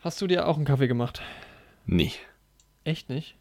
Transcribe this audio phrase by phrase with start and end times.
[0.00, 1.20] Hast du dir auch einen Kaffee gemacht?
[1.86, 2.12] Nee.
[2.84, 3.36] Echt nicht?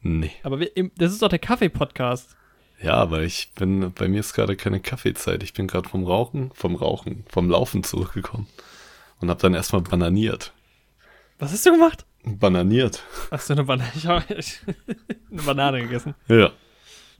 [0.00, 0.30] Nee.
[0.42, 2.36] Aber wir, das ist doch der Kaffee-Podcast.
[2.80, 5.42] Ja, aber ich bin, bei mir ist gerade keine Kaffeezeit.
[5.42, 8.46] Ich bin gerade vom Rauchen, vom Rauchen, vom Laufen zurückgekommen
[9.20, 10.52] und habe dann erstmal bananiert.
[11.40, 12.04] Was hast du gemacht?
[12.24, 13.02] Bananiert.
[13.32, 13.90] Hast du eine Banane?
[13.96, 16.14] Ich habe eine Banane gegessen.
[16.28, 16.52] Ja.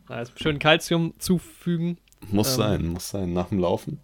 [0.07, 1.99] Also schön Kalzium zufügen.
[2.31, 2.57] Muss Ähm.
[2.57, 3.33] sein, muss sein.
[3.33, 4.01] Nach dem Laufen.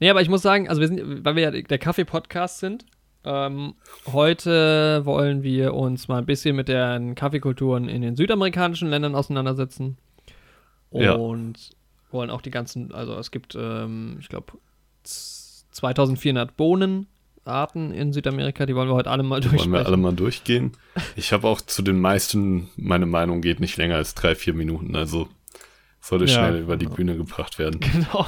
[0.00, 2.84] Nee, aber ich muss sagen, also wir sind, weil wir ja der Kaffee-Podcast sind,
[3.28, 3.74] ähm,
[4.10, 9.98] heute wollen wir uns mal ein bisschen mit den Kaffeekulturen in den südamerikanischen Ländern auseinandersetzen.
[10.92, 11.12] Ja.
[11.12, 11.70] Und
[12.10, 14.54] wollen auch die ganzen, also es gibt, ähm, ich glaube,
[15.02, 19.72] 2400 Bohnenarten in Südamerika, die wollen wir heute alle mal Wollen durchsprechen.
[19.72, 20.72] wir alle mal durchgehen?
[21.14, 24.96] Ich habe auch zu den meisten, meine Meinung geht nicht länger als drei, vier Minuten.
[24.96, 25.28] Also
[26.00, 26.30] sollte Ja.
[26.34, 27.80] schnell über die Bühne gebracht werden.
[27.80, 28.26] Genau.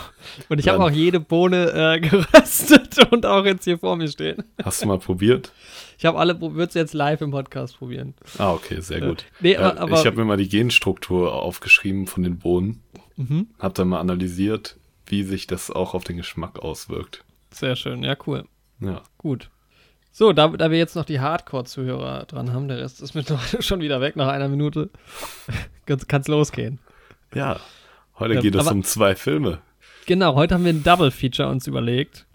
[0.48, 4.42] Und ich habe auch jede Bohne äh, geröstet und auch jetzt hier vor mir stehen.
[4.62, 5.52] Hast du mal probiert?
[5.98, 8.14] Ich habe alle, würde es jetzt live im Podcast probieren.
[8.38, 9.24] Ah, okay, sehr gut.
[9.40, 12.82] Nee, Äh, aber, aber ich habe mir mal die Genstruktur aufgeschrieben von den Bohnen.
[13.16, 13.48] Mhm.
[13.58, 17.24] Habe dann mal analysiert, wie sich das auch auf den Geschmack auswirkt.
[17.52, 18.44] sehr schön, ja, cool.
[18.80, 19.02] Ja.
[19.18, 19.50] Gut.
[20.12, 23.80] So, da, da wir jetzt noch die Hardcore-Zuhörer dran haben, der Rest ist mittlerweile schon
[23.80, 24.90] wieder weg nach einer Minute.
[25.86, 26.78] Kann es losgehen.
[27.34, 27.60] Ja.
[28.18, 29.60] Heute geht es um zwei Filme.
[30.06, 32.26] Genau, heute haben wir ein Double-Feature uns überlegt.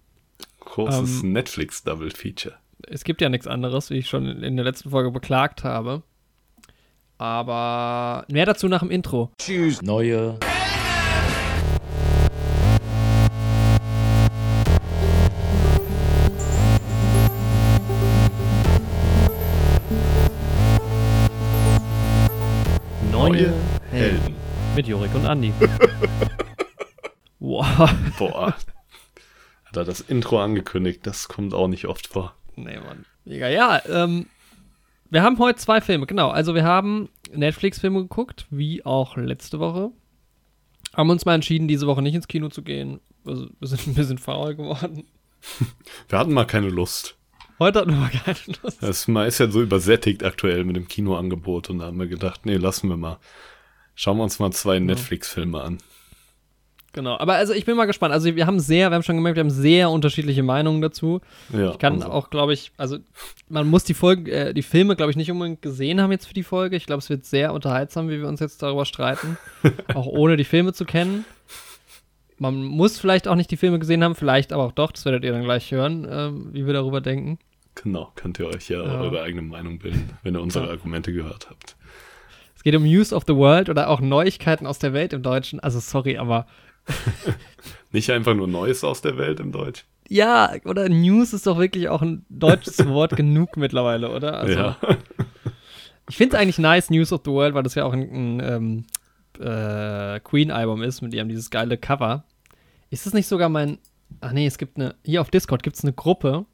[0.60, 2.54] Großes Ähm, Netflix-Double-Feature.
[2.88, 6.02] Es gibt ja nichts anderes, wie ich schon in der letzten Folge beklagt habe.
[7.18, 9.30] Aber mehr dazu nach dem Intro.
[9.82, 10.38] Neue
[23.12, 23.54] Neue
[23.90, 24.35] Helden.
[24.76, 25.54] Mit Jorik und Andi.
[27.38, 27.90] wow.
[28.18, 28.54] Boah.
[29.64, 31.00] Hat er das Intro angekündigt?
[31.04, 32.34] Das kommt auch nicht oft vor.
[32.56, 33.06] Nee, Mann.
[33.24, 33.48] Mega.
[33.48, 34.26] Ja, ähm,
[35.08, 36.28] wir haben heute zwei Filme, genau.
[36.28, 39.92] Also wir haben Netflix-Filme geguckt, wie auch letzte Woche.
[40.94, 43.00] Haben uns mal entschieden, diese Woche nicht ins Kino zu gehen.
[43.24, 45.04] Also, wir sind ein bisschen faul geworden.
[46.10, 47.16] Wir hatten mal keine Lust.
[47.58, 48.82] Heute hatten wir mal keine Lust.
[48.82, 52.44] Das, man ist ja so übersättigt aktuell mit dem Kinoangebot und da haben wir gedacht,
[52.44, 53.18] nee, lassen wir mal.
[53.96, 55.78] Schauen wir uns mal zwei Netflix-Filme an.
[56.92, 57.18] Genau.
[57.18, 58.14] Aber also ich bin mal gespannt.
[58.14, 61.20] Also wir haben sehr, wir haben schon gemerkt, wir haben sehr unterschiedliche Meinungen dazu.
[61.52, 62.98] Ja, Ich kann also, auch, glaube ich, also
[63.48, 66.32] man muss die Folge, äh, die Filme, glaube ich, nicht unbedingt gesehen haben jetzt für
[66.34, 66.76] die Folge.
[66.76, 69.36] Ich glaube, es wird sehr unterhaltsam, wie wir uns jetzt darüber streiten.
[69.94, 71.24] auch ohne die Filme zu kennen.
[72.38, 75.24] Man muss vielleicht auch nicht die Filme gesehen haben, vielleicht aber auch doch, das werdet
[75.24, 77.38] ihr dann gleich hören, ähm, wie wir darüber denken.
[77.74, 79.00] Genau, könnt ihr euch ja, Ja.
[79.00, 80.70] eure eigene Meinung bilden, wenn ihr unsere Ja.
[80.70, 81.75] Argumente gehört habt.
[82.66, 85.60] Geht um News of the World oder auch Neuigkeiten aus der Welt im Deutschen.
[85.60, 86.46] Also sorry, aber
[87.92, 89.84] Nicht einfach nur Neues aus der Welt im Deutsch.
[90.08, 94.38] ja, oder News ist doch wirklich auch ein deutsches Wort genug mittlerweile, oder?
[94.40, 94.76] Also, ja.
[96.10, 98.40] Ich finde es eigentlich nice, News of the World, weil das ja auch ein, ein
[98.44, 98.84] ähm,
[99.44, 102.24] äh, Queen-Album ist, mit dem dieses geile Cover.
[102.90, 103.78] Ist das nicht sogar mein.
[104.20, 104.96] Ach nee, es gibt eine.
[105.04, 106.46] Hier auf Discord gibt es eine Gruppe.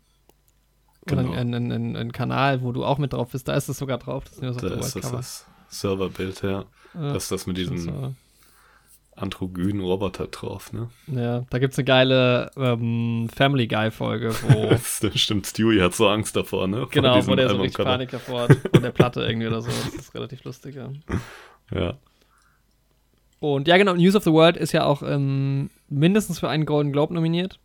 [1.10, 1.32] Oder Genau.
[1.32, 3.48] einen, einen, einen, einen Kanal, wo du auch mit drauf bist.
[3.48, 5.16] Da ist es sogar drauf, das News of Da the ist World Cover.
[5.16, 6.64] das Serverbild, ja.
[6.94, 8.14] Ja, Das ist das mit diesem
[9.14, 10.88] androgynen Roboter drauf, ne?
[11.06, 14.68] ja, da gibt es eine geile ähm, Family Guy-Folge, wo.
[14.70, 16.78] Das stimmt, Stewie hat so Angst davor, ne?
[16.78, 17.84] Vor genau, wo der so richtig.
[17.84, 18.56] Panik davor hat.
[18.72, 19.68] Von der Platte irgendwie oder so.
[19.68, 20.90] Das ist relativ lustig, ja.
[21.74, 21.94] Ja.
[23.40, 26.92] Und ja, genau, News of the World ist ja auch ähm, mindestens für einen Golden
[26.92, 27.58] Globe nominiert.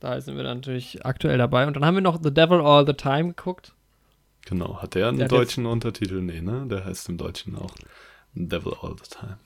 [0.00, 1.66] Da sind wir dann natürlich aktuell dabei.
[1.66, 3.75] Und dann haben wir noch The Devil All the Time geguckt.
[4.46, 4.80] Genau.
[4.80, 6.20] Hat der einen Der deutschen Untertitel?
[6.22, 6.66] Nee, ne?
[6.68, 7.74] Der heißt im Deutschen auch
[8.34, 9.38] Devil All the Time.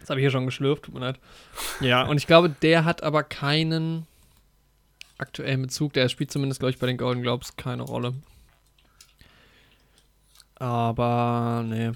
[0.00, 1.20] Das habe ich hier schon geschlürft, tut mir leid.
[1.80, 4.06] Ja, und ich glaube, der hat aber keinen
[5.18, 5.92] aktuellen Bezug.
[5.92, 8.14] Der spielt zumindest, glaube ich, bei den Golden Globes keine Rolle.
[10.56, 11.92] Aber, nee.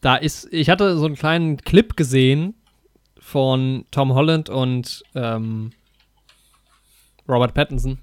[0.00, 2.54] Da ist, ich hatte so einen kleinen Clip gesehen
[3.18, 5.72] von Tom Holland und ähm,
[7.28, 7.98] Robert Pattinson.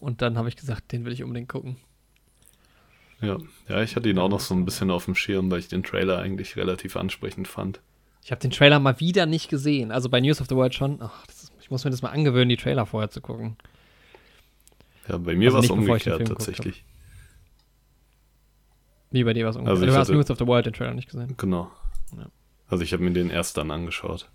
[0.00, 1.76] Und dann habe ich gesagt, den will ich unbedingt gucken.
[3.22, 3.38] Ja.
[3.68, 5.82] Ja, ich hatte ihn auch noch so ein bisschen auf dem Schirm, weil ich den
[5.82, 7.80] Trailer eigentlich relativ ansprechend fand.
[8.24, 9.90] Ich habe den Trailer mal wieder nicht gesehen.
[9.92, 10.98] Also bei News of the World schon.
[11.00, 13.56] Ach, ist, ich muss mir das mal angewöhnen, die Trailer vorher zu gucken.
[15.08, 16.84] Ja, bei mir Also war es umgekehrt tatsächlich.
[19.10, 19.72] Wie bei dir was ungefähr.
[19.72, 21.34] Also ich du hast News of the World den Trailer nicht gesehen.
[21.36, 21.70] Genau.
[22.16, 22.26] Ja.
[22.68, 24.30] Also ich habe mir den erst dann angeschaut,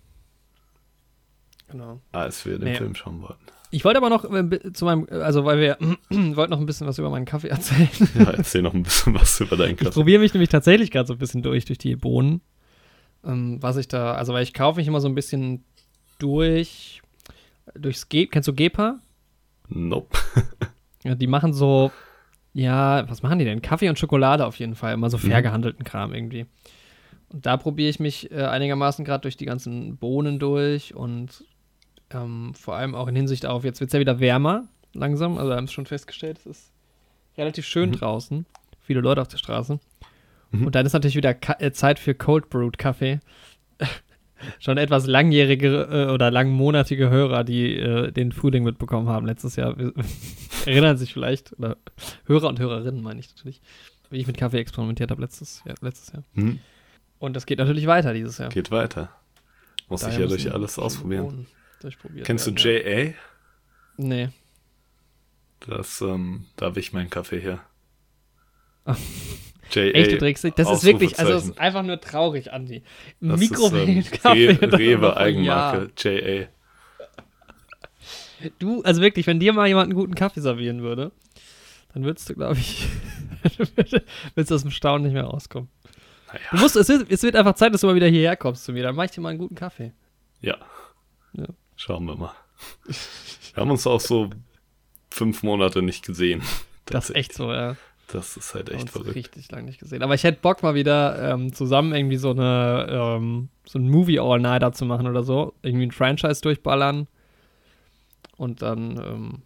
[1.68, 2.00] Genau.
[2.12, 2.76] als wir den Nee.
[2.76, 3.44] Film schauen wollten.
[3.70, 5.76] Ich wollte aber noch äh, zu meinem, also weil wir
[6.10, 7.88] wollten noch ein bisschen was über meinen Kaffee erzählen.
[8.18, 9.90] Ja, erzähl noch ein bisschen was über deinen Ich Kaffee.
[9.92, 12.40] probiere mich nämlich tatsächlich gerade so ein bisschen durch, durch die Bohnen.
[13.24, 15.64] Ähm, was ich da, also weil ich kaufe mich immer so ein bisschen
[16.18, 17.02] durch,
[17.74, 18.98] durchs Ge kennst du Gepa?
[19.68, 20.18] Nope.
[21.04, 21.92] Ja, die machen so,
[22.54, 23.62] ja, was machen die denn?
[23.62, 26.46] Kaffee und Schokolade auf jeden Fall, immer so fair gehandelten Kram irgendwie.
[27.28, 31.44] Und da probiere ich mich äh, einigermaßen gerade durch die ganzen Bohnen durch und
[32.12, 34.64] ähm, vor allem auch in Hinsicht auf, jetzt wird es ja wieder wärmer,
[34.94, 35.36] langsam.
[35.38, 36.72] Also, wir haben es schon festgestellt, es ist
[37.36, 37.94] relativ schön Mhm.
[37.94, 38.46] draußen.
[38.80, 39.78] Viele Leute auf der Straße.
[40.50, 40.66] Mhm.
[40.66, 43.20] Und dann ist natürlich wieder Ka äh, Zeit für Cold Brewed Kaffee.
[44.60, 49.76] schon etwas langjährige äh, oder langmonatige Hörer, die äh, den Frühling mitbekommen haben letztes Jahr,
[50.66, 51.76] erinnern sich vielleicht, oder
[52.26, 53.60] Hörer und Hörerinnen meine ich natürlich,
[54.10, 55.74] wie ich mit Kaffee experimentiert habe letztes Jahr.
[55.80, 56.22] Letztes Jahr.
[56.34, 56.60] Hm,
[57.18, 58.48] Und das geht natürlich weiter dieses Jahr.
[58.48, 59.10] geht weiter.
[59.88, 61.46] Muss ich Daher ja durch alles ausprobieren.
[61.80, 63.04] Durchprobiert Kennst du werden, ja.
[63.04, 63.14] JA?
[63.96, 64.28] Nee.
[65.60, 67.60] Das, ähm, da habe ich meinen Kaffee her.
[69.70, 69.82] JA.
[69.82, 70.44] Echt, du trägst?
[70.56, 72.82] Das ist wirklich, also ist einfach nur traurig, Andi.
[73.20, 74.46] Ähm, Mikrowellenkaffee.
[74.48, 76.10] Re ist noch Rewe Eigenmarke, JA.
[76.10, 76.48] Jahren.
[78.60, 81.10] Du, also wirklich, wenn dir mal jemand einen guten Kaffee servieren würde,
[81.92, 82.86] dann würdest du, glaube ich,
[84.36, 85.68] willst du aus dem Staunen nicht mehr rauskommen.
[86.28, 88.64] Naja, Du musst, es wird, es wird einfach Zeit, dass du mal wieder hierher kommst
[88.64, 88.84] zu mir.
[88.84, 89.90] Dann mach ich dir mal einen guten Kaffee.
[90.40, 90.56] ja.
[91.80, 92.32] Schauen wir mal.
[93.54, 94.30] Wir haben uns auch so
[95.10, 96.42] fünf Monate nicht gesehen.
[96.86, 97.76] Das ist echt so, ja.
[98.08, 99.14] Das ist halt echt verrückt.
[99.14, 100.02] richtig lange nicht gesehen.
[100.02, 104.18] Aber ich hätte Bock mal wieder ähm, zusammen irgendwie so eine ähm, so ein Movie
[104.18, 105.54] All-Nighter zu machen oder so.
[105.62, 107.06] Irgendwie ein Franchise durchballern.
[108.36, 109.42] Und dann, ähm,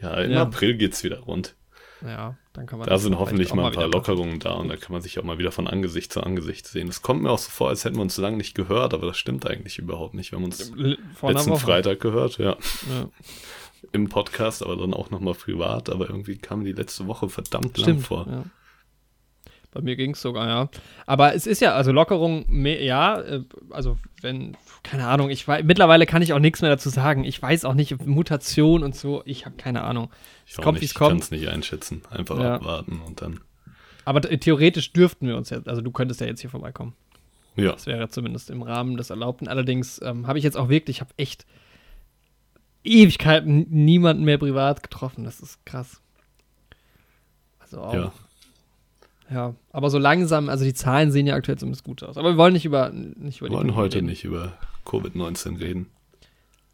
[0.00, 0.42] Ja, im Ja.
[0.42, 1.56] April geht's wieder rund.
[2.04, 3.92] Ja, dann kann man Da sind hoffentlich mal ein paar machen.
[3.92, 6.88] Lockerungen da und da kann man sich auch mal wieder von Angesicht zu Angesicht sehen.
[6.88, 9.18] Es kommt mir auch so vor, als hätten wir uns lange nicht gehört, aber das
[9.18, 10.32] stimmt eigentlich überhaupt nicht.
[10.32, 11.56] Wir haben uns L- Vor letzten.
[11.56, 12.56] Freitag gehört, ja,
[12.90, 13.08] Ja.
[13.92, 15.90] im Podcast, aber dann auch nochmal privat.
[15.90, 18.06] Aber irgendwie kam die letzte Woche verdammt lang Stimmt.
[18.06, 18.26] vor.
[18.28, 18.44] Ja.
[19.72, 20.68] Bei mir ging es sogar, ja.
[21.06, 26.06] Aber es ist ja, also Lockerung, ja, äh, also wenn, keine Ahnung, ich weiß, mittlerweile
[26.06, 27.24] kann ich auch nichts mehr dazu sagen.
[27.24, 30.10] Ich weiß auch nicht, Mutation und so, ich habe keine Ahnung.
[30.46, 31.22] Ich Es kommt, wie es ich kann kommt.
[31.22, 32.02] es nicht einschätzen.
[32.10, 32.56] Einfach Ja.
[32.56, 33.40] abwarten und dann.
[34.04, 36.94] Aber theoretisch dürften wir uns jetzt, also du könntest ja jetzt hier vorbeikommen.
[37.54, 39.46] Ja, Das wäre zumindest im Rahmen des Erlaubten.
[39.46, 41.46] Allerdings ähm, habe ich jetzt auch wirklich, ich habe echt
[42.84, 45.24] Ewigkeiten niemanden mehr privat getroffen.
[45.24, 46.00] Das ist krass.
[47.60, 47.94] Also auch.
[47.94, 48.12] ja.
[49.30, 52.18] Ja, aber so langsam, also die Zahlen sehen ja aktuell zumindest gut aus.
[52.18, 54.08] Aber wir wollen nicht über, nicht über Wir wollen heute reden.
[54.08, 54.52] nicht über
[54.84, 55.90] Covid-19 reden.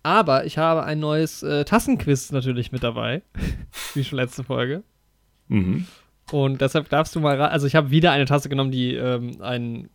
[0.02, 3.22] Aber ich habe ein neues äh, Tassenquiz natürlich mit dabei,
[3.94, 4.82] wie schon letzte Folge.
[5.49, 5.87] Mhm.
[6.31, 9.90] Und deshalb darfst du mal, also ich habe wieder eine Tasse genommen, die ähm, einen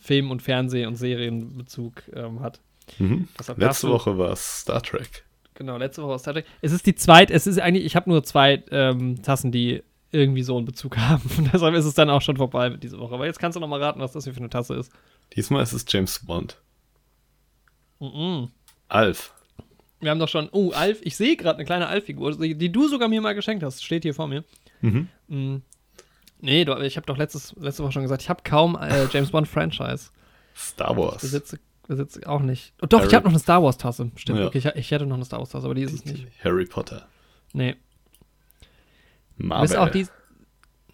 [0.00, 2.60] Film- und Fernseh- und Serienbezug ähm, hat.
[2.98, 3.28] Mhm.
[3.56, 5.24] Letzte Woche war es Star Trek.
[5.54, 6.46] Genau, letzte Woche aus Star Trek.
[6.60, 10.42] Es ist die zweite, es ist eigentlich, ich habe nur zwei ähm, Tassen, die irgendwie
[10.42, 11.28] so einen Bezug haben.
[11.38, 13.14] Und deshalb ist es dann auch schon vorbei mit dieser Woche.
[13.14, 14.92] Aber jetzt kannst du noch mal raten, was das hier für eine Tasse ist.
[15.36, 16.60] Diesmal ist es James Bond.
[18.00, 18.48] Mhm.
[18.88, 19.32] Alf.
[20.00, 22.88] Wir haben doch schon, oh, Alf, ich sehe gerade eine kleine Alf-Figur, die, die du
[22.88, 23.84] sogar mir mal geschenkt hast.
[23.84, 24.44] Steht hier vor mir.
[24.80, 25.08] Mhm.
[25.28, 25.62] Mhm.
[26.40, 29.30] Nee, du, ich habe doch letztes, letzte Woche schon gesagt, ich habe kaum äh, James
[29.30, 30.08] Bond-Franchise.
[30.56, 31.20] Star Wars.
[31.20, 32.72] Besitze, besitze auch nicht.
[32.80, 34.10] Oh, doch, ich Harry- habe noch eine Star Wars-Tasse.
[34.16, 34.46] Stimmt, Ja.
[34.46, 36.26] okay, ich, ich hätte noch eine Star Wars-Tasse, aber die ist es nicht.
[36.42, 37.06] Harry Potter.
[37.52, 37.76] Nee.
[39.36, 39.68] Du Marvel.
[39.68, 40.06] bist auch die.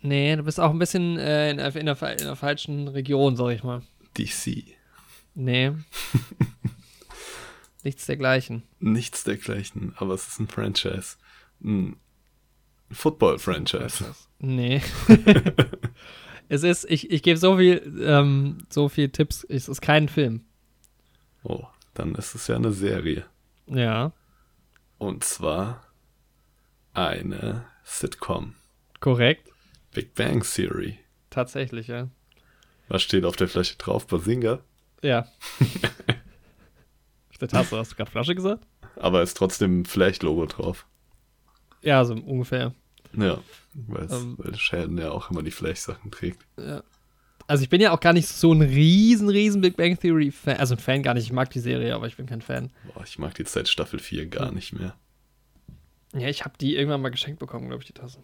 [0.03, 3.37] Nee, du bist auch ein bisschen äh, in, der- in, der, in der falschen Region,
[3.37, 3.83] sag ich mal.
[4.19, 4.65] DC.
[5.35, 5.73] Nee.
[7.87, 8.65] Nichts dergleichen.
[8.81, 11.19] Nichts dergleichen, aber es ist ein Franchise.
[11.63, 11.95] Ein
[12.91, 14.13] Football-Franchise.
[14.41, 14.83] Nee.
[16.49, 19.45] es ist, ich, ich gebe so viel, ähm, so viel Tipps.
[19.49, 20.45] Es ist kein Film.
[21.45, 21.65] Oh,
[21.95, 23.25] dann ist es ja eine Serie.
[23.69, 24.13] Ja,
[24.99, 25.85] Und zwar
[26.93, 28.57] eine Sitcom.
[28.99, 29.49] korrekt.
[29.95, 30.99] Big Bang Theory.
[31.31, 32.09] Tatsächlich, ja.
[32.89, 34.09] Was steht auf der Flasche drauf?
[34.09, 34.59] Basinga.
[35.03, 35.29] Ja.
[37.37, 38.67] Auf der Tasse hast du gerade Flasche gesagt?
[38.97, 40.87] Aber ist trotzdem ein Flash-Logo drauf.
[41.83, 42.73] Ja, so ungefähr.
[43.13, 43.43] Ja,
[43.75, 44.37] weil, Ähm.
[44.39, 46.47] weil Sheldon ja auch immer die Flash-Sachen trägt.
[46.57, 46.83] Ja.
[47.47, 50.57] Also ich bin ja auch gar nicht so ein riesen, riesen Big Bang Theory Fan.
[50.57, 51.25] Also ein Fan gar nicht.
[51.25, 52.73] Ich mag die Serie, aber ich bin kein Fan.
[52.95, 54.97] Boah, ich mag die seit Staffel 4 gar nicht mehr.
[56.15, 58.19] Ja, ich habe die irgendwann mal geschenkt bekommen, glaube ich, die Tasse.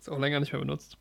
[0.00, 0.96] Ist auch länger nicht mehr benutzt.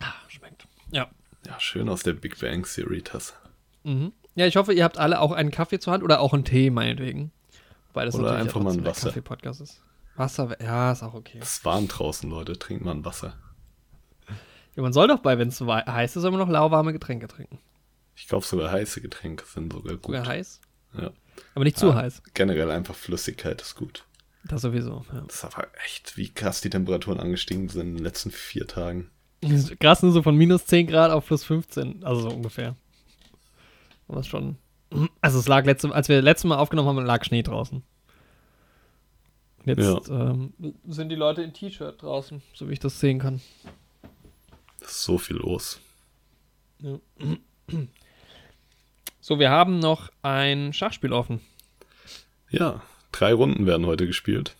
[0.00, 0.66] Ah, schmeckt.
[0.90, 1.10] Ja.
[1.46, 3.34] Ja, schön aus der Big Bang Theory-Tasse.
[3.84, 4.12] Mhm.
[4.34, 6.70] Ja, ich hoffe, ihr habt alle auch einen Kaffee zur Hand oder auch einen Tee,
[6.70, 7.32] meinetwegen.
[7.88, 9.08] Wobei das Oder einfach ja mal ein Wasser.
[9.08, 9.82] Kaffee-Podcast ist.
[10.16, 11.38] Wasser, ja, ist auch okay.
[11.40, 12.58] Es ist warm draußen, Leute.
[12.58, 13.34] Trinkt mal ein Wasser.
[14.76, 17.58] Ja, man soll doch bei, wenn es heiß ist, soll man noch lauwarme Getränke trinken.
[18.14, 20.14] Ich glaube sogar heiße Getränke sind sogar gut.
[20.16, 20.60] Sogar heiß.
[20.96, 21.10] Ja.
[21.54, 21.96] Aber nicht zu Ah.
[21.96, 22.22] heiß.
[22.34, 24.04] Generell einfach Flüssigkeit ist gut.
[24.44, 25.04] Das sowieso.
[25.12, 25.20] Ja.
[25.26, 29.10] Das ist aber echt, wie krass die Temperaturen angestiegen sind in den letzten vier Tagen.
[29.80, 32.04] Krass, nur so von minus 10 Grad auf plus 15.
[32.04, 32.76] Also so ungefähr.
[34.08, 34.56] Ist schon.
[35.20, 37.82] Also es lag letzte, als wir letztes Mal aufgenommen haben, lag Schnee draußen.
[39.64, 40.52] Jetzt ähm,
[40.86, 43.40] sind die Leute in T-Shirt draußen, so wie ich das sehen kann.
[44.80, 45.80] ist so viel los.
[46.80, 46.98] Ja.
[49.20, 51.40] So, wir haben noch ein Schachspiel offen.
[52.50, 52.82] Ja,
[53.12, 54.56] drei Runden werden heute gespielt.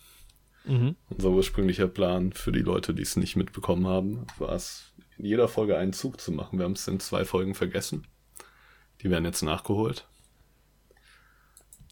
[0.65, 0.95] Mhm.
[1.09, 5.47] Unser ursprünglicher Plan für die Leute, die es nicht mitbekommen haben, war es, in jeder
[5.47, 6.57] Folge einen Zug zu machen.
[6.59, 8.07] Wir haben es in zwei Folgen vergessen.
[9.01, 10.07] Die werden jetzt nachgeholt.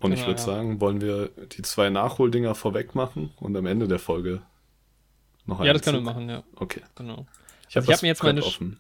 [0.01, 0.45] Und ich Genau, würde ja.
[0.45, 4.41] sagen, wollen wir die zwei Nachholdinger vorweg machen und am Ende der Folge
[5.45, 6.15] noch einen Ja, das können wir Zug?
[6.15, 6.81] machen, ja, Okay.
[6.95, 7.27] genau.
[7.69, 8.79] Ich habe Also hab mir jetzt meine offen.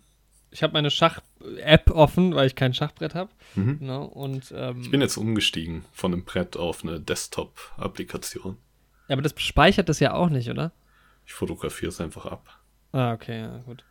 [0.53, 3.29] Ich habe meine Schach-App offen, weil ich kein Schachbrett habe.
[3.55, 3.79] Mhm.
[3.79, 8.57] Genau, und ähm, Ich bin jetzt umgestiegen von einem Brett auf eine Desktop-Applikation.
[9.11, 10.71] Ja, aber das speichert das ja auch nicht, oder?
[11.25, 12.47] Ich fotografiere es einfach ab.
[12.93, 13.83] Ah, okay, ja, gut.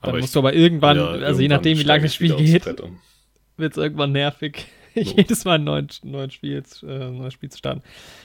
[0.00, 2.14] Dann ich- musst du aber irgendwann, ja, also je irgendwann nachdem, wie lange das ich
[2.16, 5.00] Spiel geht, wird es irgendwann nervig, So.
[5.00, 7.82] jedes Mal ein neues, neues, Spiel, äh, neues Spiel zu starten.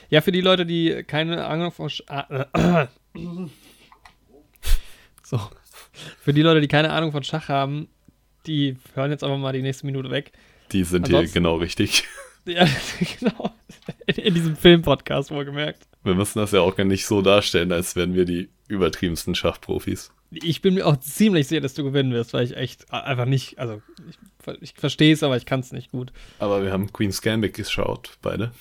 [0.08, 2.86] Ja, für die Leute, die keine Ahnung von äh,
[5.24, 5.40] so.
[6.20, 7.88] Für die Leute, die keine Ahnung von Schach haben,
[8.46, 10.32] die hören jetzt einfach mal die nächste Minute weg.
[10.72, 12.04] Die sind hier Ansonsten- genau richtig.
[12.46, 12.66] Ja,
[13.20, 13.52] genau.
[14.06, 15.86] In, in diesem Film-Podcast wohlgemerkt.
[16.02, 20.12] Wir müssen das ja auch gar nicht so darstellen, als wären wir die übertriebensten Schachprofis.
[20.30, 23.58] Ich bin mir auch ziemlich sicher, dass du gewinnen wirst, weil ich echt einfach nicht,
[23.58, 24.16] also ich,
[24.60, 26.12] ich verstehe es, aber ich kann es nicht gut.
[26.38, 28.52] Aber wir haben Queen's Gambit geschaut, beide.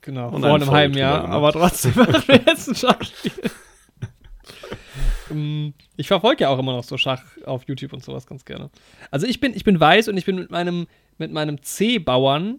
[0.00, 3.32] Genau, Und vor eine einem halben Jahr, aber trotzdem machen wir jetzt ein Schachspiel.
[5.30, 8.70] Mm, ich verfolge ja auch immer noch so Schach auf YouTube und sowas ganz gerne.
[9.10, 12.58] Also ich bin, ich bin weiß und ich bin mit meinem, mit meinem C-Bauern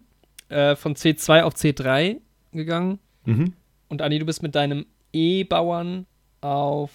[0.50, 2.22] äh, von C2 auf C3
[2.54, 3.00] gegangen.
[3.26, 3.54] Mhm.
[3.88, 6.06] Und Anni, du bist mit deinem E-Bauern
[6.42, 6.92] auf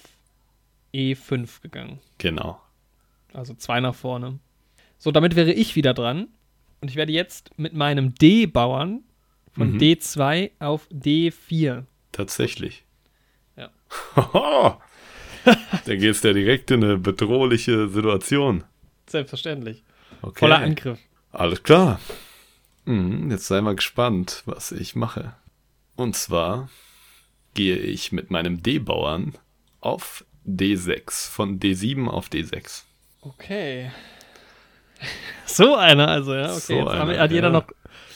[0.93, 1.99] E5 gegangen.
[2.17, 2.61] Genau.
[3.33, 4.39] Also zwei nach vorne.
[4.97, 6.27] So, damit wäre ich wieder dran.
[6.81, 9.03] Und ich werde jetzt mit meinem D-Bauern
[9.53, 9.77] von Mhm.
[9.79, 11.83] D2 auf D4.
[12.11, 12.83] Tatsächlich.
[13.55, 13.69] Ja.
[14.15, 14.79] Haha.
[15.85, 18.63] da geht's ja direkt in eine bedrohliche Situation.
[19.07, 19.83] Selbstverständlich.
[20.21, 20.39] Okay.
[20.39, 20.99] Voller Angriff.
[21.31, 21.99] Alles klar.
[22.85, 25.33] Mhm, jetzt sei mal gespannt, was ich mache.
[25.95, 26.69] Und zwar
[27.53, 29.33] gehe ich mit meinem D-Bauern
[29.79, 31.29] auf D6.
[31.29, 32.83] Von D7 auf D6.
[33.21, 33.91] Okay.
[35.47, 36.51] So einer, also, ja.
[36.51, 37.53] Okay, So jetzt, einer, hat jeder ja.
[37.53, 37.67] noch,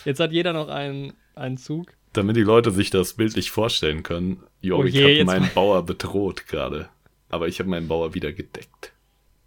[0.04, 1.92] jetzt hat jeder noch einen, einen Zug.
[2.12, 4.42] Damit die Leute sich das bildlich vorstellen können.
[4.62, 6.88] Jo, Oh ich je, habe jetzt meinen Bauer bedroht gerade.
[7.28, 8.92] Aber ich habe meinen Bauer wieder gedeckt.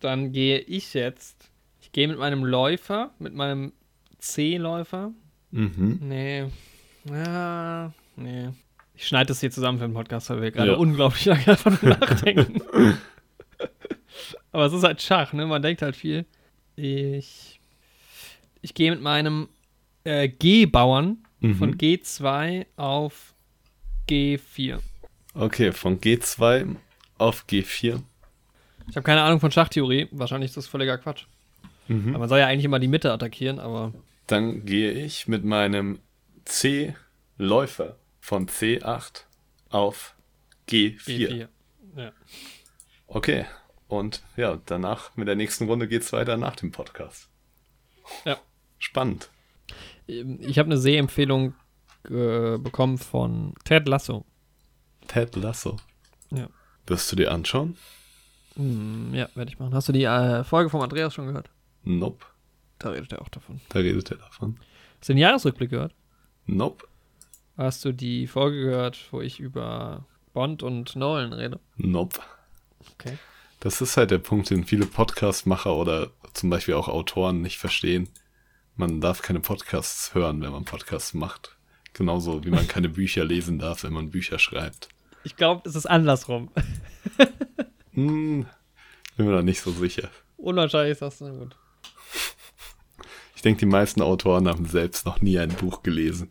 [0.02, 1.50] Dann gehe ich jetzt.
[1.82, 3.72] Ich gehe mit meinem Läufer, mit meinem
[4.20, 5.12] C-Läufer.
[5.52, 6.00] Mhm.
[6.02, 6.46] Nee.
[7.06, 8.50] Ja, nee.
[8.96, 10.78] Ich schneide das hier zusammen für den Podcast, weil wir gerade Ja.
[10.78, 12.62] unglaublich lange davon nachdenken.
[14.52, 15.46] Aber es ist halt Schach, ne?
[15.46, 16.26] Man denkt halt viel.
[16.76, 17.60] Ich,
[18.62, 19.48] ich gehe mit meinem
[20.04, 21.18] äh, G-Bauern
[21.58, 21.76] von Mhm.
[21.76, 23.34] G2 auf
[24.10, 24.80] G4.
[25.34, 26.76] Okay, von G2
[27.18, 28.02] auf G4.
[28.90, 30.08] Ich habe keine Ahnung von Schachtheorie.
[30.12, 31.26] Wahrscheinlich ist das völliger Quatsch.
[31.88, 32.10] Mhm.
[32.10, 33.94] Aber man soll ja eigentlich immer die Mitte attackieren, aber
[34.28, 36.00] Dann gehe ich mit meinem
[36.46, 37.96] C-Läufer
[38.30, 39.24] von C8
[39.72, 40.16] auf
[40.70, 41.00] G4.
[41.08, 41.48] G4.
[41.96, 42.12] Ja.
[43.08, 43.48] Okay.
[43.88, 47.28] Und ja, danach mit der nächsten Runde geht's weiter nach dem Podcast.
[48.26, 48.38] Ja.
[48.78, 49.32] Spannend.
[50.06, 51.56] Ich habe eine Sehempfehlung
[52.04, 54.26] äh, bekommen von Ted Lasso.
[55.08, 55.78] Ted Lasso.
[56.30, 56.50] Ja.
[56.86, 57.78] Wirst du dir anschauen?
[58.58, 59.74] Hm, ja, werde ich machen.
[59.74, 61.50] Hast du die äh, Folge vom Andreas schon gehört?
[61.84, 62.24] Nope.
[62.78, 63.60] Da redet er auch davon.
[63.70, 64.60] Da redet er davon.
[65.00, 65.96] Hast du den Jahresrückblick gehört?
[66.46, 66.86] Nope.
[67.60, 71.60] Hast du die Folge gehört, wo ich über Bond und Nolan rede?
[71.76, 72.22] Nope.
[72.94, 73.18] Okay.
[73.60, 78.08] Das ist halt der Punkt, den viele Podcast-Macher oder zum Beispiel auch Autoren nicht verstehen.
[78.78, 81.58] Man darf keine Podcasts hören, wenn man Podcasts macht.
[81.92, 84.88] Genauso wie man keine Bücher lesen darf, wenn man Bücher schreibt.
[85.26, 86.52] Ich glaube, es ist andersrum.
[87.92, 88.46] Hm,
[89.18, 90.10] bin mir da nicht so sicher.
[90.38, 91.58] Unwahrscheinlich ist das na gut.
[93.36, 96.30] Ich denke, die meisten Autoren haben selbst noch nie ein Buch gelesen.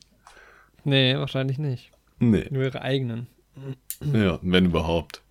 [0.88, 1.90] Nee, wahrscheinlich nicht.
[2.18, 3.26] Nee, Nur ihre eigenen.
[4.12, 5.22] ja, wenn überhaupt.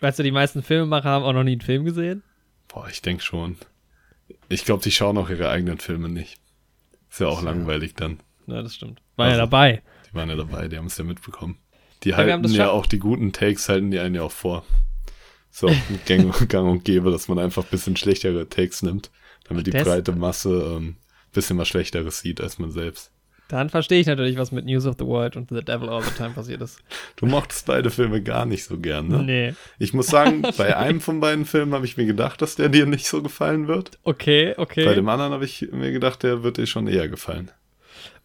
[0.00, 2.22] Weißt du, die meisten Filmemacher haben auch noch nie einen Film gesehen?
[2.68, 3.56] Boah, ich denke schon.
[4.48, 6.38] Ich glaube, die schauen auch ihre eigenen Filme nicht.
[7.10, 7.50] Ist ja auch Tja.
[7.50, 8.20] langweilig dann.
[8.46, 9.00] Ja, das stimmt.
[9.16, 9.82] War ja Also- dabei.
[10.10, 11.58] Die waren ja dabei, die haben es ja mitbekommen.
[12.04, 14.64] Die haben halten ja auch die guten Takes, halten die einen ja auch vor.
[15.50, 15.68] So,
[16.06, 19.10] gang, gang und gäbe, dass man einfach ein bisschen schlechtere Takes nimmt,
[19.48, 20.96] damit die breite Masse ähm, ein
[21.32, 23.10] bisschen was Schlechteres sieht als man selbst.
[23.48, 26.10] Dann verstehe ich natürlich, was mit News of the World und The Devil All the
[26.10, 26.80] Time passiert ist.
[27.14, 29.22] Du mochtest beide Filme gar nicht so gern, ne?
[29.22, 29.54] Nee.
[29.78, 32.86] Ich muss sagen, bei einem von beiden Filmen habe ich mir gedacht, dass der dir
[32.86, 33.98] nicht so gefallen wird.
[34.02, 34.84] Okay, okay.
[34.84, 37.50] Bei dem anderen habe ich mir gedacht, der wird dir schon eher gefallen.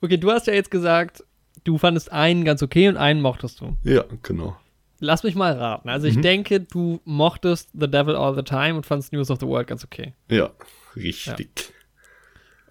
[0.02, 1.24] Okay, du hast ja jetzt gesagt,
[1.64, 3.78] du fandest einen ganz okay und einen mochtest du.
[3.84, 4.58] Ja, genau.
[5.04, 5.90] lass mich mal raten.
[5.90, 6.22] Also ich Mhm.
[6.24, 9.84] denke, du mochtest The Devil All the Time und fandst News of the World ganz
[9.84, 10.14] okay.
[10.30, 10.50] Ja,
[10.96, 11.74] richtig.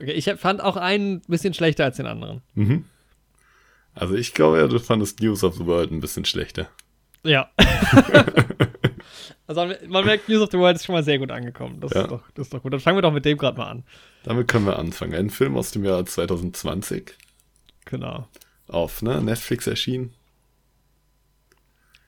[0.01, 2.43] Okay, ich fand auch einen bisschen schlechter als den anderen.
[2.55, 2.85] Mhm.
[3.95, 6.69] Also ich glaube ja, du fandest News of the World ein bisschen schlechter.
[7.23, 7.51] Ja.
[9.47, 11.81] also man merkt, News of the World ist schon mal sehr gut angekommen.
[11.81, 12.03] Das, Ja.
[12.03, 12.73] ist, doch, das ist doch gut.
[12.73, 13.85] Dann fangen wir doch mit dem gerade mal an.
[14.23, 15.15] Damit können wir anfangen.
[15.15, 17.13] Ein Film aus dem Jahr 2020
[17.85, 18.29] Genau.
[18.69, 20.15] auf ne, Netflix erschienen.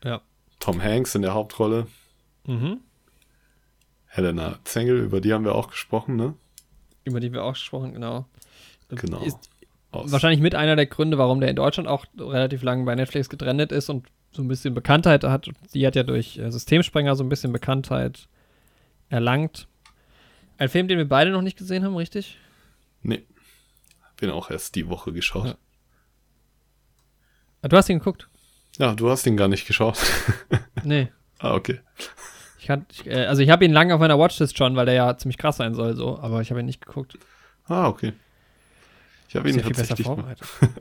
[0.04, 0.20] Ja.
[0.60, 1.86] Tom Hanks in der Hauptrolle.
[2.46, 2.80] Mhm.
[4.06, 6.34] Helena Zengel, über die haben wir auch gesprochen, ne?
[7.04, 8.26] Über die wir auch gesprochen, genau.
[8.88, 9.22] Genau.
[9.22, 9.38] Ist
[9.90, 13.28] Aus- wahrscheinlich mit einer der Gründe, warum der in Deutschland auch relativ lange bei Netflix
[13.28, 15.50] getrennt ist und so ein bisschen Bekanntheit hat.
[15.74, 18.28] Die hat ja durch äh, Systemsprenger so ein bisschen Bekanntheit
[19.10, 19.68] erlangt.
[20.58, 22.38] Ein Film, den wir beide noch nicht gesehen haben, richtig?
[23.02, 23.22] Nee.
[24.18, 25.46] Bin auch erst die Woche geschaut.
[25.46, 25.54] Ja.
[27.62, 28.28] Ah, Du hast ihn geguckt?
[28.78, 29.98] Ja, du hast ihn gar nicht geschaut.
[30.84, 31.12] Nee.
[31.38, 31.80] ah, okay.
[32.62, 34.94] Ich kann, ich, äh, also ich habe ihn lange auf meiner Watchlist schon, weil der
[34.94, 37.18] ja ziemlich krass sein soll, so, aber ich habe ihn nicht geguckt.
[37.68, 38.12] Ah, okay.
[39.28, 40.46] Ich habe ihn ja viel besser tatsächlich vorbereitet.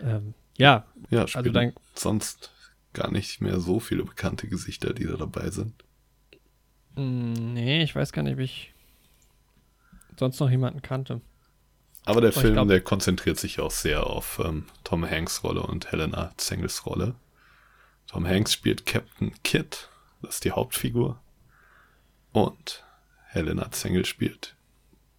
[0.00, 2.50] ähm, ja, Ja, also dein, sonst
[2.94, 5.84] gar nicht mehr so viele bekannte Gesichter, die da dabei sind.
[6.96, 8.72] mh, nee, ich weiß gar nicht, ob ich
[10.18, 11.20] sonst noch jemanden kannte.
[12.04, 15.62] Aber der Aber Film, glaub- der konzentriert sich auch sehr auf ähm, Tom Hanks Rolle
[15.62, 17.14] und Helena Zengels Rolle.
[18.08, 19.88] Tom Hanks spielt Captain Kidd,
[20.22, 21.20] das ist die Hauptfigur.
[22.32, 22.84] Und
[23.26, 24.56] Helena Zengel spielt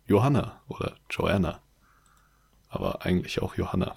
[0.07, 1.61] Johanna oder Joanna.
[2.69, 3.95] Aber eigentlich auch Johanna.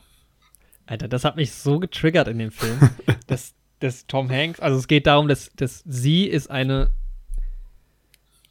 [0.87, 2.79] Alter, das hat mich so getriggert in dem Film,
[3.27, 6.91] dass, dass Tom Hanks, also es geht darum, dass, dass sie ist eine,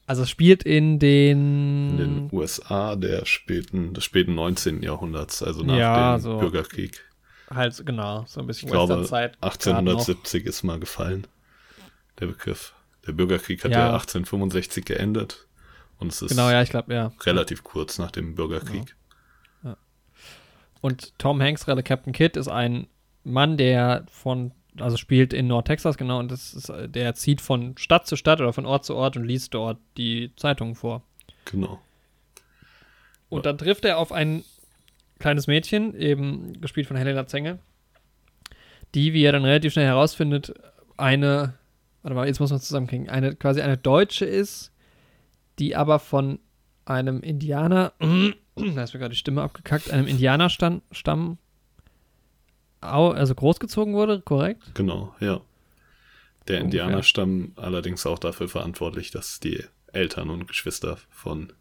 [0.08, 4.82] also es spielt in den, In den USA der späten, des späten 19.
[4.82, 6.38] Jahrhunderts, also nach Ja, dem so.
[6.40, 7.04] Bürgerkrieg.
[7.54, 9.40] Halt, genau, so ein bisschen Ich glaube, Westernzeit.
[9.42, 9.92] gerade noch.
[10.00, 11.28] 1870 ist mal gefallen,
[12.20, 12.74] der Begriff.
[13.08, 13.80] Der Bürgerkrieg hat Ja.
[13.80, 15.48] ja, 1865 geendet.
[16.00, 17.12] Und es ist Genau, ja, ich glaube, ja.
[17.26, 18.96] relativ kurz nach dem Bürgerkrieg.
[20.82, 22.88] Und Tom Hanks, gerade Captain Kidd, ist ein
[23.24, 28.08] Mann, der von, also spielt in Nordtexas, genau, und das ist, der zieht von Stadt
[28.08, 31.04] zu Stadt oder von Ort zu Ort und liest dort die Zeitungen vor.
[31.46, 31.80] Genau.
[33.30, 34.44] Und dann trifft er auf ein
[35.22, 37.60] kleines Mädchen, eben gespielt von Helena Zenge,
[38.94, 40.54] die, wie er dann relativ schnell herausfindet,
[40.98, 41.54] eine,
[42.02, 44.72] warte mal, jetzt muss man zusammenkriegen, eine, quasi eine Deutsche ist,
[45.60, 46.40] die aber von
[46.86, 50.82] einem Indianer, da ist mir gerade die Stimme abgekackt, einem Indianerstamm,
[52.82, 54.64] also großgezogen wurde, korrekt?
[54.74, 55.42] Genau, ja.
[56.48, 56.86] Der Ungefähr.
[56.86, 61.54] Indianerstamm allerdings auch dafür verantwortlich, dass die Eltern und Geschwister von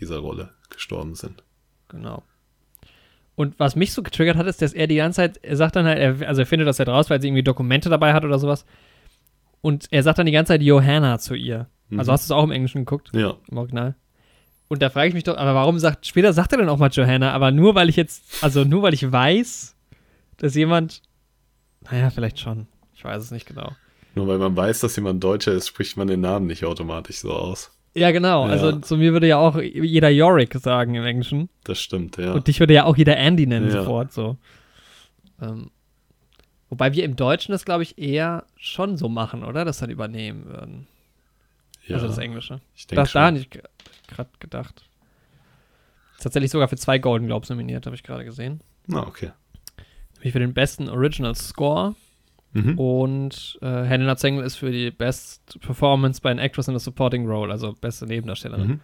[0.00, 1.44] dieser Rolle gestorben sind.
[1.88, 2.24] Genau.
[3.36, 5.86] Und was mich so getriggert hat, ist, dass er die ganze Zeit, er sagt dann
[5.86, 8.38] halt, er, also er findet das halt raus, weil sie irgendwie Dokumente dabei hat oder
[8.38, 8.64] sowas.
[9.60, 11.66] Und er sagt dann die ganze Zeit Johanna zu ihr.
[11.96, 12.12] Also Mhm.
[12.14, 13.94] hast du es auch im Englischen geguckt, Ja, im Original?
[14.68, 16.90] Und da frage ich mich doch, aber warum sagt, später sagt er dann auch mal
[16.90, 19.76] Johanna, aber nur weil ich jetzt, also nur weil ich weiß,
[20.38, 21.02] dass jemand,
[21.90, 22.66] naja, vielleicht schon.
[22.94, 23.72] Ich weiß es nicht genau.
[24.14, 27.32] nur weil man weiß, dass jemand Deutscher ist, spricht man den Namen nicht automatisch so
[27.32, 27.73] aus.
[27.96, 28.46] Ja, genau.
[28.46, 28.52] Ja.
[28.52, 31.48] Also zu mir würde ja auch jeder Yorick sagen im Englischen.
[31.64, 32.32] Das stimmt, ja.
[32.32, 33.72] Und dich würde ja auch jeder Andy nennen Ja.
[33.82, 34.36] sofort so.
[35.40, 35.70] Ähm,
[36.70, 39.64] wobei wir im Deutschen das, glaube ich, eher schon so machen, oder?
[39.64, 40.86] Das dann übernehmen würden.
[41.86, 42.60] ja, Also das Englische.
[42.74, 43.34] ich denke Das da schon.
[43.34, 43.50] nicht
[44.08, 44.82] gerade gedacht.
[46.16, 48.60] Ist tatsächlich sogar für zwei Golden Globes nominiert, habe ich gerade gesehen.
[48.86, 49.30] Na, okay.
[50.16, 51.94] Nämlich für den besten Original Score
[52.54, 52.78] Mhm.
[52.78, 57.26] und äh, Helena Zengel ist für die Best Performance by an Actress in a Supporting
[57.26, 58.66] Role, also beste Nebendarstellerin.
[58.68, 58.80] Mhm.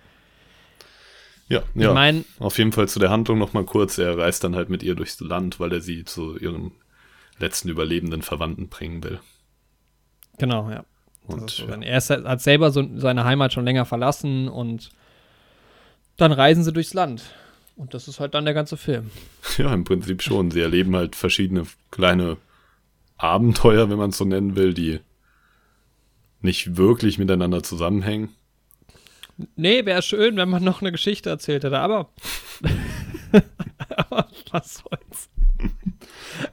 [1.48, 1.92] Ja, Ich ja.
[1.94, 3.98] meine, Auf jeden Fall zu der Handlung nochmal kurz.
[3.98, 6.72] Er reist dann halt mit ihr durchs Land, weil er sie zu ihren
[7.38, 9.18] letzten überlebenden Verwandten bringen will.
[10.38, 10.84] genau, ja.
[11.26, 11.76] Und so ja.
[11.80, 14.90] Er ist, hat selber so seine Heimat schon länger verlassen und
[16.16, 17.22] dann reisen sie durchs Land.
[17.76, 19.10] Und das ist halt dann der ganze Film.
[19.58, 20.50] ja, im Prinzip schon.
[20.50, 22.36] Sie erleben halt verschiedene kleine
[23.22, 25.00] Abenteuer, wenn man es so nennen will, die
[26.40, 28.30] nicht wirklich miteinander zusammenhängen.
[29.56, 32.10] Nee, wäre schön, wenn man noch eine Geschichte erzählt hätte, aber.
[33.96, 35.30] aber was soll's.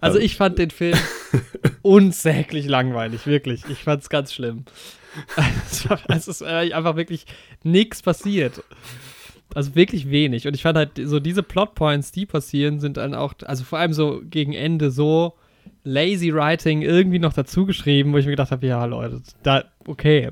[0.02, 0.98] Also, ich fand den Film
[1.82, 3.64] unsäglich langweilig, wirklich.
[3.70, 4.66] Ich fand's ganz schlimm.
[5.72, 7.26] Es, war, es ist äh, einfach wirklich
[7.64, 8.64] nichts passiert.
[9.56, 10.46] Also wirklich wenig.
[10.48, 13.94] Und ich fand halt so diese Plotpoints, die passieren, sind dann auch, also vor allem
[13.94, 15.38] so gegen Ende so
[15.88, 20.32] lazy writing irgendwie noch dazu geschrieben, wo ich mir gedacht habe, ja Leute, da, okay,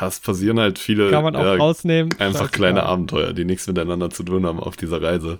[0.00, 2.14] Ja, es passieren halt viele kann man auch ja, rausnehmen.
[2.18, 5.38] einfach kleine Abenteuer, die nichts miteinander zu tun haben auf dieser Reise.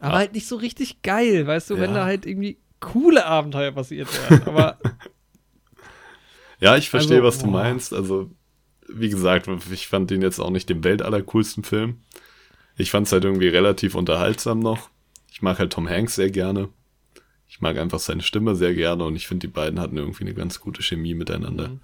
[0.00, 1.96] Aber halt nicht so richtig geil, weißt du, wenn Ja.
[1.98, 4.42] da halt irgendwie coole Abenteuer passiert wären.
[4.48, 4.78] Aber
[6.60, 7.52] ja, ich verstehe, Also, was du boah.
[7.62, 7.92] meinst.
[7.92, 8.30] Also,
[8.88, 12.00] wie gesagt, ich fand den jetzt auch nicht den weltallercoolsten Film.
[12.76, 14.90] Ich fand es halt irgendwie relativ unterhaltsam noch.
[15.32, 16.68] Ich mag halt Tom Hanks sehr gerne.
[17.54, 20.34] Ich mag einfach seine Stimme sehr gerne und ich finde, die beiden hatten irgendwie eine
[20.34, 21.68] ganz gute Chemie miteinander.
[21.68, 21.80] Mhm.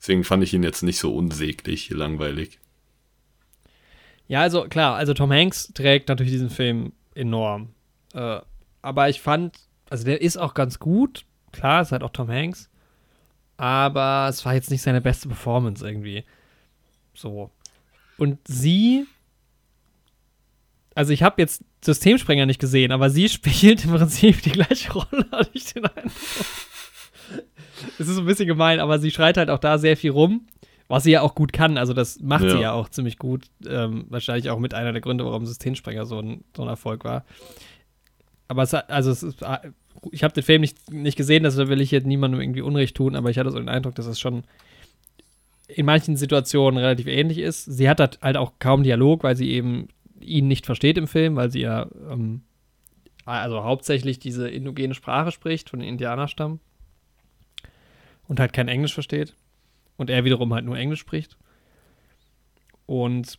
[0.00, 2.58] Deswegen fand ich ihn jetzt nicht so unsäglich langweilig.
[4.28, 7.74] Ja, also klar, also Tom Hanks trägt natürlich diesen Film enorm.
[8.14, 8.40] Äh,
[8.80, 9.58] aber ich fand,
[9.90, 11.26] also der ist auch ganz gut.
[11.52, 12.70] Klar, ist halt auch Tom Hanks.
[13.58, 16.24] Aber es war jetzt nicht seine beste Performance irgendwie.
[17.12, 17.50] So.
[18.16, 19.06] Und sie,
[20.94, 25.26] also ich habe jetzt Systemsprenger nicht gesehen, aber sie spielt im Prinzip die gleiche Rolle,
[25.32, 26.12] hatte ich den Eindruck.
[27.98, 30.46] Es ist ein bisschen gemein, aber sie schreit halt auch da sehr viel rum,
[30.88, 31.78] was sie ja auch gut kann.
[31.78, 32.60] Also das macht sie Ja.
[32.60, 33.46] ja auch ziemlich gut.
[33.66, 37.24] Ähm, wahrscheinlich auch mit einer der Gründe, warum Systemsprenger so ein, so ein Erfolg war.
[38.48, 39.38] Aber es, also es ist,
[40.10, 43.14] ich habe den Film nicht, nicht gesehen, deshalb will ich jetzt niemandem irgendwie Unrecht tun,
[43.14, 44.42] aber ich hatte so den Eindruck, dass es schon
[45.68, 47.64] in manchen Situationen relativ ähnlich ist.
[47.64, 49.88] Sie hat halt halt auch kaum Dialog, weil sie eben
[50.20, 52.42] ihn nicht versteht im Film, weil sie ja ähm,
[53.24, 56.60] also hauptsächlich diese indogene Sprache spricht von den Indianerstamm
[58.28, 59.34] und halt kein Englisch versteht
[59.96, 61.36] und er wiederum halt nur Englisch spricht.
[62.86, 63.38] Und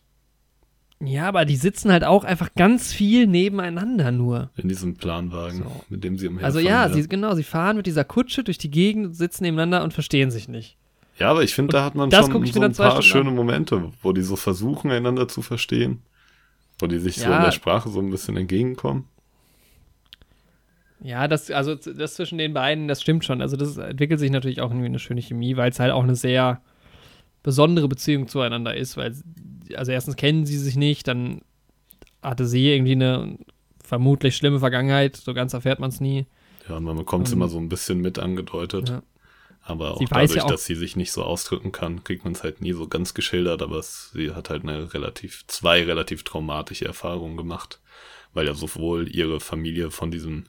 [1.04, 4.50] ja, aber die sitzen halt auch einfach ganz viel nebeneinander nur.
[4.56, 5.84] In diesem Planwagen, So.
[5.88, 6.56] mit dem sie umherfahren.
[6.56, 9.92] Also ja, sie, genau, sie fahren mit dieser Kutsche durch die Gegend, sitzen nebeneinander und
[9.92, 10.76] verstehen sich nicht.
[11.18, 14.22] Ja, aber ich finde, da hat man schon so ein paar schöne Momente, wo die
[14.22, 16.02] so versuchen, einander zu verstehen.
[16.82, 17.36] Wo die sich so Ja.
[17.38, 19.04] in der Sprache so ein bisschen entgegenkommen.
[21.00, 23.40] Ja, das, also das zwischen den beiden, das stimmt schon.
[23.40, 26.14] Also das entwickelt sich natürlich auch irgendwie eine schöne Chemie, weil es halt auch eine
[26.16, 26.60] sehr
[27.42, 29.14] besondere Beziehung zueinander ist, weil,
[29.74, 31.40] also erstens kennen sie sich nicht, dann
[32.22, 33.36] hatte sie irgendwie eine
[33.82, 36.26] vermutlich schlimme Vergangenheit, so ganz erfährt man es nie.
[36.68, 38.88] Ja, man bekommt es Ähm, immer so ein bisschen mit angedeutet.
[38.90, 39.02] Ja.
[39.64, 42.32] Aber auch Sie dadurch, ja auch- dass sie sich nicht so ausdrücken kann, kriegt man
[42.32, 43.62] es halt nie so ganz geschildert.
[43.62, 47.80] Aber es, sie hat halt eine relativ, zwei relativ traumatische Erfahrungen gemacht.
[48.34, 50.44] Weil ja sowohl ihre Familie von diesem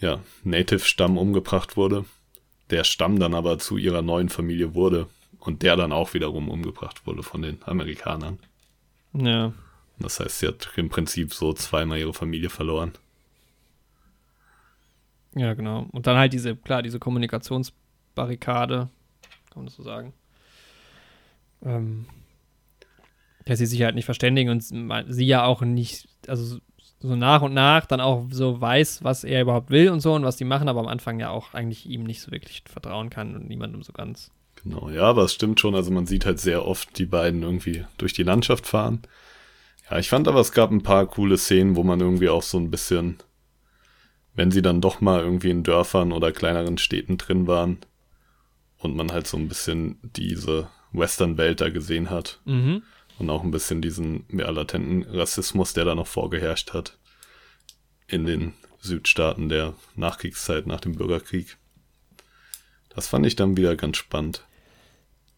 [0.00, 2.04] ja, Native-Stamm umgebracht wurde,
[2.70, 7.06] der Stamm dann aber zu ihrer neuen Familie wurde und der dann auch wiederum umgebracht
[7.06, 8.38] wurde von den Amerikanern.
[9.12, 9.52] Ja.
[9.98, 12.92] Das heißt, sie hat im Prinzip so zweimal ihre Familie verloren.
[15.34, 15.86] Ja, genau.
[15.92, 16.98] Und dann halt diese, klar, diese
[18.14, 18.88] Kommunikationsbarrikade,
[19.50, 20.12] kann man das so sagen.
[21.64, 22.06] Ähm,
[23.44, 26.58] dass sie sich halt nicht verständigen und sie ja auch nicht, also
[27.00, 30.24] so nach und nach dann auch so weiß, was er überhaupt will und so und
[30.24, 33.34] was die machen, aber am Anfang ja auch eigentlich ihm nicht so wirklich vertrauen kann
[33.34, 34.30] und niemandem so ganz.
[34.62, 35.74] Genau, ja, aber es stimmt schon.
[35.74, 39.02] Also man sieht halt sehr oft die beiden irgendwie durch die Landschaft fahren.
[39.90, 42.58] Ja, ich fand aber, es gab ein paar coole Szenen, wo man irgendwie auch so
[42.58, 43.18] ein bisschen,
[44.34, 47.78] wenn sie dann doch mal irgendwie in Dörfern oder kleineren Städten drin waren
[48.82, 52.82] und man halt so ein bisschen diese Western-Welt da gesehen hat Mhm.
[53.18, 56.98] und auch ein bisschen diesen ja, latenten Rassismus, der da noch vorgeherrscht hat
[58.08, 61.56] in den Südstaaten der Nachkriegszeit nach dem Bürgerkrieg.
[62.90, 64.44] Das fand ich dann wieder ganz spannend.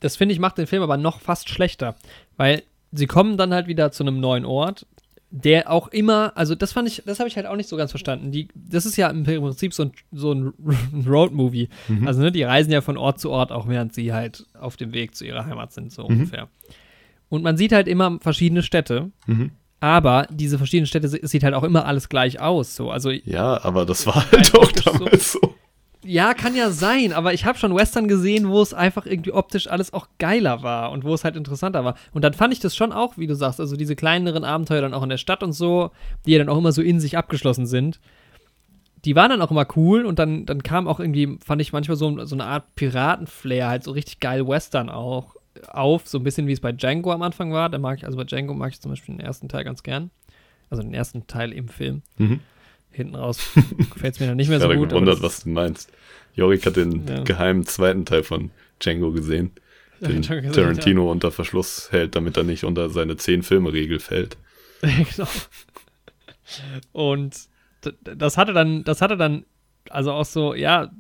[0.01, 1.97] Das finde ich macht den Film aber noch fast schlechter,
[2.37, 4.87] weil sie kommen dann halt wieder zu einem neuen Ort,
[5.37, 7.91] der auch immer, also das fand ich, das habe ich halt auch nicht so ganz
[7.91, 8.31] verstanden.
[8.31, 10.53] Die, das ist ja im Prinzip so ein, so ein
[11.07, 11.69] Road-Movie.
[12.05, 14.93] Also ne, die reisen ja von Ort zu Ort, auch während sie halt auf dem
[14.93, 16.49] Weg zu ihrer Heimat sind, so ungefähr.
[17.29, 19.51] Und man sieht halt immer verschiedene Städte, Mhm.
[19.81, 22.77] aber diese verschiedenen Städte sieht halt auch immer alles gleich aus.
[22.77, 22.93] So.
[22.93, 24.91] Also Ja, aber das war halt auch optisch so.
[24.93, 25.55] damals so.
[26.05, 29.69] Ja, kann ja sein, aber ich habe schon Western gesehen, wo es einfach irgendwie optisch
[29.69, 31.97] alles auch geiler war und wo es halt interessanter war.
[32.13, 34.95] Und dann fand ich das schon auch, wie du sagst, also diese kleineren Abenteuer dann
[34.95, 35.91] auch in der Stadt und so,
[36.27, 38.01] die ja dann auch immer so in sich abgeschlossen sind.
[39.05, 41.97] Die waren dann auch immer cool und dann, dann kam auch irgendwie, fand ich manchmal
[41.97, 45.37] so, so eine Art Piratenflair, halt so richtig geil Western auch
[45.69, 47.69] auf, so ein bisschen wie es bei Django am Anfang war.
[47.69, 50.11] Da mag ich, also bei Django mag ich zum Beispiel den ersten Teil ganz gern.
[50.71, 52.03] Also den ersten Teil im Film.
[52.17, 52.41] Mhm.
[52.95, 53.41] Hinten raus
[53.93, 54.87] gefällt es mir dann nicht mehr Ich so habe gut.
[54.93, 55.91] aber gewundert, das- was du meinst.
[56.35, 57.23] Jorik hat den Ja.
[57.23, 58.51] geheimen zweiten Teil von
[58.83, 59.53] Django gesehen,
[60.01, 64.37] Ja, den gesehen, Tarantino unter Verschluss hält, damit er nicht unter seine zehn Filme-Regel fällt.
[64.81, 65.29] genau.
[66.93, 67.37] Und
[68.03, 69.45] das hatte dann, das hatte dann,
[69.91, 70.91] also auch so, ja,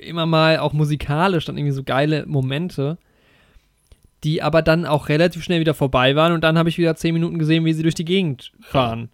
[0.00, 2.98] immer mal auch musikalisch dann irgendwie so geile Momente,
[4.24, 7.14] die aber dann auch relativ schnell wieder vorbei waren und dann habe ich wieder zehn
[7.14, 9.10] Minuten gesehen, wie sie durch die Gegend fahren.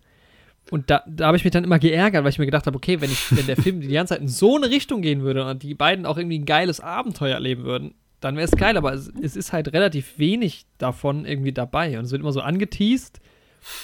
[0.71, 3.01] Und da, da habe ich mich dann immer geärgert, weil ich mir gedacht habe, okay,
[3.01, 5.63] wenn, ich, wenn der Film die ganze Zeit in so eine Richtung gehen würde und
[5.63, 9.11] die beiden auch irgendwie ein geiles Abenteuer erleben würden, dann wäre es geil, aber es,
[9.23, 13.19] es ist halt relativ wenig davon irgendwie dabei und es wird immer so angeteased.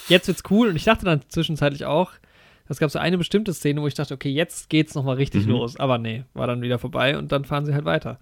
[0.09, 2.13] Jetzt wird's cool und ich dachte dann zwischenzeitlich auch,
[2.69, 5.53] Es gab so eine bestimmte Szene, wo ich dachte, okay, jetzt geht's nochmal richtig Mhm.
[5.53, 5.77] los.
[5.79, 8.19] Aber nee, war dann wieder vorbei und dann fahren sie halt weiter.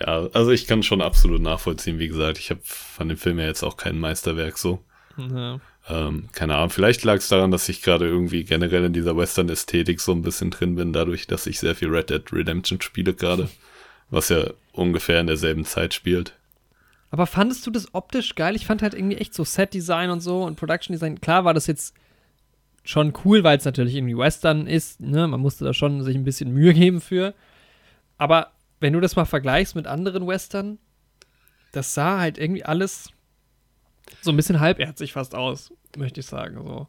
[0.00, 2.38] Ja, also ich kann schon absolut nachvollziehen, wie gesagt.
[2.38, 4.84] Ich habe von dem Film ja jetzt auch kein Meisterwerk so.
[5.16, 5.60] Ja.
[5.88, 10.00] Ähm, keine Ahnung, vielleicht lag es daran, dass ich gerade irgendwie generell in dieser Western-Ästhetik
[10.00, 13.50] so ein bisschen drin bin, dadurch, dass ich sehr viel Red Dead Redemption spiele gerade,
[14.10, 16.34] was ja ungefähr in derselben Zeit spielt.
[17.10, 18.56] Aber fandest du das optisch geil?
[18.56, 21.20] Ich fand halt irgendwie echt so Set-Design und so und Production-Design.
[21.20, 21.94] Klar war das jetzt
[22.82, 25.00] schon cool, weil es natürlich irgendwie Western ist.
[25.00, 25.28] Ne?
[25.28, 27.34] Man musste da schon sich ein bisschen Mühe geben für.
[28.18, 30.78] Aber wenn du das mal vergleichst mit anderen Western,
[31.72, 33.10] das sah halt irgendwie alles
[34.20, 36.56] so ein bisschen halbherzig fast aus, möchte ich sagen.
[36.66, 36.88] So.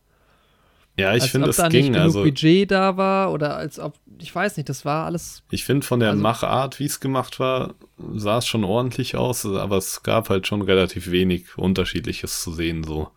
[0.97, 1.82] Ja, ich finde, es da ging.
[1.82, 5.43] nicht genug Also, Budget da war oder als ob, ich weiß nicht, das war alles.
[5.51, 7.73] ich finde von der Also- Machart, wie es gemacht war,
[8.13, 12.84] sah es schon ordentlich aus, aber es gab halt schon relativ wenig Unterschiedliches zu sehen,
[12.86, 13.10] so.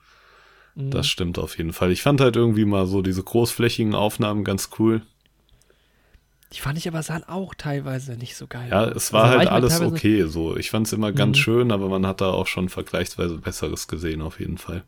[0.75, 1.93] mh, Das stimmt auf jeden Fall.
[1.93, 5.03] Ich fand halt irgendwie mal so diese großflächigen Aufnahmen ganz cool.
[6.55, 8.69] Die fand ich aber sahen auch teilweise nicht so geil.
[8.71, 10.57] Ja, es war Also halt alles okay, so.
[10.57, 11.43] Ich fand es immer ganz Mhm.
[11.43, 14.83] schön, aber man hat da auch schon vergleichsweise Besseres gesehen, auf jeden Fall.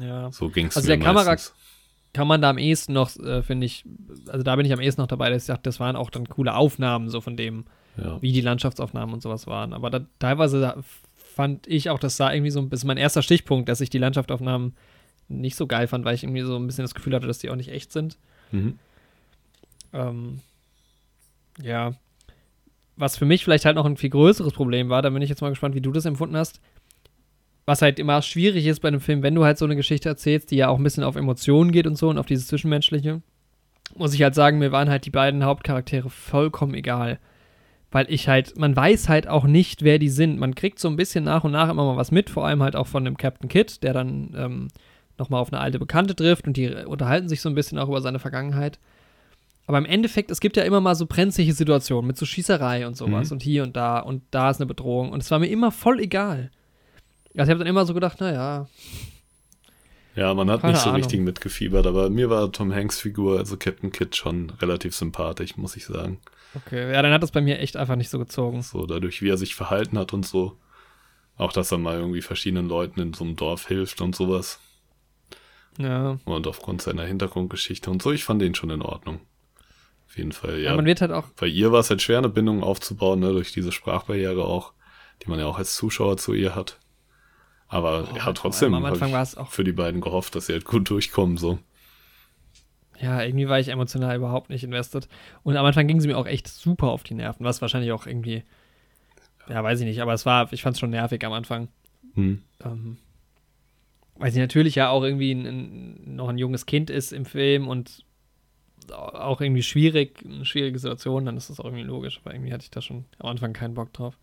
[0.00, 0.30] Ja.
[0.32, 1.54] So ging es Also mir der Kamera- meistens.
[2.12, 3.84] kann man da am ehesten noch, äh, finde ich,
[4.26, 6.28] also da bin ich am ehesten noch dabei, dass ich sage, das waren auch dann
[6.28, 7.64] coole Aufnahmen, so von dem,
[7.96, 8.20] Ja.
[8.20, 9.72] wie die Landschaftsaufnahmen und sowas waren.
[9.72, 10.76] Aber da, teilweise da
[11.34, 13.98] fand ich auch, das sah irgendwie so, das ist mein erster Stichpunkt, dass ich die
[13.98, 14.74] Landschaftsaufnahmen
[15.28, 17.50] nicht so geil fand, weil ich irgendwie so ein bisschen das Gefühl hatte, dass die
[17.50, 18.18] auch nicht echt sind.
[18.50, 18.78] Mhm.
[19.92, 20.40] Ähm,
[21.62, 21.94] ja.
[22.96, 25.40] Was für mich vielleicht halt noch ein viel größeres Problem war, da bin ich jetzt
[25.40, 26.60] mal gespannt, wie du das empfunden hast.
[27.64, 30.50] Was halt immer schwierig ist bei einem Film, wenn du halt so eine Geschichte erzählst,
[30.50, 33.22] die ja auch ein bisschen auf Emotionen geht und so und auf dieses Zwischenmenschliche,
[33.96, 37.18] muss ich halt sagen, mir waren halt die beiden Hauptcharaktere vollkommen egal.
[37.90, 40.38] Weil ich halt, man weiß halt auch nicht, wer die sind.
[40.38, 42.76] Man kriegt so ein bisschen nach und nach immer mal was mit, vor allem halt
[42.76, 44.68] auch von dem Captain Kidd, der dann ähm,
[45.18, 48.00] nochmal auf eine alte Bekannte trifft und die unterhalten sich so ein bisschen auch über
[48.00, 48.78] seine Vergangenheit.
[49.70, 52.96] Aber im Endeffekt, es gibt ja immer mal so brenzliche Situationen mit so Schießerei und
[52.96, 53.34] sowas Mhm.
[53.34, 56.00] und hier und da und da ist eine Bedrohung und es war mir immer voll
[56.00, 56.50] egal.
[57.36, 58.66] Also ich habe dann immer so gedacht, naja,
[60.16, 61.02] Ja, man hat Keine nicht so Ahnung.
[61.02, 65.76] richtig mitgefiebert, aber mir war Tom Hanks Figur, also Captain Kidd, schon relativ sympathisch, muss
[65.76, 66.18] ich sagen.
[66.56, 66.92] okay.
[66.92, 68.62] Ja, dann hat das bei mir echt einfach nicht so gezogen.
[68.62, 70.56] So dadurch, wie er sich verhalten hat und so.
[71.36, 74.58] Auch, dass er mal irgendwie verschiedenen Leuten in so einem Dorf hilft und sowas.
[75.78, 76.18] Ja.
[76.24, 79.20] Und aufgrund seiner Hintergrundgeschichte und so, ich fand den schon in Ordnung.
[80.10, 80.70] Auf jeden Fall, ja.
[80.70, 80.76] ja.
[80.76, 83.52] man wird halt auch, Bei ihr war es halt schwer, eine Bindung aufzubauen, ne, durch
[83.52, 84.72] diese Sprachbarriere auch,
[85.22, 86.78] die man ja auch als Zuschauer zu ihr hat.
[87.68, 90.34] Aber Oh, ja, trotzdem am hab Anfang ich war es auch- für die beiden gehofft,
[90.34, 91.60] dass sie halt gut durchkommen, so.
[93.00, 95.08] ja, irgendwie war ich emotional überhaupt nicht invested.
[95.44, 98.06] Und am Anfang ging sie mir auch echt super auf die Nerven, was wahrscheinlich auch
[98.06, 98.42] irgendwie,
[99.48, 101.68] ja, weiß ich nicht, aber es war, ich fand es schon nervig am Anfang.
[102.14, 102.42] Hm.
[102.64, 102.98] ähm,
[104.16, 107.68] weil sie natürlich ja auch irgendwie ein, ein, noch ein junges Kind ist im Film
[107.68, 108.04] und
[108.92, 112.64] auch irgendwie schwierig, eine schwierige Situation, dann ist das auch irgendwie logisch, aber irgendwie hatte
[112.64, 114.16] ich da schon am Anfang keinen Bock drauf.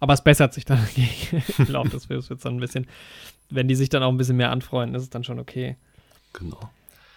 [0.00, 0.86] Aber es bessert sich dann
[1.58, 2.86] im Laufe des Films, wird dann ein bisschen,
[3.50, 5.76] wenn die sich dann auch ein bisschen mehr anfreunden, ist es dann schon okay.
[6.32, 6.70] Genau.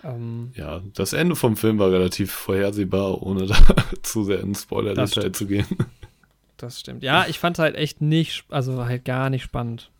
[0.03, 3.57] Ähm, Ja, das Ende vom Film war relativ vorhersehbar, ohne da
[4.01, 5.67] zu sehr in Spoiler-Detail zu gehen.
[6.57, 7.03] das stimmt.
[7.03, 9.91] Ja, ich fand halt echt nicht, also halt gar nicht spannend.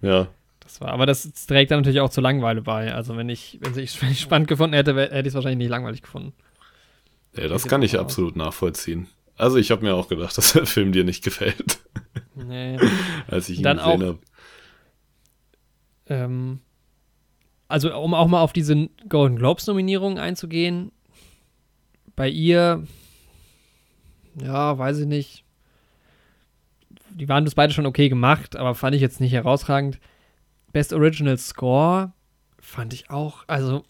[0.00, 0.28] Ja,
[0.68, 2.92] Das war, aber das trägt dann natürlich auch zur Langeweile bei.
[2.94, 6.02] Also wenn ich, wenn ich es spannend gefunden hätte, hätte ich es wahrscheinlich nicht langweilig
[6.02, 6.34] gefunden.
[7.34, 9.08] ja das kann ich absolut nachvollziehen.
[9.38, 11.78] Also ich habe mir auch gedacht, dass der Film dir nicht gefällt,
[12.34, 12.78] Nee.
[13.28, 14.18] als ich ihn Dann gesehen habe.
[16.06, 16.60] Ähm,
[17.66, 20.92] also, um auch mal auf diese Golden Globes-Nominierung einzugehen,
[22.14, 22.84] bei ihr,
[24.42, 25.44] ja, weiß ich nicht.
[27.10, 29.98] Die waren das beide schon okay gemacht, aber fand ich jetzt nicht herausragend.
[30.72, 32.12] Best Original Score
[32.60, 33.84] fand ich auch, also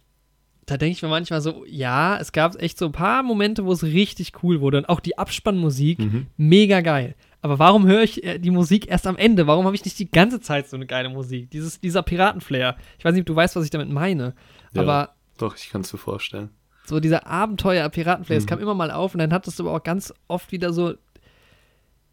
[0.67, 3.73] da denke ich mir manchmal so, ja, es gab echt so ein paar Momente, wo
[3.73, 6.27] es richtig cool wurde und auch die Abspannmusik Mhm.
[6.37, 7.15] mega geil.
[7.41, 9.47] Aber warum höre ich äh, die Musik erst am Ende?
[9.47, 11.51] Warum habe ich nicht die ganze Zeit so eine geile Musik?
[11.51, 12.77] Dieses, dieser Piratenflair.
[12.99, 14.35] Ich weiß nicht, ob du weißt, was ich damit meine.
[14.75, 14.83] Ja.
[14.83, 16.51] Aber Doch, ich kann es mir vorstellen.
[16.85, 18.49] so dieser Abenteuer-Piratenflair, es Mhm.
[18.49, 20.95] kam immer mal auf und dann hattest du aber auch ganz oft wieder so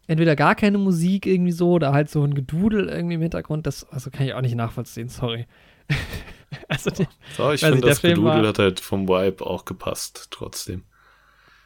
[0.06, 3.66] entweder gar keine Musik irgendwie so oder halt so ein Gedudel irgendwie im Hintergrund.
[3.66, 5.46] Das also kann ich auch nicht nachvollziehen, sorry.
[6.68, 10.82] also, die, So, ich finde, das Gedudel war- hat halt vom Vibe auch gepasst, trotzdem.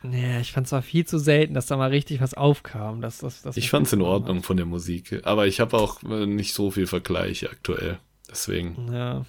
[0.02, 3.00] nee, ich fand es war viel zu selten, dass da mal richtig was aufkam.
[3.00, 6.02] Dass, dass, dass Ich fand es in Ordnung von der Musik, aber ich habe auch
[6.04, 7.98] äh, nicht so viel Vergleich aktuell.
[8.30, 8.92] Deswegen.
[8.92, 9.24] Ja.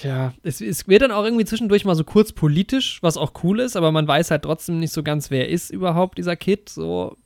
[0.00, 3.58] Tja, es, es wird dann auch irgendwie zwischendurch mal so kurz politisch, was auch cool
[3.58, 6.68] ist, aber man weiß halt trotzdem nicht so ganz, wer ist überhaupt dieser Kid.
[6.68, 7.16] So,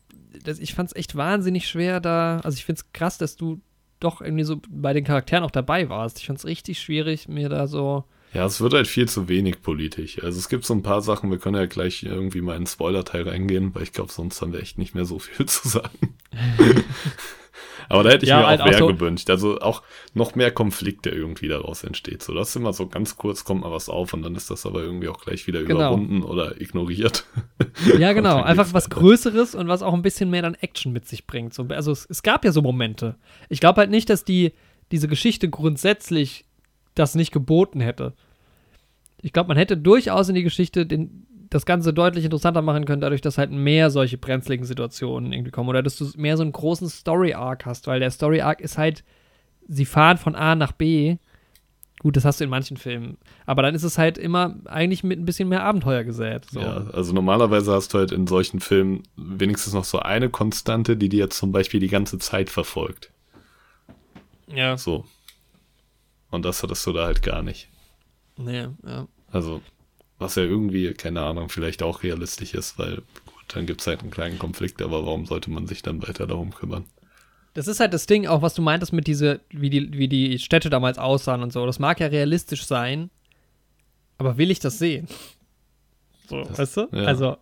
[0.43, 2.41] das, ich fand es echt wahnsinnig schwer da.
[2.43, 3.61] Also ich finde es krass, dass du
[4.01, 6.19] doch irgendwie so bei den Charakteren auch dabei warst.
[6.19, 9.61] Ich fand es richtig schwierig, mir da so Ja, es wird halt viel zu wenig
[9.61, 10.23] politisch.
[10.23, 12.67] Also es gibt so ein paar Sachen, wir können ja gleich irgendwie mal in den
[12.69, 16.17] Spoiler-Teil reingehen, weil ich glaube, sonst haben wir echt nicht mehr so viel zu sagen.
[17.89, 19.31] Aber da hätte ich ja, mir halt auch mehr so gewünscht.
[19.31, 19.83] Also auch
[20.15, 22.23] noch mehr Konflikt, der irgendwie daraus entsteht.
[22.23, 24.67] So, das ist immer so ganz kurz, kommt mal was auf und dann ist das
[24.67, 25.93] aber irgendwie auch gleich wieder genau.
[25.93, 27.25] überwunden oder ignoriert.
[27.99, 28.43] Ja, genau.
[28.43, 31.55] Einfach was Größeres und was auch ein bisschen mehr dann Action mit sich bringt.
[31.55, 33.17] So, also es, es gab ja so Momente.
[33.49, 34.53] Ich glaube halt nicht, dass die,
[34.91, 36.45] diese Geschichte grundsätzlich
[36.95, 38.15] das nicht geboten hätte.
[39.21, 43.01] Ich glaube, man hätte durchaus in die Geschichte den, das Ganze deutlich interessanter machen können,
[43.01, 45.69] dadurch, dass halt mehr solche brenzligen Situationen irgendwie kommen.
[45.69, 49.05] Oder dass du mehr so einen großen Story-Arc hast, weil der Story-Arc ist halt,
[49.69, 51.17] sie fahren von A nach B.
[52.01, 53.19] Gut, das hast du in manchen Filmen.
[53.47, 56.47] Aber dann ist es halt immer eigentlich mit ein bisschen mehr Abenteuer gesät.
[56.47, 56.59] So.
[56.59, 61.09] Ja, also normalerweise hast du halt in solchen Filmen wenigstens noch so eine Konstante, die
[61.09, 63.13] dir jetzt zum Beispiel die ganze Zeit verfolgt.
[64.49, 64.77] Ja.
[64.77, 65.05] So.
[66.31, 67.69] Und das hattest du da halt gar nicht.
[68.37, 69.07] Nee, ja.
[69.31, 69.61] Also,
[70.23, 74.01] was ja irgendwie, keine Ahnung, vielleicht auch realistisch ist, weil gut, dann gibt es halt
[74.01, 76.85] einen kleinen Konflikt, aber warum sollte man sich dann weiter darum kümmern?
[77.55, 80.39] Das ist halt das Ding, auch was du meintest mit diese, wie die, wie die
[80.39, 81.67] Städte damals aussahen und so.
[81.67, 83.11] Das mag ja realistisch sein,
[84.17, 85.07] aber will ich das sehen?
[86.29, 86.89] So, das, weißt du?
[86.93, 87.05] Ja.
[87.05, 87.37] Also,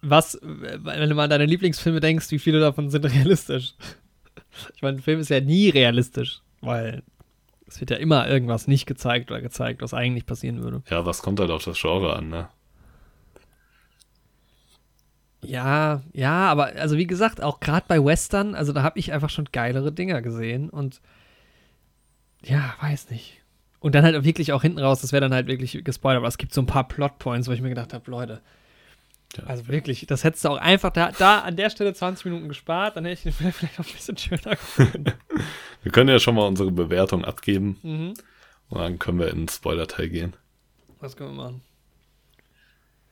[0.00, 3.74] was, wenn du mal an deine Lieblingsfilme denkst, wie viele davon sind realistisch?
[4.74, 7.02] Ich meine, ein Film ist ja nie realistisch, weil
[7.74, 10.84] es wird ja immer irgendwas nicht gezeigt oder gezeigt, was eigentlich passieren würde.
[10.90, 12.48] Ja, was kommt halt auf das Genre an, ne?
[15.42, 19.28] Ja, ja, aber also wie gesagt, auch gerade bei Western, also da habe ich einfach
[19.28, 21.00] schon geilere Dinger gesehen und
[22.44, 23.42] ja, weiß nicht.
[23.80, 26.38] Und dann halt wirklich auch hinten raus, das wäre dann halt wirklich gespoilert, aber es
[26.38, 28.40] gibt so ein paar Plotpoints, wo ich mir gedacht habe, Leute,
[29.36, 29.44] ja.
[29.46, 32.96] Also wirklich, das hättest du auch einfach da, da an der Stelle 20 Minuten gespart,
[32.96, 35.12] dann hätte ich den Film vielleicht auch ein bisschen schöner gefunden.
[35.84, 37.78] wir können ja schon mal unsere Bewertung abgeben.
[37.82, 38.14] Mhm.
[38.70, 40.36] Und dann können wir in den Spoiler-Teil gehen.
[40.98, 41.62] Was können wir machen?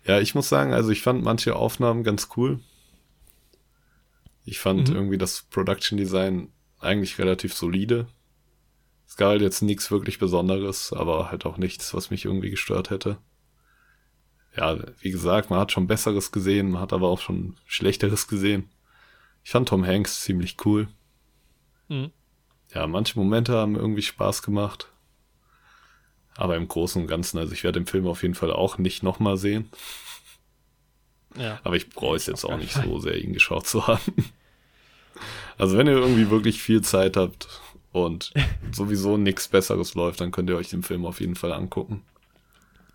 [0.05, 2.59] Ja, ich muss sagen, also ich fand manche Aufnahmen ganz cool.
[4.45, 4.97] Ich fand mhm.
[4.97, 6.49] irgendwie das Production Design
[6.81, 8.09] eigentlich relativ solide.
[9.07, 12.91] Es gab halt jetzt nichts wirklich Besonderes, aber halt auch nichts, was mich irgendwie gestört
[12.91, 13.19] hätte
[14.57, 18.71] ja, wie gesagt, man hat schon Besseres gesehen, man hat aber auch schon Schlechteres gesehen.
[19.45, 20.89] Ich fand Tom Hanks ziemlich cool.
[21.89, 22.11] Mhm.
[22.75, 24.89] Ja, manche Momente haben irgendwie Spaß gemacht.
[26.37, 29.03] Aber im Großen und Ganzen, also ich werde den Film auf jeden Fall auch nicht
[29.03, 29.71] nochmal sehen.
[31.37, 31.61] Ja.
[31.65, 34.31] Aber ich bereue es jetzt auch nicht so sehr, ihn geschaut zu haben.
[35.59, 37.49] Also wenn ihr irgendwie wirklich viel Zeit habt
[37.93, 38.33] und
[38.73, 42.03] sowieso nichts Besseres läuft, dann könnt ihr euch den Film auf jeden Fall angucken.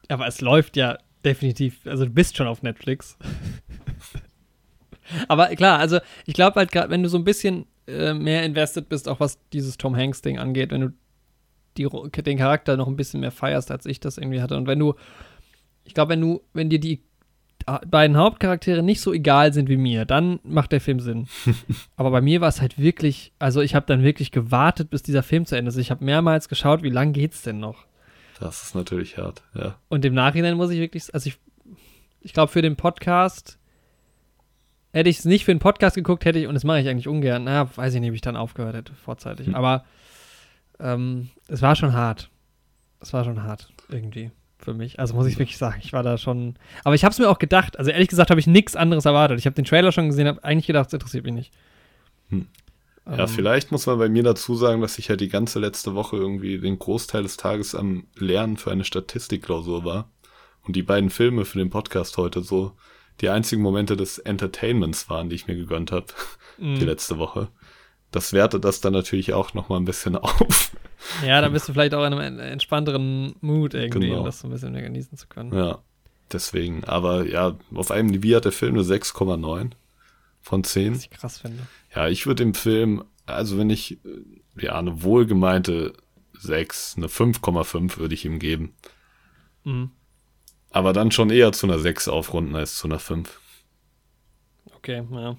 [0.10, 3.18] Aber es läuft ja definitiv, also du bist schon auf Netflix.
[5.28, 8.90] Aber klar, also ich glaube halt gerade, wenn du so ein bisschen äh, mehr invested
[8.90, 10.94] bist, auch was dieses Tom Hanks-Ding angeht, wenn du
[11.78, 11.88] die,
[12.24, 14.58] den Charakter noch ein bisschen mehr feierst, als ich das irgendwie hatte.
[14.58, 14.96] Und wenn du,
[15.84, 17.02] ich glaube, wenn du, wenn dir die
[17.88, 21.28] beiden Hauptcharaktere nicht so egal sind wie mir, dann macht der Film Sinn.
[21.96, 25.24] Aber bei mir war es halt wirklich, also ich habe dann wirklich gewartet, bis dieser
[25.24, 25.78] Film zu Ende ist.
[25.78, 27.86] Ich habe mehrmals geschaut, wie lang geht's denn noch?
[28.40, 29.78] Das ist natürlich hart, ja.
[29.90, 31.38] Und im Nachhinein muss ich wirklich, also ich,
[32.22, 33.57] ich glaube, für den Podcast
[34.98, 37.08] hätte ich es nicht für den Podcast geguckt, hätte ich, und das mache ich eigentlich
[37.08, 39.48] ungern, na, weiß ich nicht, ob ich dann aufgehört hätte, vorzeitig.
[39.48, 39.56] Hm.
[39.56, 39.86] Aber
[40.80, 42.30] ähm, es war schon hart.
[43.00, 45.00] Es war schon hart, irgendwie, für mich.
[45.00, 46.56] Also muss ich wirklich sagen, ich war da schon.
[46.84, 47.78] Aber ich habe es mir auch gedacht.
[47.78, 49.40] Also ehrlich gesagt habe ich nichts anderes erwartet.
[49.40, 51.54] Ich habe den Trailer schon gesehen, habe eigentlich gedacht, es interessiert mich nicht.
[52.30, 52.48] Hm.
[53.06, 55.96] Ja, ähm, vielleicht muss man bei mir dazu sagen, dass ich ja die ganze letzte
[55.96, 60.10] Woche irgendwie den Großteil des Tages am Lernen für eine Statistikklausur war.
[60.64, 62.74] Und die beiden Filme für den Podcast heute so
[63.22, 66.08] die einzigen Momente des Entertainments waren, die ich mir gegönnt habe,
[66.58, 66.62] mm.
[66.76, 66.88] die mhm.
[66.88, 67.50] letzte Woche.
[68.12, 70.76] Das wertet das dann natürlich auch nochmal ein bisschen auf.
[71.26, 74.20] Ja, dann bist du vielleicht auch in einem entspannteren Mood irgendwie, genau.
[74.20, 75.54] um das so ein bisschen mehr genießen zu können.
[75.54, 75.80] Ja,
[76.32, 76.84] deswegen.
[76.86, 79.72] Aber ja, auf einem IMDb hat der Film eine 6,9
[80.42, 80.96] von 10.
[80.96, 81.68] Was ich krass finde.
[81.94, 85.94] Ja, ich würde dem Film, also wenn ich, äh, ja, eine wohlgemeinte
[86.40, 88.74] 6, eine 5,5 würde ich ihm geben.
[89.64, 89.92] Mhm.
[90.72, 93.40] Aber dann schon eher zu einer 6 aufrunden als zu einer 5.
[94.76, 95.36] Okay, ja.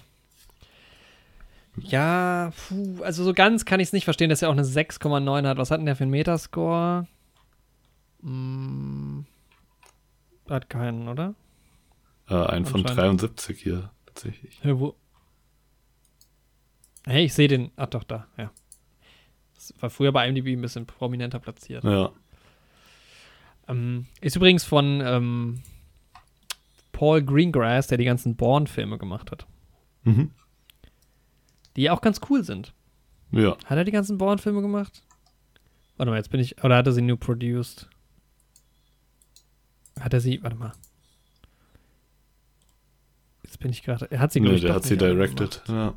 [1.77, 5.47] Ja, puh, also so ganz kann ich es nicht verstehen, dass er auch eine 6,9
[5.47, 5.57] hat.
[5.57, 7.07] Was hat denn der für einen Metascore?
[8.21, 9.25] Hm,
[10.49, 11.35] hat keinen, oder?
[12.27, 14.59] Äh, einen von 73 hier, tatsächlich.
[14.63, 14.95] Ja, wo,
[17.05, 17.71] Hey, ich sehe den.
[17.75, 18.51] Ach doch, da, ja.
[19.55, 21.83] Das war früher bei IMDb ein bisschen prominenter platziert.
[21.83, 22.11] Ja.
[23.69, 25.61] Ähm, ist übrigens von ähm,
[26.91, 29.47] Paul Greengrass, der die ganzen Bourne-Filme gemacht hat.
[30.03, 30.31] Mhm.
[31.75, 32.73] Die auch ganz cool sind.
[33.31, 33.55] Ja.
[33.65, 35.03] Hat er die ganzen Bourne-Filme gemacht?
[35.97, 36.63] Warte mal, jetzt bin ich.
[36.63, 37.87] Oder hat er sie nur produced?
[39.99, 40.41] Hat er sie.
[40.41, 40.71] Warte mal.
[43.43, 44.09] Jetzt bin ich gerade.
[44.11, 45.63] Er hat sie, Nö, ich, der hat sie directed.
[45.65, 45.69] gemacht.
[45.69, 45.93] Ja.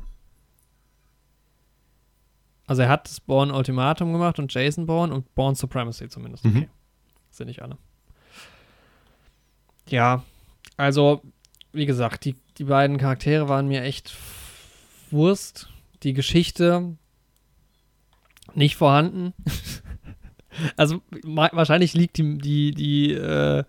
[2.65, 6.45] Also er hat das Born Ultimatum gemacht und Jason Bourne und Born Supremacy zumindest.
[6.45, 6.57] Mhm.
[6.57, 6.69] Okay.
[7.33, 7.77] Sind nicht alle.
[9.87, 10.23] Ja,
[10.77, 11.21] also,
[11.71, 14.15] wie gesagt, die, die beiden Charaktere waren mir echt
[15.09, 15.69] Wurst.
[16.03, 16.95] Die Geschichte
[18.53, 19.33] nicht vorhanden.
[20.77, 23.63] also wahrscheinlich liegt die, die, die äh,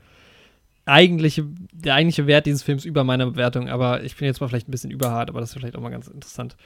[0.85, 4.69] eigentliche, der eigentliche Wert dieses Films über meiner Bewertung, aber ich bin jetzt mal vielleicht
[4.69, 6.57] ein bisschen überhart, aber das ist vielleicht auch mal ganz interessant.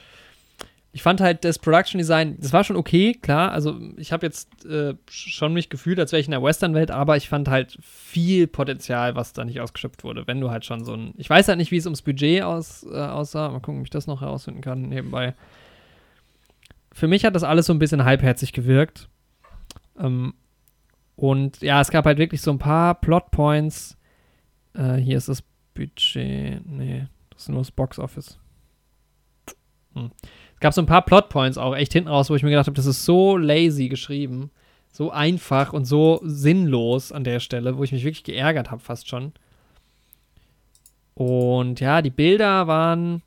[0.91, 3.51] Ich fand halt das Production Design, das war schon okay, klar.
[3.51, 7.15] Also ich habe jetzt äh, schon mich gefühlt, als wäre ich in der Western-Welt, aber
[7.15, 10.25] ich fand halt viel Potenzial, was da nicht ausgeschöpft wurde.
[10.25, 12.83] Wenn du halt schon so ein, ich weiß halt nicht, wie es ums Budget aus,
[12.91, 13.49] äh, aussah.
[13.49, 15.35] Mal gucken, ob ich das noch herausfinden kann nebenbei.
[16.91, 19.09] Für mich hat das alles so ein bisschen halbherzig gewirkt.
[19.99, 20.33] Ähm,
[21.15, 23.95] und ja, es gab halt wirklich so ein paar Plotpoints.
[24.73, 25.43] Äh, hier ist das
[25.75, 26.65] Budget.
[26.65, 28.39] Nee, das ist nur das Box Office.
[29.93, 30.11] Hm.
[30.59, 32.85] Gab so ein paar Plotpoints auch echt hinten raus, wo ich mir gedacht habe, das
[32.85, 34.51] ist so lazy geschrieben.
[34.91, 39.07] So einfach und so sinnlos an der Stelle, wo ich mich wirklich geärgert habe, fast
[39.07, 39.33] schon.
[41.13, 43.21] Und ja, die Bilder waren,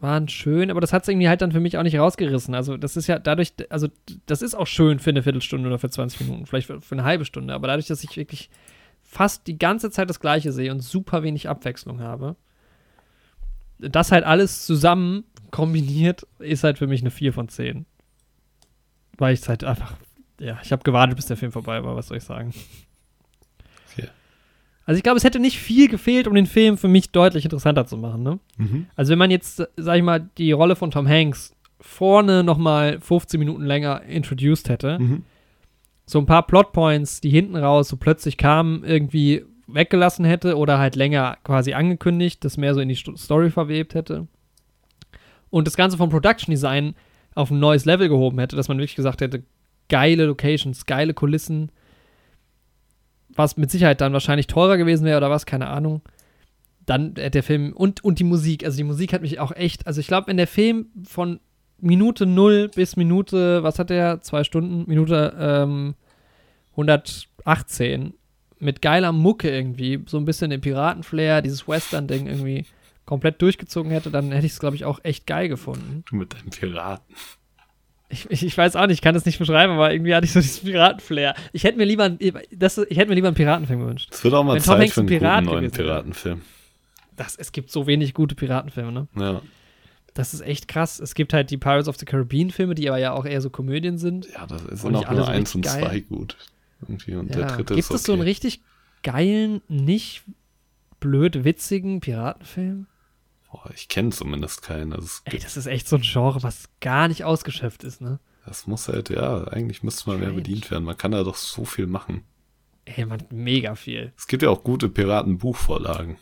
[0.00, 2.54] waren schön, aber das hat es irgendwie halt dann für mich auch nicht rausgerissen.
[2.54, 3.88] Also, das ist ja dadurch, also,
[4.26, 7.04] das ist auch schön für eine Viertelstunde oder für 20 Minuten, vielleicht für, für eine
[7.04, 8.50] halbe Stunde, aber dadurch, dass ich wirklich
[9.02, 12.36] fast die ganze Zeit das Gleiche sehe und super wenig Abwechslung habe,
[13.78, 17.86] das halt alles zusammen kombiniert, ist halt für mich eine 4 von 10.
[19.18, 19.94] Weil ich es halt einfach,
[20.40, 22.52] ja, ich habe gewartet, bis der Film vorbei war, was soll ich sagen.
[23.92, 24.08] Okay.
[24.84, 27.86] Also ich glaube, es hätte nicht viel gefehlt, um den Film für mich deutlich interessanter
[27.86, 28.38] zu machen, ne?
[28.56, 28.86] Mhm.
[28.96, 33.00] Also wenn man jetzt, sag ich mal, die Rolle von Tom Hanks vorne noch mal
[33.00, 35.24] 15 Minuten länger introduced hätte, Mhm.
[36.06, 40.96] so ein paar Plotpoints, die hinten raus so plötzlich kamen, irgendwie weggelassen hätte oder halt
[40.96, 44.26] länger quasi angekündigt, das mehr so in die Sto- Story verwebt hätte.
[45.52, 46.94] Und das Ganze vom Production Design
[47.34, 49.42] auf ein neues Level gehoben hätte, dass man wirklich gesagt hätte,
[49.90, 51.70] geile Locations, geile Kulissen,
[53.28, 56.00] was mit Sicherheit dann wahrscheinlich teurer gewesen wäre oder was, keine Ahnung.
[56.86, 59.86] Dann hätte der Film und, und die Musik, also die Musik hat mich auch echt,
[59.86, 61.38] also ich glaube, wenn der Film von
[61.78, 65.94] Minute 0 bis Minute, was hat der, zwei Stunden, Minute ähm,
[66.70, 68.14] 118
[68.58, 72.64] mit geiler Mucke irgendwie, so ein bisschen den Piratenflair, dieses Western-Ding irgendwie
[73.04, 76.04] komplett durchgezogen hätte, dann hätte ich es, glaube ich, auch echt geil gefunden.
[76.08, 77.14] Du mit deinem Piraten.
[78.08, 80.32] Ich, ich, ich weiß auch nicht, ich kann das nicht beschreiben, aber irgendwie hatte ich
[80.32, 81.34] so diesen Piratenflair.
[81.52, 82.18] Ich hätte mir lieber, ein-
[82.50, 84.10] das, ich hätte mir lieber einen Piratenfilm gewünscht.
[84.12, 85.70] Es wird auch mal Wenn Zeit für ein einen Pirat guten neuen.
[85.70, 86.42] Piratenfilm.
[87.16, 89.08] Das, es gibt so wenig gute Piratenfilme, ne?
[89.16, 89.40] Ja.
[90.14, 91.00] Das ist echt krass.
[91.00, 93.48] Es gibt halt die Pirates of the Caribbean Filme, die aber ja auch eher so
[93.48, 94.28] Komödien sind.
[94.32, 96.00] ja, das nicht auch nur so eins und zwei geil.
[96.02, 96.36] gut.
[96.82, 97.14] Irgendwie.
[97.14, 97.36] Und Ja.
[97.36, 98.28] der dritte Gibt ist es so einen okay.
[98.30, 98.60] richtig
[99.02, 100.22] geilen, nicht
[101.00, 102.86] blöd witzigen Piratenfilm?
[103.52, 104.92] Boah, ich kenne zumindest keinen.
[104.94, 108.18] Also Ey, das ist echt so ein Genre, was gar nicht ausgeschöpft ist, ne?
[108.46, 110.84] das muss halt, ja, eigentlich müsste man mehr bedient werden.
[110.84, 112.24] Man kann da doch so viel machen.
[112.84, 114.12] Ey, man, mega viel.
[114.16, 116.16] Es gibt ja auch gute Piratenbuchvorlagen.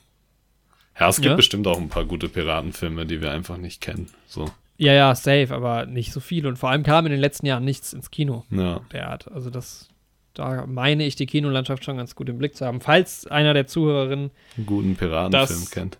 [0.98, 1.36] Ja, es gibt Ja?
[1.36, 4.10] bestimmt auch ein paar gute Piratenfilme, die wir einfach nicht kennen.
[4.26, 6.46] So, Ja, ja, safe, aber nicht so viel.
[6.46, 8.80] Und vor allem kam in den letzten Jahren nichts ins Kino ja.
[8.92, 9.30] der Art.
[9.32, 9.88] Also das,
[10.34, 12.82] da meine ich die Kinolandschaft schon ganz gut im Blick zu haben.
[12.82, 15.98] Falls einer der Zuhörerinnen einen guten Piratenfilm kennt.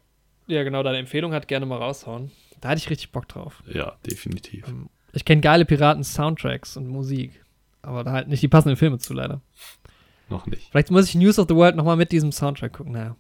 [0.55, 2.31] Ja genau deine Empfehlung hat, gerne mal raushauen.
[2.61, 3.63] Da hatte ich richtig Bock drauf.
[3.73, 4.65] Ja, definitiv.
[5.13, 7.43] Ich kenne geile Piraten-Soundtracks und Musik.
[7.83, 9.41] Aber da halt nicht die passenden Filme zu, leider.
[10.29, 10.69] Noch nicht.
[10.71, 12.93] Vielleicht muss ich News of the World nochmal mit diesem Soundtrack gucken.
[12.93, 13.17] Naja.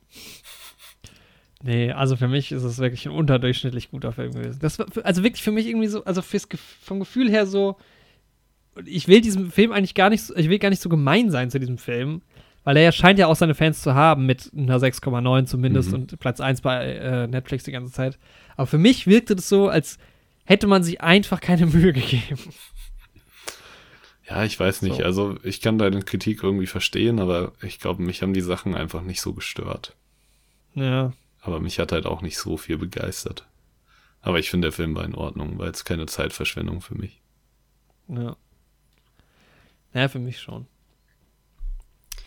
[1.62, 4.58] Nee, also für mich ist es wirklich ein unterdurchschnittlich guter Film gewesen.
[4.62, 6.48] Das war, also wirklich für mich irgendwie so, also fürs,
[6.82, 7.76] vom Gefühl her so,
[8.86, 11.50] ich will diesem Film eigentlich gar nicht, so- ich will gar nicht so gemein sein
[11.50, 12.22] zu diesem Film,
[12.70, 15.94] weil er scheint ja auch seine Fans zu haben mit einer 6,9 zumindest Mhm.
[15.94, 18.16] und Platz 1 bei äh, Netflix die ganze Zeit.
[18.56, 19.98] Aber für mich wirkte das so, als
[20.44, 22.38] hätte man sich einfach keine Mühe gegeben.
[24.28, 24.98] Ja, ich weiß nicht.
[24.98, 25.02] So.
[25.02, 29.02] Also, ich kann deine Kritik irgendwie verstehen, aber ich glaube, mich haben die Sachen einfach
[29.02, 29.96] nicht so gestört.
[30.74, 31.12] Ja.
[31.40, 33.48] Aber mich hat halt auch nicht so viel begeistert.
[34.22, 37.20] Aber ich finde, der Film war in Ordnung, weil es keine Zeitverschwendung für mich.
[38.06, 38.36] Ja.
[39.92, 40.68] Ja, für mich schon.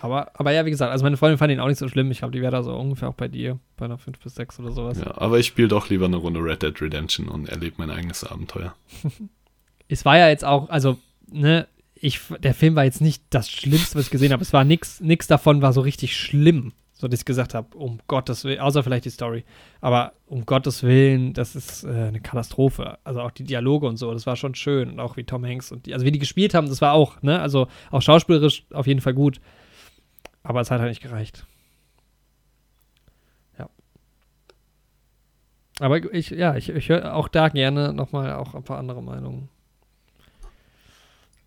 [0.03, 2.11] Aber, aber ja, wie gesagt, also meine Freundin fand ihn auch nicht so schlimm.
[2.11, 4.59] Ich glaube, die wäre da so ungefähr auch bei dir, bei einer 5 bis 6
[4.59, 4.99] oder sowas.
[4.99, 8.23] Ja, aber ich spiele doch lieber eine Runde Red Dead Redemption und erlebe mein eigenes
[8.25, 8.75] Abenteuer.
[9.89, 10.97] Es war ja jetzt auch, also,
[11.29, 14.41] ne, ich, der Film war jetzt nicht das Schlimmste, was ich gesehen habe.
[14.41, 16.71] Es war nix, nix davon war so richtig schlimm.
[16.93, 19.43] So, dass ich gesagt habe, um Gottes Willen, außer vielleicht die Story,
[19.81, 22.97] aber um Gottes Willen, das ist äh, eine Katastrophe.
[23.03, 24.89] Also auch die Dialoge und so, das war schon schön.
[24.89, 27.21] Und auch wie Tom Hanks und die, also wie die gespielt haben, das war auch,
[27.21, 27.39] ne?
[27.39, 29.39] Also auch schauspielerisch auf jeden Fall gut.
[30.43, 31.45] Aber es hat halt nicht gereicht.
[33.57, 33.69] Ja.
[35.79, 39.49] Aber ich, ja, ich, ich höre auch da gerne nochmal auch ein paar andere Meinungen.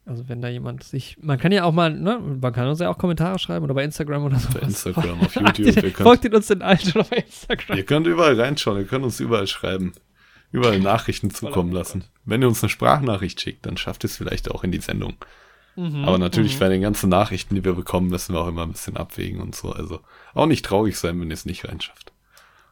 [0.07, 2.89] Also wenn da jemand sich, man kann ja auch mal, ne, man kann uns ja
[2.89, 4.49] auch Kommentare schreiben oder bei Instagram oder so.
[4.53, 5.83] Bei Instagram, auf YouTube.
[5.83, 7.77] Ihr Folgt ihr uns denn allen schon auf Instagram?
[7.77, 9.93] Ihr könnt überall reinschauen, ihr könnt uns überall schreiben.
[10.53, 12.05] Überall Nachrichten zukommen lassen.
[12.25, 15.15] Wenn ihr uns eine Sprachnachricht schickt, dann schafft es vielleicht auch in die Sendung.
[15.77, 16.61] Mhm, Aber natürlich mhm.
[16.61, 19.55] bei den ganzen Nachrichten, die wir bekommen, müssen wir auch immer ein bisschen abwägen und
[19.55, 19.73] so.
[19.73, 20.01] Also
[20.35, 22.13] auch nicht traurig sein, wenn ihr es nicht reinschafft.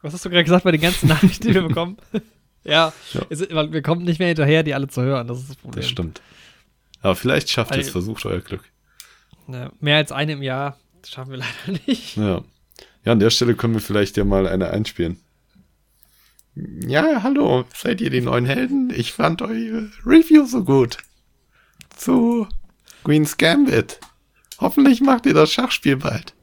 [0.03, 1.97] Was hast du gerade gesagt bei den ganzen Nachrichten, die wir bekommen?
[2.65, 3.23] ja, Ja.
[3.29, 5.27] Es, wir kommen nicht mehr hinterher, die alle zu hören.
[5.27, 5.83] Das ist das Problem.
[5.83, 6.21] Das stimmt.
[7.01, 8.65] Aber vielleicht schafft ihr es, versucht euer Glück.
[9.49, 12.17] Ja, mehr als eine im Jahr das schaffen wir leider nicht.
[12.17, 12.43] Ja.
[13.05, 15.21] Ja, an der Stelle können wir vielleicht ja mal eine einspielen.
[16.55, 18.91] Ja, hallo, seid ihr die neuen Helden?
[18.95, 20.99] Ich fand eure Review so gut.
[21.95, 22.49] Zu
[23.05, 24.01] Queen's Gambit.
[24.59, 26.35] Hoffentlich macht ihr das Schachspiel bald.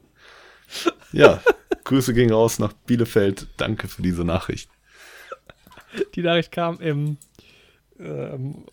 [1.12, 1.42] Ja,
[1.84, 3.48] Grüße gehen raus nach Bielefeld.
[3.56, 4.70] Danke für diese Nachricht.
[6.14, 7.18] Die Nachricht kam im
[7.98, 8.64] ähm,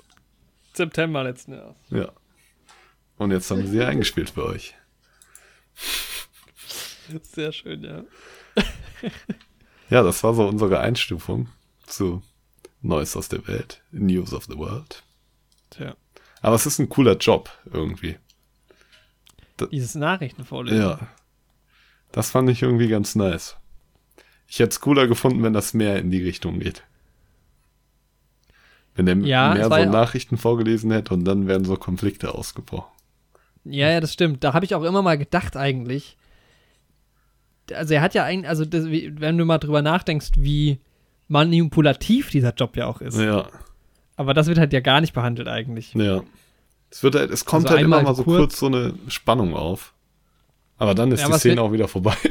[0.74, 1.76] September letzten Jahres.
[1.90, 2.12] Ja.
[3.18, 4.76] Und jetzt haben wir sie eingespielt für euch.
[7.24, 8.04] Sehr schön, ja.
[9.90, 11.50] Ja, das war so unsere Einstufung
[11.88, 12.22] zu
[12.82, 15.04] Neues aus der Welt, News of the World.
[15.72, 15.96] Tja.
[16.42, 18.18] Aber es ist ein cooler Job irgendwie.
[19.72, 20.80] Dieses Nachrichtenvorlesen.
[20.80, 21.00] Ja.
[22.12, 23.58] Das fand ich irgendwie ganz nice.
[24.48, 26.84] Ich hätte es cooler gefunden, wenn das mehr in die Richtung geht.
[28.96, 32.92] Wenn der Ja, mehr so Nachrichten vorgelesen hätte und dann wären so Konflikte ausgebrochen.
[33.64, 34.44] Ja, ja, das stimmt.
[34.44, 36.18] Da habe ich auch immer mal gedacht eigentlich.
[37.72, 40.80] Also er hat ja eigentlich, also das, wenn du mal drüber nachdenkst, wie
[41.28, 43.18] manipulativ dieser Job ja auch ist.
[43.20, 43.48] Ja,
[44.20, 45.94] Aber das wird halt ja gar nicht behandelt eigentlich.
[45.94, 46.22] ja.
[46.92, 49.56] Es, wird halt, es kommt Also halt immer mal so kurz- kurz so eine Spannung
[49.56, 49.94] auf.
[50.78, 52.16] Aber dann ist Ja, die Szene auch wieder vorbei.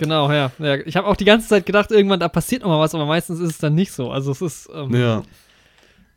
[0.00, 0.52] Genau, ja.
[0.60, 0.76] ja.
[0.86, 3.40] Ich habe auch die ganze Zeit gedacht, irgendwann da passiert noch mal was, aber meistens
[3.40, 4.12] ist es dann nicht so.
[4.12, 5.22] Also es ist, ähm, ja.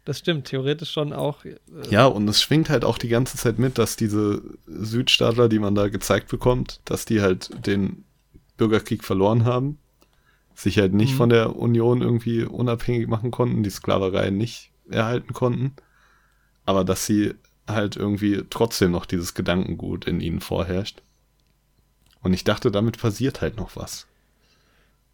[0.06, 1.44] das stimmt, theoretisch schon auch.
[1.46, 1.56] Äh,
[1.90, 5.74] Ja, und es schwingt halt auch die ganze Zeit mit, dass diese Südstaatler, die man
[5.74, 8.04] da gezeigt bekommt, dass die halt den
[8.58, 9.80] Bürgerkrieg verloren haben,
[10.54, 11.18] sich halt nicht Mhm.
[11.18, 15.74] von der Union irgendwie unabhängig machen konnten, die Sklaverei nicht erhalten konnten,
[16.66, 17.34] aber dass sie
[17.68, 21.02] halt irgendwie trotzdem noch dieses Gedankengut in ihnen vorherrscht.
[22.22, 24.08] Und ich dachte, damit passiert halt noch was.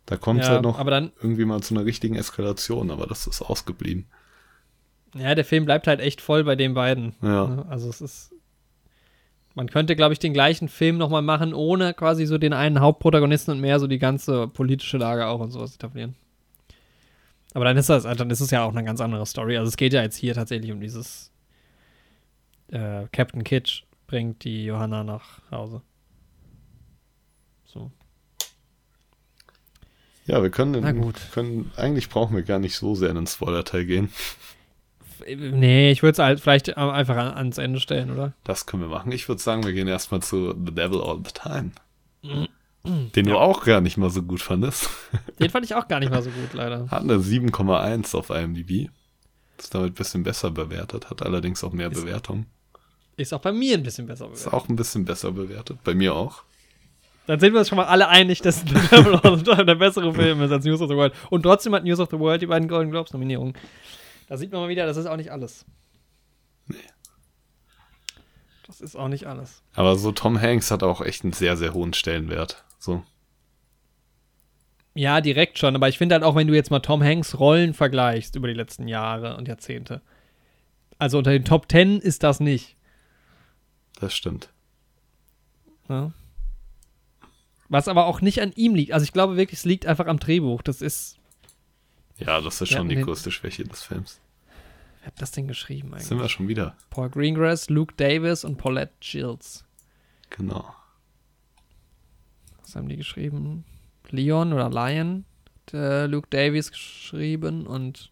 [0.05, 3.07] Da kommt es ja, halt noch aber dann, irgendwie mal zu einer richtigen Eskalation, aber
[3.07, 4.07] das ist ausgeblieben.
[5.13, 7.15] ja, der Film bleibt halt echt voll bei den beiden.
[7.21, 7.47] Ja.
[7.47, 7.65] Ne?
[7.69, 8.33] Also es ist.
[9.53, 13.53] Man könnte, glaube ich, den gleichen Film nochmal machen, ohne quasi so den einen Hauptprotagonisten
[13.53, 16.15] und mehr so die ganze politische Lage auch und sowas etablieren.
[17.53, 19.57] Aber dann ist das, dann ist es ja auch eine ganz andere Story.
[19.57, 21.31] Also es geht ja jetzt hier tatsächlich um dieses
[22.69, 25.81] äh, Captain Kitsch bringt die Johanna nach Hause.
[27.65, 27.91] So.
[30.25, 31.15] Ja, wir können, gut.
[31.31, 34.09] können, eigentlich brauchen wir gar nicht so sehr in den Spoiler-Teil gehen.
[35.25, 38.33] Nee, ich würde es halt vielleicht äh, einfach an, ans Ende stellen, oder?
[38.43, 39.11] Das können wir machen.
[39.11, 41.71] Ich würde sagen, wir gehen erstmal zu The Devil All the Time.
[43.15, 44.89] Den du auch gar nicht mal so gut fandest.
[45.39, 46.87] Den fand ich auch gar nicht mal so gut, leider.
[46.89, 48.89] Hat eine 7,1 auf IMDb.
[49.57, 52.45] Ist damit ein bisschen besser bewertet, hat allerdings auch mehr Ist- Bewertung.
[53.15, 54.25] Ist auch bei mir ein bisschen besser.
[54.25, 54.53] Ist bewertet.
[54.53, 55.79] auch ein bisschen besser bewertet.
[55.83, 56.43] Bei mir auch.
[57.25, 59.75] Dann sind wir uns schon mal alle einig, dass The Devil All the Time der
[59.75, 61.13] bessere Film ist als News of the World.
[61.31, 63.53] Und trotzdem hat News of the World die beiden Golden Globes Nominierungen.
[64.29, 65.65] Da sieht man mal wieder, das ist auch nicht alles.
[66.67, 66.75] Nee.
[68.67, 69.63] Das ist auch nicht alles.
[69.73, 72.63] Aber so Tom Hanks hat auch echt einen sehr, sehr hohen Stellenwert.
[72.79, 73.03] So.
[74.93, 77.73] Ja, direkt schon, aber ich finde halt auch, wenn du jetzt mal Tom Hanks Rollen
[77.73, 80.01] vergleichst über die letzten Jahre und Jahrzehnte.
[80.97, 82.75] Also unter den Top Ten ist das nicht.
[83.99, 84.49] Das stimmt.
[85.87, 86.13] Ne?
[87.69, 88.91] Was aber auch nicht an ihm liegt.
[88.91, 90.61] Also ich glaube wirklich, es liegt einfach am Drehbuch.
[90.61, 91.17] Das ist.
[92.17, 94.19] Ja, das ist Ja, schon die größte Schwäche des Films.
[95.01, 96.07] Wer hat das denn geschrieben eigentlich?
[96.07, 96.75] Sind wir schon wieder.
[96.89, 99.65] Paul Greengrass, Luke Davis und Paulette Shields.
[100.31, 100.73] Genau.
[102.67, 103.63] Was haben die geschrieben?
[104.09, 105.23] Leon oder Lion
[105.67, 108.11] hat äh, Luke Davis geschrieben und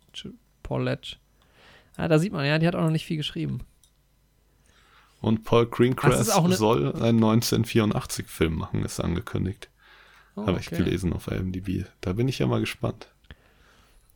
[0.64, 1.18] Paulette.
[1.98, 3.60] Ah, da sieht man, ja, die hat auch noch nicht viel geschrieben.
[5.20, 9.70] Und Paul Greengrass eine- soll einen 1984-Film machen, ist angekündigt.
[10.38, 10.78] Oh, Habe ich okay.
[10.84, 11.86] gelesen auf IMDb.
[12.02, 13.10] Da bin ich ja mal gespannt.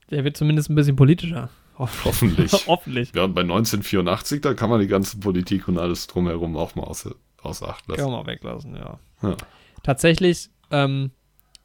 [0.09, 1.49] Der wird zumindest ein bisschen politischer.
[1.77, 2.51] Hoffentlich.
[2.67, 3.11] Hoffentlich.
[3.15, 6.83] Ja, und bei 1984, da kann man die ganze Politik und alles drumherum auch mal
[6.83, 8.11] außer, außer Acht Kann lassen.
[8.11, 8.99] man mal weglassen, ja.
[9.21, 9.35] Ja.
[9.83, 11.11] Tatsächlich ähm,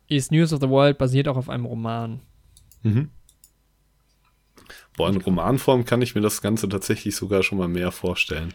[0.08, 2.20] ist News of the World basiert auch auf einem Roman.
[2.82, 3.10] Mhm.
[4.96, 8.54] Boah, in Romanform kann ich mir das Ganze tatsächlich sogar schon mal mehr vorstellen.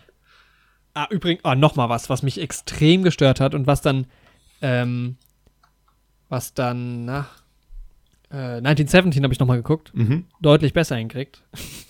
[0.93, 4.07] Ah, übrigens, ah, noch mal was, was mich extrem gestört hat und was dann,
[4.61, 5.17] ähm,
[6.29, 7.43] was dann nach
[8.31, 10.25] äh, 1917 habe ich noch mal geguckt, Mhm.
[10.39, 11.43] deutlich besser hinkriegt.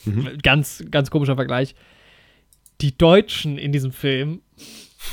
[0.06, 0.38] Mhm.
[0.44, 1.76] ganz, ganz komischer Vergleich.
[2.82, 4.42] Die Deutschen in diesem Film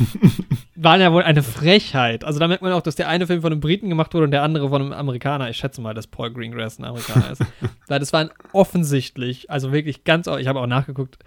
[0.76, 2.24] waren ja wohl eine Frechheit.
[2.24, 4.30] Also da merkt man auch, dass der eine Film von einem Briten gemacht wurde und
[4.30, 5.50] der andere von einem Amerikaner.
[5.50, 7.42] Ich schätze mal, dass Paul Greengrass ein Amerikaner ist.
[7.88, 11.18] Weil das waren offensichtlich, also wirklich ganz, ich habe auch nachgeguckt,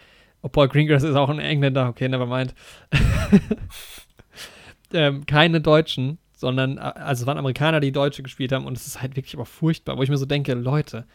[0.41, 2.53] ob Paul Greengrass ist auch ein Engländer, okay, never mind.
[4.93, 8.87] ähm, keine Deutschen, sondern, äh, also es waren Amerikaner, die Deutsche gespielt haben und es
[8.87, 11.05] ist halt wirklich aber furchtbar, wo ich mir so denke, Leute,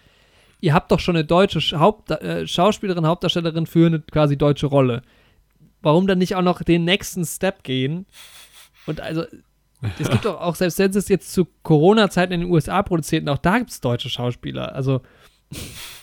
[0.61, 4.67] ihr habt doch schon eine deutsche Sch- Haupt äh, Schauspielerin, Hauptdarstellerin für eine quasi deutsche
[4.67, 5.03] Rolle.
[5.85, 8.07] Warum dann nicht auch noch den nächsten Step gehen?
[8.87, 9.25] Und also,
[9.99, 13.29] es gibt doch auch, selbst wenn sie es jetzt zu Corona-Zeiten in den USA produzierten,
[13.29, 14.75] auch da gibt es deutsche Schauspieler.
[14.75, 15.03] Also,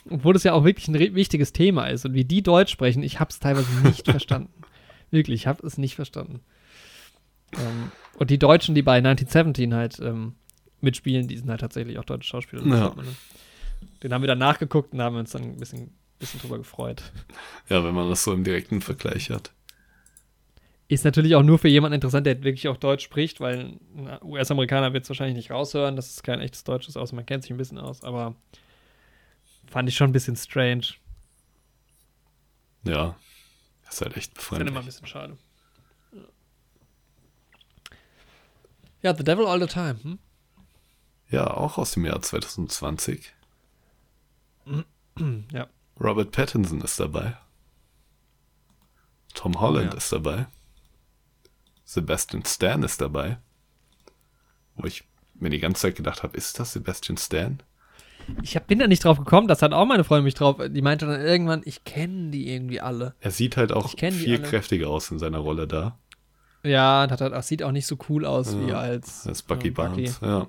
[0.09, 2.05] obwohl das ja auch wirklich ein wichtiges Thema ist.
[2.05, 4.53] Und wie die Deutsch sprechen, ich habe es teilweise nicht verstanden.
[5.09, 6.41] Wirklich, ich habe es nicht verstanden.
[7.53, 10.35] Ähm, und die Deutschen, die bei 1917 halt ähm,
[10.79, 12.65] mitspielen, die sind halt tatsächlich auch deutsche Schauspieler.
[12.65, 12.89] Ja.
[12.95, 13.03] ne?
[14.03, 17.03] Den haben wir dann nachgeguckt und haben uns dann ein bisschen, bisschen drüber gefreut.
[17.69, 19.51] Ja, wenn man das so im direkten Vergleich hat.
[20.91, 23.59] Ist natürlich auch nur für jemanden interessant, der wirklich auch Deutsch spricht, weil
[23.95, 27.25] ein US-Amerikaner wird es wahrscheinlich nicht raushören, dass es kein echtes Deutsch ist, außer man
[27.25, 28.35] kennt sich ein bisschen aus, aber
[29.67, 30.87] fand ich schon ein bisschen strange.
[32.83, 33.15] Ja.
[33.85, 34.85] Das ist halt echt Ist dann immer ein befremdlich.
[34.95, 35.37] bisschen schade.
[39.01, 39.97] Ja, The Devil All the Time.
[40.03, 40.19] Hm?
[41.29, 43.33] Ja, auch aus dem Jahr 2020.
[44.65, 45.67] Hm, Ja.
[46.01, 47.37] Robert Pattinson ist dabei.
[49.33, 49.97] Tom Holland ja.
[49.97, 50.47] ist dabei.
[51.91, 53.37] Sebastian Stan ist dabei.
[54.75, 55.03] Wo ich
[55.35, 57.61] mir die ganze Zeit gedacht habe, ist das Sebastian Stan?
[58.43, 60.55] Ich hab, bin da nicht drauf gekommen, das hat auch meine Freundin mich drauf.
[60.69, 63.13] Die meinte dann irgendwann, ich kenne die irgendwie alle.
[63.19, 65.99] Er sieht halt auch viel kräftiger aus in seiner Rolle da.
[66.63, 69.69] Ja, das, hat, das sieht auch nicht so cool aus wie Ja, als, Als Bucky
[69.69, 70.19] äh, Barnes.
[70.21, 70.47] Ja.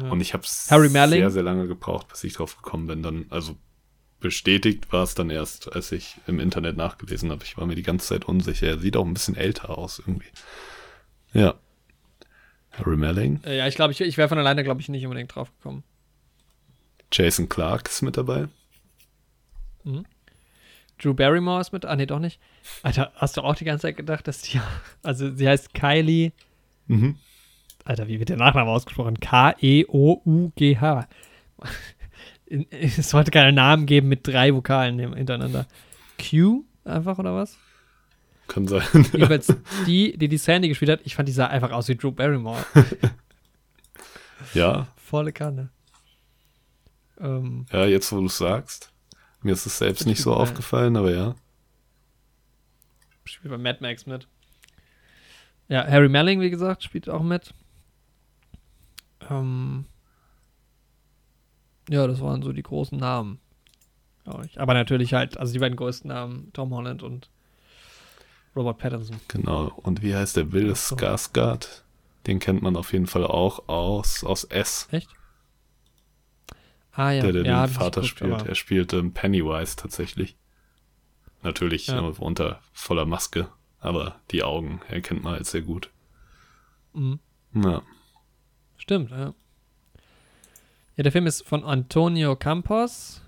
[0.00, 0.10] Ja.
[0.10, 0.46] Und ich habe
[0.88, 1.20] Melling?
[1.20, 3.02] sehr, sehr lange gebraucht, bis ich drauf gekommen bin.
[3.02, 3.56] Dann, also
[4.20, 7.44] bestätigt war es dann erst, als ich im Internet nachgelesen habe.
[7.44, 8.68] Ich war mir die ganze Zeit unsicher.
[8.68, 10.28] Er sieht auch ein bisschen älter aus irgendwie.
[11.32, 11.54] Ja.
[12.72, 13.40] Harry Melling.
[13.44, 15.82] Äh, ja, ich glaube, ich, ich wäre von alleine, glaube ich, nicht unbedingt drauf gekommen.
[17.12, 18.48] Jason Clark ist mit dabei.
[20.98, 21.84] Drew Barrymore ist mit.
[21.86, 22.40] Ah, nee, doch nicht.
[22.82, 24.60] Alter, hast du auch die ganze Zeit gedacht, dass die.
[25.02, 26.32] Also, sie heißt Kylie.
[26.86, 27.16] Mhm.
[27.84, 29.18] Alter, wie wird der Nachname ausgesprochen?
[29.20, 31.08] K-E-O-U-G-H.
[32.70, 35.66] Es sollte keinen Namen geben mit drei Vokalen hintereinander.
[36.18, 37.58] Q einfach oder was?
[38.48, 38.82] Kann sein.
[39.12, 39.54] Jedenfalls
[39.86, 42.64] die, die die Sandy gespielt hat, ich fand, die sah einfach aus wie Drew Barrymore.
[44.54, 45.70] ja, Volle Kanne.
[47.20, 48.92] Ähm, ja, jetzt wo du es sagst.
[49.42, 51.34] Mir ist es selbst nicht so aufgefallen, aber ja.
[53.24, 54.26] spielt bei Mad Max mit.
[55.68, 57.54] Ja, Harry Melling, wie gesagt, spielt auch mit.
[59.30, 59.84] Ähm,
[61.88, 63.40] ja, das waren so die großen Namen.
[64.56, 67.30] Aber natürlich halt, also die beiden größten Namen, Tom Holland und
[68.56, 69.20] Robert Pattinson.
[69.28, 69.72] Genau.
[69.76, 70.96] Und wie heißt der Ach so.
[70.96, 71.82] Skarsgård?
[72.26, 75.08] Den kennt man auf jeden Fall auch aus, aus S, Echt?
[76.92, 78.42] Ah ja, der, der ja, den Vater geguckt, spielt.
[78.46, 80.36] Er spielt ähm, Pennywise tatsächlich.
[81.42, 82.00] Natürlich Ja.
[82.00, 85.90] äh, unter voller Maske, aber die Augen erkennt man halt sehr gut.
[86.94, 87.20] Mhm.
[87.54, 87.82] Ja.
[88.76, 89.32] Stimmt, ja.
[90.96, 93.22] Ja, der Film ist von Antonio Campos.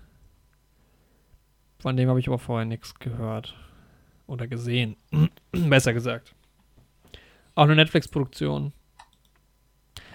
[1.78, 3.54] Von dem habe ich aber vorher nichts gehört.
[4.30, 4.96] Oder gesehen.
[5.52, 6.34] Besser gesagt.
[7.56, 8.72] Auch eine Netflix-Produktion.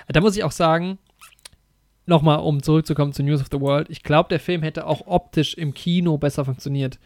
[0.07, 0.97] Da muss ich auch sagen,
[2.05, 5.53] nochmal, um zurückzukommen zu News of the World, ich glaube, der Film hätte auch optisch
[5.55, 6.97] im Kino besser funktioniert.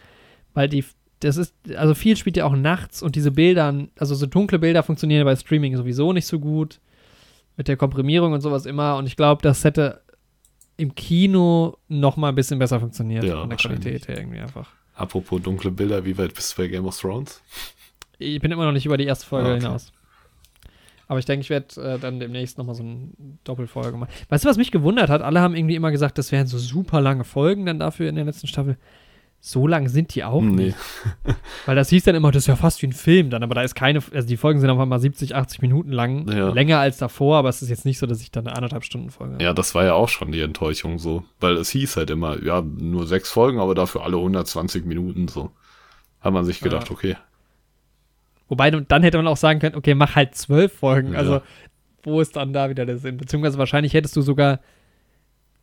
[0.53, 0.85] Weil die,
[1.21, 4.83] das ist, also viel spielt ja auch nachts und diese Bilder, also so dunkle Bilder
[4.83, 6.79] funktionieren bei Streaming sowieso nicht so gut
[7.57, 8.97] mit der Komprimierung und sowas immer.
[8.97, 10.01] Und ich glaube, das hätte
[10.77, 13.23] im Kino noch mal ein bisschen besser funktioniert.
[13.23, 13.57] Ja, von der.
[13.57, 14.78] Qualität her irgendwie einfach.
[14.99, 17.41] Apropos dunkle Bilder, wie weit bist du bei Game of Thrones?
[18.17, 19.61] Ich bin immer noch nicht über die erste Folge Ah, okay.
[19.63, 19.93] hinaus.
[21.07, 23.09] Aber ich denke, ich werde äh, dann demnächst noch mal so eine
[23.45, 24.11] Doppelfolge machen.
[24.27, 25.21] Weißt du, was mich gewundert hat?
[25.21, 28.25] Alle haben irgendwie immer gesagt, das wären so super lange Folgen dann dafür in der
[28.25, 28.77] letzten Staffel.
[29.41, 30.75] So lang sind die auch Hm, nicht.
[31.65, 33.61] Weil das hieß dann immer, das ist ja fast wie ein Film dann, aber da
[33.61, 36.49] ist keine, also die Folgen sind auf einmal 70, 80 Minuten lang, Ja.
[36.49, 39.09] länger als davor, aber es ist jetzt nicht so, dass ich dann eine anderthalb Stunden
[39.11, 39.43] Folge habe.
[39.43, 41.23] Ja, das war ja auch schon die Enttäuschung so.
[41.39, 45.51] Weil es hieß halt immer, ja, nur sechs Folgen, aber dafür alle 120 Minuten so.
[46.19, 46.91] Hat man sich gedacht, Ja.
[46.95, 47.15] okay.
[48.49, 51.13] Wobei, dann hätte man auch sagen können, okay, mach halt zwölf Folgen.
[51.13, 51.19] Ja.
[51.19, 51.41] Also
[52.03, 53.17] wo ist dann da wieder der Sinn?
[53.17, 54.59] Beziehungsweise wahrscheinlich hättest du sogar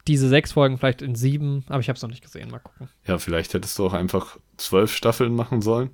[0.06, 2.50] diese sechs Folgen vielleicht in sieben, aber ich habe es noch nicht gesehen.
[2.50, 2.88] Mal gucken.
[3.06, 5.90] Ja, vielleicht hättest du auch einfach zwölf Staffeln machen sollen.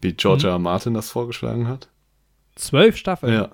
[0.00, 0.54] Wie George R.
[0.54, 0.58] R.
[0.58, 1.88] Martin das vorgeschlagen hat.
[2.56, 3.32] Zwölf Staffeln?
[3.32, 3.50] Ja.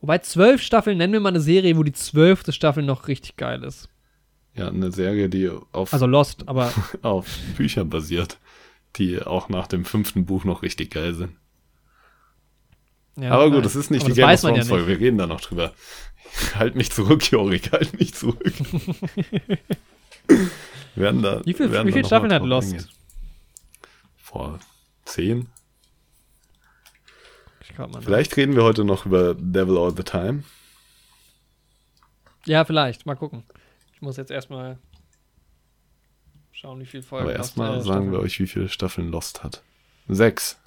[0.00, 3.64] Wobei zwölf Staffeln, nennen wir mal eine Serie, wo die zwölfte Staffel noch richtig geil
[3.64, 3.88] ist.
[4.54, 6.72] Ja, eine Serie, die auf, Also Lost, aber
[7.02, 7.26] auf
[7.56, 8.38] Büchern basiert,
[8.96, 11.32] die auch nach dem fünften Buch noch richtig geil sind.
[13.18, 13.52] Ja, Aber nein.
[13.54, 14.86] gut, das ist nicht Aber die Game of Thrones ja Folge.
[14.88, 15.72] Wir reden da noch drüber.
[16.54, 18.38] Halt mich zurück, Jorik, halt mich zurück.
[20.28, 22.72] Wir werden da, Wie, viel, viele noch Staffeln hat Lost?
[22.72, 22.88] eingehen.
[24.16, 24.60] Vor
[25.04, 25.48] zehn?
[28.00, 30.42] Vielleicht reden wir heute noch über Devil All the Time.
[32.44, 33.06] Ja, vielleicht.
[33.06, 33.44] Mal gucken.
[33.94, 34.78] Ich muss jetzt erstmal
[36.50, 37.28] schauen, wie viele Folgen.
[37.28, 39.62] Aber erstmal äh, sagen wir euch, wie viele Staffeln Lost hat.
[40.08, 40.58] Sechs,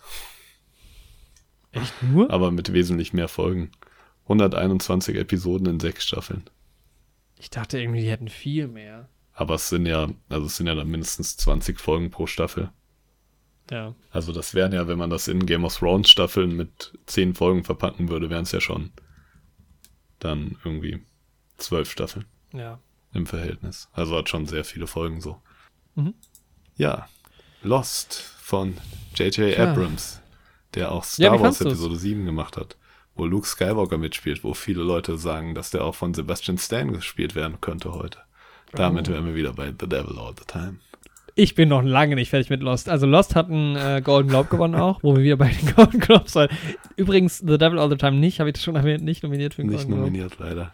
[1.72, 2.30] Echt nur?
[2.32, 3.72] aber mit wesentlich mehr Folgen.
[4.24, 6.44] 121 Episoden in sechs Staffeln.
[7.38, 9.10] Ich dachte irgendwie, die hätten viel mehr.
[9.34, 12.70] Aber es sind ja, also es sind ja dann mindestens 20 Folgen pro Staffel.
[13.72, 13.96] Ja.
[14.12, 17.64] Also das wären ja, wenn man das in Game of Thrones Staffeln mit 10 Folgen
[17.64, 18.92] verpacken würde, wären es ja schon
[20.20, 21.02] dann irgendwie
[21.58, 22.80] 12 Staffeln Ja.
[23.14, 23.90] im Verhältnis.
[23.94, 25.42] Also hat schon sehr viele Folgen so.
[25.96, 26.14] Mhm.
[26.76, 27.08] Ja,
[27.64, 28.78] Lost von
[29.16, 29.58] J.J.
[29.58, 30.21] Abrams,
[30.76, 31.68] der auch Ja, Star wie Wars du's?
[31.68, 32.78] Episode 7 gemacht hat,
[33.16, 37.36] wo Luke Skywalker mitspielt, wo viele Leute sagen, dass der auch von Sebastian Stan gespielt
[37.36, 38.20] werden könnte heute.
[38.74, 39.14] Damit Oh.
[39.14, 40.78] wären wir wieder bei The Devil All the Time.
[41.36, 42.90] Ich bin noch lange nicht fertig mit Lost.
[42.90, 46.00] Also Lost hat einen äh, Golden Globe gewonnen auch, wo wir wieder bei den Golden
[46.00, 46.50] Globes sind.
[46.98, 49.62] Übrigens, The Devil All the Time nicht, habe ich das schon erwähnt, nicht nominiert für
[49.62, 50.06] den Nicht Golden Globe.
[50.08, 50.74] nominiert, leider.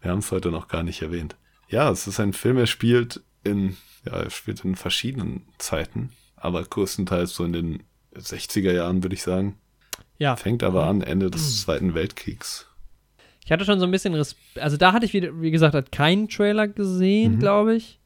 [0.00, 1.36] Wir haben es heute noch gar nicht erwähnt.
[1.68, 3.76] Ja, es ist ein Film, er spielt in,
[4.06, 7.82] ja, er spielt in verschiedenen Zeiten, aber größtenteils so in den
[8.16, 9.56] 60er Jahren, würde ich sagen.
[10.18, 12.66] Ja, Fängt aber an Ende des Zweiten Weltkriegs.
[13.44, 14.58] ich hatte schon so ein bisschen Respekt.
[14.58, 17.38] Also da hatte ich, wieder, wie gesagt, keinen Trailer gesehen, Mhm.
[17.38, 17.98] glaube ich.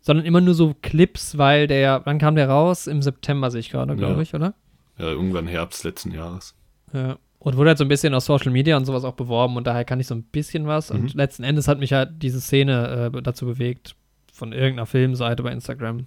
[0.00, 2.86] Sondern immer nur so Clips, weil der, wann kam der raus?
[2.86, 4.20] Im September sehe ich gerade, glaube Ja.
[4.20, 4.54] ich, oder?
[4.98, 6.54] Ja, irgendwann Herbst letzten Jahres.
[6.92, 7.18] Ja.
[7.38, 9.84] Und wurde halt so ein bisschen auf Social Media und sowas auch beworben und daher
[9.84, 10.90] kann ich so ein bisschen was.
[10.90, 11.18] Und Mhm.
[11.18, 13.94] letzten Endes hat mich halt diese Szene äh, dazu bewegt,
[14.32, 16.06] von irgendeiner Filmseite bei Instagram,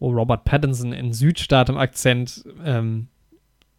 [0.00, 3.08] wo Robert Pattinson in Südstaatem-Akzent ähm,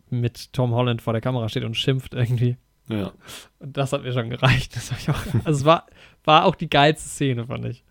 [0.09, 2.57] mit Tom Holland vor der Kamera steht und schimpft irgendwie.
[2.87, 3.11] Ja,
[3.59, 4.75] Und das hat mir schon gereicht.
[4.75, 5.87] Das hab ich auch, also es war,
[6.23, 7.83] war auch die geilste Szene, fand ich,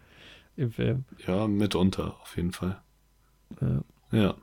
[0.57, 1.05] im Film.
[1.26, 2.81] ja, mitunter auf jeden Fall.
[3.61, 4.35] Ja, Ja.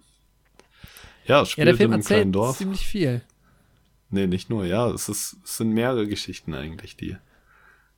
[1.25, 2.57] Ja, es ja spielt der Film in einem kleinen Dorf.
[2.57, 3.21] ziemlich viel.
[4.09, 7.17] Nee, nicht nur, ja, es, ist, es sind mehrere Geschichten eigentlich, die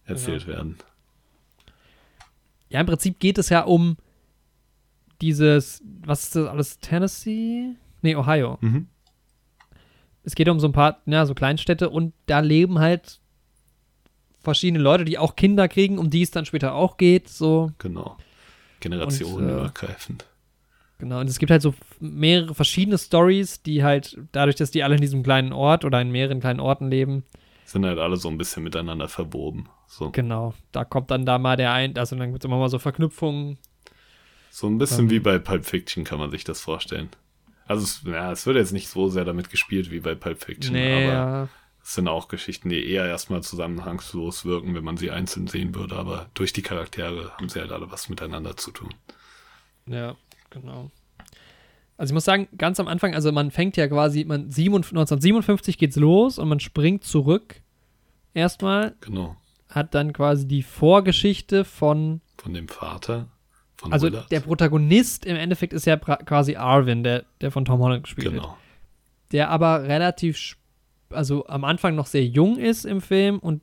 [0.06, 0.78] erzählt werden.
[2.70, 3.98] Ja, im Prinzip geht es ja um
[5.22, 7.76] dieses, was ist das alles, Tennessee?
[8.02, 8.58] Nee, Ohio.
[8.62, 8.88] Mhm.
[10.24, 13.20] Es geht um so ein paar, ja, so Kleinstädte und da leben halt
[14.42, 17.72] verschiedene Leute, die auch Kinder kriegen, um die es dann später auch geht, so.
[17.78, 18.18] Genau.
[18.80, 20.26] Generationenübergreifend.
[21.00, 24.96] Genau, und es gibt halt so mehrere verschiedene Stories, die halt, dadurch, dass die alle
[24.96, 27.24] in diesem kleinen Ort oder in mehreren kleinen Orten leben,
[27.66, 29.70] Sind halt alle so ein bisschen miteinander verwoben.
[29.88, 32.70] So, genau, da kommt dann da mal der ein, also dann gibt es immer mal
[32.70, 33.58] so Verknüpfungen.
[34.52, 35.10] So ein bisschen Ähm.
[35.12, 37.10] wie bei Pulp Fiction kann man sich das vorstellen.
[37.66, 40.74] Also es, ja, es wird jetzt nicht so sehr damit gespielt wie bei Pulp Fiction,
[40.74, 41.48] Nee, aber ja.
[41.84, 45.96] es sind auch Geschichten, die eher erstmal zusammenhangslos wirken, wenn man sie einzeln sehen würde,
[45.96, 48.94] aber durch die Charaktere haben sie halt alle was miteinander zu tun.
[49.86, 50.16] Ja,
[50.50, 50.90] genau.
[51.98, 55.78] Also ich muss sagen, ganz am Anfang, also man fängt ja quasi, man 57, 1957
[55.78, 57.62] geht's los und man springt zurück.
[58.34, 59.36] Erstmal Genau.
[59.68, 63.28] hat dann quasi die Vorgeschichte von, Von dem Vater,
[63.80, 64.30] von also Willard.
[64.30, 68.44] der Protagonist im Endeffekt ist ja quasi Arvin, der, der von Tom Holland gespielt wird.
[68.44, 68.58] Genau.
[69.32, 70.58] Der aber relativ,
[71.10, 73.62] also am Anfang noch sehr jung ist im Film und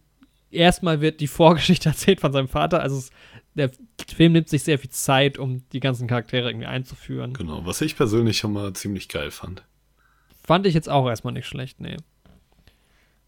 [0.50, 2.80] erstmal wird die Vorgeschichte erzählt von seinem Vater.
[2.80, 3.10] Also es,
[3.54, 3.70] der
[4.08, 7.34] Film nimmt sich sehr viel Zeit, um die ganzen Charaktere irgendwie einzuführen.
[7.34, 7.66] Genau.
[7.66, 9.64] Was ich persönlich schon mal ziemlich geil fand.
[10.44, 11.98] Fand ich jetzt auch erstmal nicht schlecht, nee.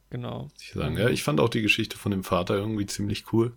[0.08, 0.48] Genau.
[0.58, 3.52] Ich sagen, ja, ich fand auch die Geschichte von dem Vater irgendwie ziemlich cool.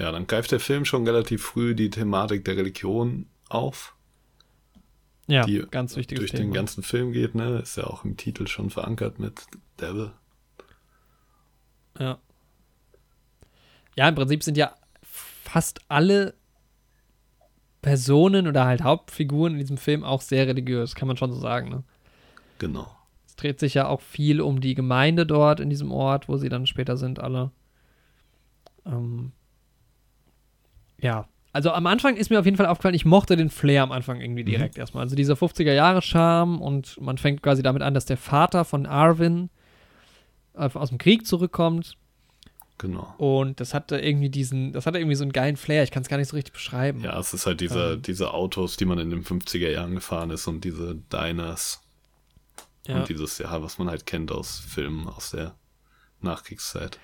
[0.00, 3.94] Ja, dann greift der Film schon relativ früh die Thematik der Religion auf,
[5.26, 6.44] Ja, die ganz wichtiges durch Thema.
[6.44, 7.58] den ganzen Film geht, ne?
[7.58, 9.42] Ist ja auch im Titel schon verankert mit
[9.80, 10.12] Devil.
[11.98, 12.18] ja.
[13.96, 16.34] ja, im Prinzip sind ja fast alle
[17.82, 21.68] Personen oder halt Hauptfiguren in diesem Film auch sehr religiös, kann man schon so sagen.
[21.68, 21.82] Ne?
[22.58, 22.94] Genau.
[23.26, 26.48] Es dreht sich ja auch viel um die Gemeinde dort in diesem Ort, wo sie
[26.48, 27.50] dann später sind, alle.
[28.86, 29.32] Ähm,
[31.00, 33.90] ja, also am Anfang ist mir auf jeden Fall aufgefallen, ich mochte den Flair am
[33.92, 34.46] Anfang irgendwie Mhm.
[34.50, 35.02] direkt erstmal.
[35.02, 39.50] Also dieser 50er-Jahre-Charme und man fängt quasi damit an, dass der Vater von Arvin
[40.54, 41.96] aus dem Krieg zurückkommt.
[42.78, 43.14] Genau.
[43.18, 45.82] Und das hatte irgendwie diesen, das hatte irgendwie so einen geilen Flair.
[45.82, 47.00] Ich kann es gar nicht so richtig beschreiben.
[47.02, 48.02] Ja, es ist halt diese, Ähm.
[48.02, 51.82] diese Autos, die man in den 50er Jahren gefahren ist und diese Diners
[52.86, 52.96] Ja.
[53.00, 55.54] und dieses, ja, was man halt kennt aus Filmen aus der
[56.22, 56.98] Nachkriegszeit.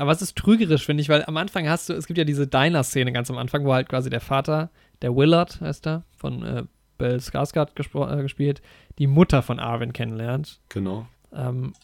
[0.00, 2.46] Aber es ist trügerisch, finde ich, weil am Anfang hast du, es gibt ja diese
[2.46, 4.70] Diner-Szene ganz am Anfang, wo halt quasi der Vater,
[5.02, 6.64] der Willard heißt er, von äh,
[6.96, 8.62] Bill Skarsgård äh, gespielt,
[8.98, 10.58] die Mutter von Arwen kennenlernt.
[10.70, 11.06] Genau.
[11.34, 11.74] Ähm,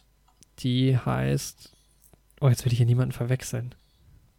[0.60, 1.76] die heißt,
[2.40, 3.74] oh, jetzt will ich hier niemanden verwechseln.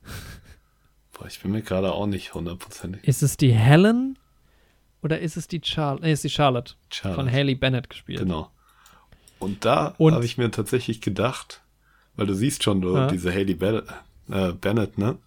[1.13, 3.07] Boah, ich bin mir gerade auch nicht hundertprozentig.
[3.07, 4.17] Ist es die Helen
[5.03, 6.03] oder ist es die Charlotte?
[6.03, 7.21] Nee, ist die Charlotte, Charlotte.
[7.21, 8.17] von Haley Bennett gespielt.
[8.17, 8.49] Genau.
[9.37, 11.61] Und da habe ich mir tatsächlich gedacht,
[12.17, 13.07] weil du siehst schon, du, Ja.
[13.07, 13.85] diese Haley Bennett,
[14.29, 15.17] äh, Bennett, ne?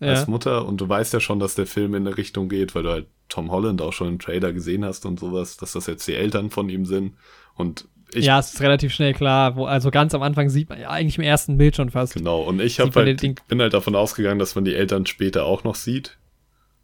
[0.00, 0.08] Ja.
[0.08, 2.82] Als Mutter und du weißt ja schon, dass der Film in eine Richtung geht, weil
[2.82, 6.06] du halt Tom Holland auch schon im Trailer gesehen hast und sowas, dass das jetzt
[6.06, 7.14] die Eltern von ihm sind.
[7.54, 9.56] Und ich, ja, es ist relativ schnell klar.
[9.56, 12.14] Wo, also ganz am Anfang sieht man ja eigentlich im ersten Bild schon fast.
[12.14, 15.64] genau, und ich hab halt, bin halt davon ausgegangen, dass man die Eltern später auch
[15.64, 16.18] noch sieht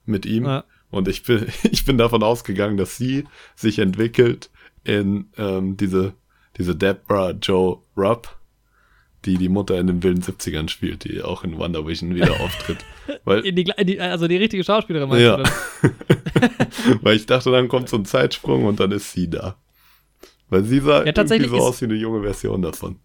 [0.07, 0.47] mit ihm.
[0.47, 0.65] Ja.
[0.91, 3.25] Und ich bin, ich bin davon ausgegangen, dass sie
[3.55, 4.51] sich entwickelt
[4.85, 6.15] in ähm, diese,
[6.57, 8.37] diese Deborah Joe Rupp,
[9.25, 12.79] die die Mutter in den wilden 70ern spielt, die auch in Wonder Vision wieder auftritt.
[13.25, 15.43] Weil, In die, in die, also die richtige Schauspielerin meinst Ja.
[17.03, 19.57] weil ich dachte, dann kommt so ein Zeitsprung und dann ist sie da.
[20.49, 22.97] Weil sie sah irgendwie tatsächlich so ist- aus wie eine junge Version davon.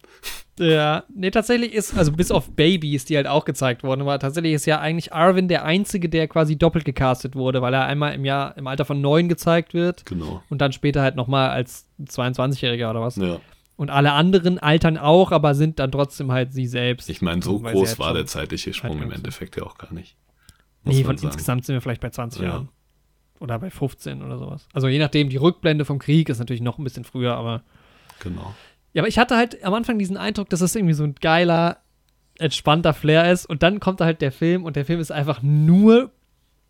[0.60, 4.54] Ja, nee, tatsächlich ist, also bis auf Babys, die halt auch gezeigt wurden, aber tatsächlich
[4.54, 8.26] ist ja eigentlich Arwen der Einzige, der quasi doppelt gecastet wurde, weil er einmal im
[8.26, 10.42] Jahr im Alter von neun gezeigt wird Genau.
[10.50, 13.18] und dann später halt nochmal als 22-Jähriger oder was.
[13.18, 13.40] Ja.
[13.78, 17.10] Und alle anderen altern auch, aber sind dann trotzdem halt sie selbst.
[17.10, 19.12] Ich meine, so groß halt war der zeitliche Sprung im.
[19.12, 20.18] Endeffekt ja auch gar nicht.
[20.84, 21.28] Nee, von sagen.
[21.28, 22.48] insgesamt sind wir vielleicht bei 20 Ja.
[22.50, 22.70] Jahren.
[23.40, 24.68] Oder bei 15 oder sowas.
[24.74, 27.62] Also je nachdem, die Rückblende vom Krieg ist natürlich noch ein bisschen früher, aber.
[28.20, 28.56] Genau.
[28.94, 31.78] Ja, aber ich hatte halt am Anfang diesen Eindruck, dass es irgendwie so ein geiler,
[32.40, 33.46] entspannter Flair ist.
[33.46, 36.12] Und dann kommt da halt der Film und der Film ist einfach nur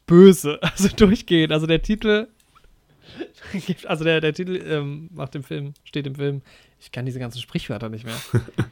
[0.08, 0.60] böse.
[0.78, 1.54] Also durchgehend.
[1.54, 2.28] Also der Titel.
[3.86, 6.42] Also der, der Titel ähm, macht im Film, steht im Film.
[6.80, 8.16] Ich kann diese ganzen Sprichwörter nicht mehr.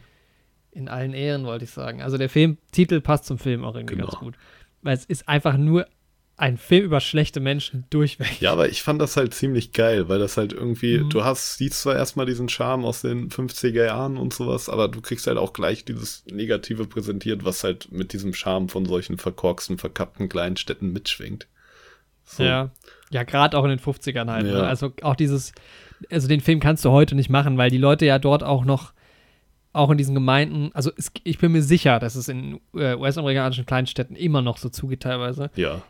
[0.72, 2.02] In allen Ehren wollte ich sagen.
[2.02, 4.08] Also der Filmtitel passt zum Film auch irgendwie Genau.
[4.08, 4.34] ganz gut.
[4.82, 5.86] Weil es ist einfach nur
[6.36, 8.42] ein Film über schlechte Menschen durchweg.
[8.42, 11.08] Ja, aber ich fand das halt ziemlich geil, weil das halt irgendwie, Mhm.
[11.08, 15.00] du hast, siehst zwar erstmal diesen Charme aus den 50er Jahren und sowas, aber du
[15.00, 19.78] kriegst halt auch gleich dieses Negative präsentiert, was halt mit diesem Charme von solchen verkorksten,
[19.78, 21.46] verkappten kleinen Städten mitschwingt.
[22.26, 22.42] So.
[22.42, 22.70] Ja.
[23.10, 24.46] Ja, gerade auch in den 50ern halt.
[24.46, 24.52] Ja.
[24.52, 24.62] Ne?
[24.66, 25.52] Also auch dieses,
[26.10, 28.92] also den Film kannst du heute nicht machen, weil die Leute ja dort auch noch,
[29.72, 33.66] auch in diesen Gemeinden, also es, ich bin mir sicher, dass es in äh, US-amerikanischen
[33.66, 35.50] Kleinstädten immer noch so zugeht teilweise.
[35.56, 35.82] Ja,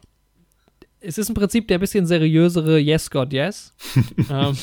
[1.01, 3.75] Es ist im Prinzip der bisschen seriösere Yes, God, Yes.
[4.31, 4.57] ähm,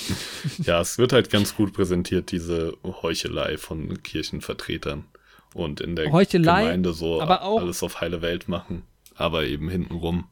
[0.63, 5.05] ja, es wird halt ganz gut präsentiert, diese Heuchelei von Kirchenvertretern
[5.53, 8.83] und in der Heuchelei, Gemeinde so aber auch- alles auf heile Welt machen,
[9.15, 10.25] aber eben hintenrum.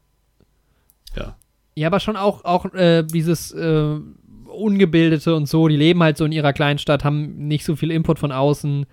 [1.16, 1.38] Ja,
[1.76, 4.00] Ja, aber schon auch, auch äh, dieses äh,
[4.52, 8.20] Ungebildete und so, die leben halt so in ihrer Kleinstadt, haben nicht so viel Input
[8.20, 8.86] von außen.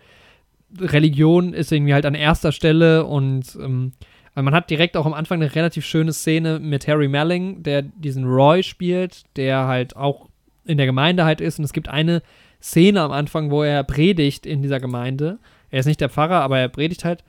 [0.80, 3.92] Religion ist irgendwie halt an erster Stelle und ähm,
[4.34, 7.82] weil man hat direkt auch am Anfang eine relativ schöne Szene mit Harry Melling, der
[7.82, 10.28] diesen Roy spielt, der halt auch
[10.64, 12.22] in der Gemeinde halt ist und es gibt eine
[12.62, 15.38] Szene am Anfang, wo er predigt in dieser Gemeinde.
[15.70, 17.24] Er ist nicht der Pfarrer, aber er predigt halt.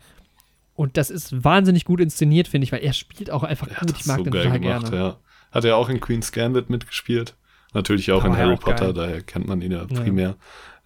[0.75, 3.99] Und das ist wahnsinnig gut inszeniert, finde ich, weil er spielt auch einfach er gut.
[3.99, 4.95] Ich mag so den total gemacht, gerne.
[4.95, 5.17] ja.
[5.51, 7.35] Hat er auch in Queen's Gambit mitgespielt.
[7.73, 8.93] Natürlich auch in Harry auch Potter, geil.
[8.93, 10.01] daher kennt man ihn ja Ja.
[10.01, 10.35] primär.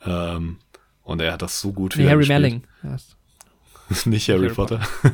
[0.06, 0.58] Ähm,
[1.04, 2.28] und er hat das so gut Nee, wieder Harry.
[2.28, 2.64] Melling.
[4.06, 4.82] Nicht Harry, Harry Potter.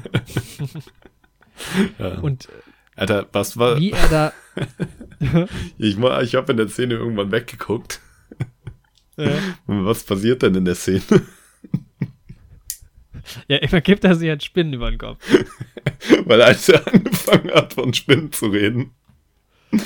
[2.00, 2.20] ja.
[2.20, 2.48] Und
[2.96, 3.78] Alter, was war.
[3.80, 4.34] wie er da.
[5.78, 8.00] Ich, ich habe in der Szene irgendwann weggeguckt.
[9.68, 11.02] Und was passiert denn in der Szene?
[13.48, 15.20] ja, immer gibt er sich halt Spinnen über den Kopf.
[16.26, 18.92] Weil als er angefangen hat, von Spinnen zu reden,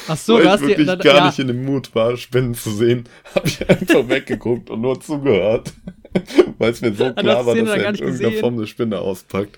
[0.07, 0.67] Ach so, weil du ich hast dir.
[0.69, 3.03] wirklich dann- gar ja, nicht in dem Mut war, Spinnen zu sehen,
[3.36, 5.73] habe ich einfach weggeguckt und nur zugehört.
[6.59, 8.39] Weil es mir so klar war, dass er in irgendeiner gesehen.
[8.39, 9.57] Form eine Spinne auspackt.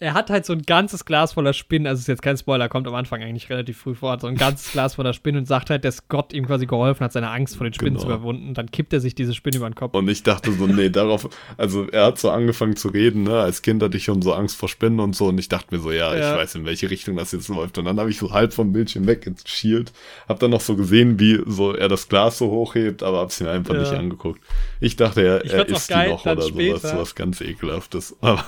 [0.00, 1.86] Er hat halt so ein ganzes Glas voller Spinnen.
[1.86, 4.12] Also ist jetzt kein Spoiler, kommt am Anfang eigentlich relativ früh vor.
[4.12, 7.04] Hat so ein ganzes Glas voller Spinnen und sagt halt, dass Gott ihm quasi geholfen
[7.04, 8.06] hat, seine Angst vor den Spinnen Genau.
[8.06, 8.54] zu überwunden.
[8.54, 9.94] Dann kippt er sich diese Spinne über den Kopf.
[9.94, 13.62] Und ich dachte so, nee, darauf, also er hat so angefangen zu reden, ne, als
[13.62, 15.90] Kind hatte ich schon so Angst vor Spinnen und so und ich dachte mir so,
[15.90, 16.32] ja, Ja.
[16.32, 17.78] ich weiß, in welche Richtung das jetzt läuft.
[17.78, 19.92] Und dann habe ich so halb vom Bildschirm weggeschielt,
[20.28, 23.50] hab dann noch so gesehen, wie so er das Glas so hochhebt, aber hab's mir
[23.50, 23.80] einfach Ja.
[23.80, 24.40] nicht angeguckt.
[24.80, 26.78] Ich dachte, er, Ich er isst die noch oder sowas, später.
[26.88, 28.16] sowas ganz ekelhaftes.
[28.20, 28.44] Aber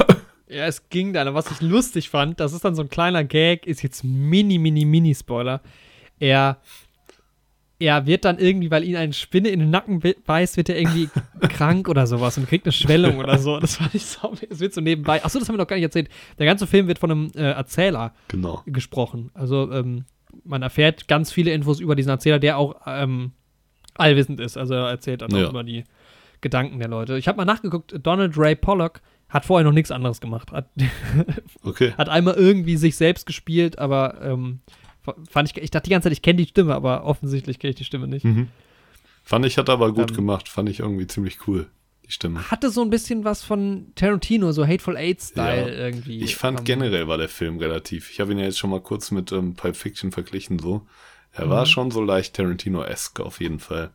[0.51, 1.32] Ja, es ging dann.
[1.34, 4.84] Was ich lustig fand, das ist dann so ein kleiner Gag, ist jetzt mini, mini,
[4.84, 5.61] mini Spoiler.
[6.18, 6.59] Er
[7.80, 11.09] er wird dann irgendwie, weil ihn eine Spinne in den Nacken beißt, wird er irgendwie
[11.48, 13.59] krank oder sowas und kriegt eine Schwellung oder so.
[13.59, 15.24] Das fand ich so, es wird so nebenbei.
[15.24, 16.11] Achso, das haben wir noch gar nicht erzählt.
[16.38, 18.62] Der ganze Film wird von einem äh, Erzähler genau.
[18.66, 19.30] gesprochen.
[19.32, 20.05] Also ähm,
[20.44, 23.32] man erfährt ganz viele Infos über diesen Erzähler, der auch ähm,
[23.94, 24.59] allwissend ist.
[24.59, 25.46] Also er erzählt dann ja.
[25.46, 25.84] auch über die
[26.42, 27.16] Gedanken der Leute.
[27.16, 29.01] Ich habe mal nachgeguckt, Donald Ray Pollock
[29.31, 30.53] hat vorher noch nichts anderes gemacht.
[30.53, 30.68] Hat,
[31.62, 31.93] okay.
[31.97, 34.61] hat einmal irgendwie sich selbst gespielt, aber ähm,
[35.28, 37.76] fand ich, ich dachte die ganze Zeit, ich kenne die Stimme, aber offensichtlich kenne ich
[37.76, 38.24] die Stimme nicht.
[38.24, 38.49] Mhm.
[39.22, 41.68] Fand ich, hat aber gut ähm, gemacht, fand ich irgendwie ziemlich cool,
[42.05, 42.51] die Stimme.
[42.51, 45.78] Hatte so ein bisschen was von Tarantino, so Hateful Eight-Style ja.
[45.78, 46.20] irgendwie.
[46.22, 48.81] Ich fand um, generell war der Film relativ, ich habe ihn ja jetzt schon mal
[48.81, 50.87] kurz mit ähm, Pulp Fiction verglichen, so.
[51.33, 51.51] Er mhm.
[51.51, 53.91] war schon so leicht Tarantino-esque auf jeden Fall.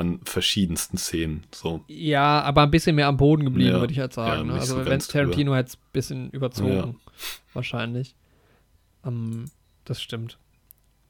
[0.00, 1.84] An verschiedensten Szenen, so.
[1.86, 3.80] Ja, aber ein bisschen mehr am Boden geblieben, ja.
[3.80, 4.48] würde ich halt sagen.
[4.48, 4.60] Ja, ne?
[4.60, 6.98] Also, so wenn Tarantino hätte es ein bisschen überzogen,
[7.52, 8.14] wahrscheinlich.
[9.02, 9.44] Um,
[9.84, 10.38] das stimmt.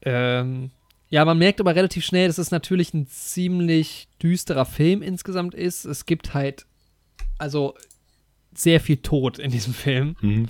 [0.02, 0.70] Ähm,
[1.08, 5.84] ja, man merkt aber relativ schnell, dass es natürlich ein ziemlich düsterer Film insgesamt ist.
[5.84, 6.66] Es gibt halt,
[7.38, 7.74] also
[8.52, 10.16] sehr viel Tod in diesem Film.
[10.20, 10.48] Mhm.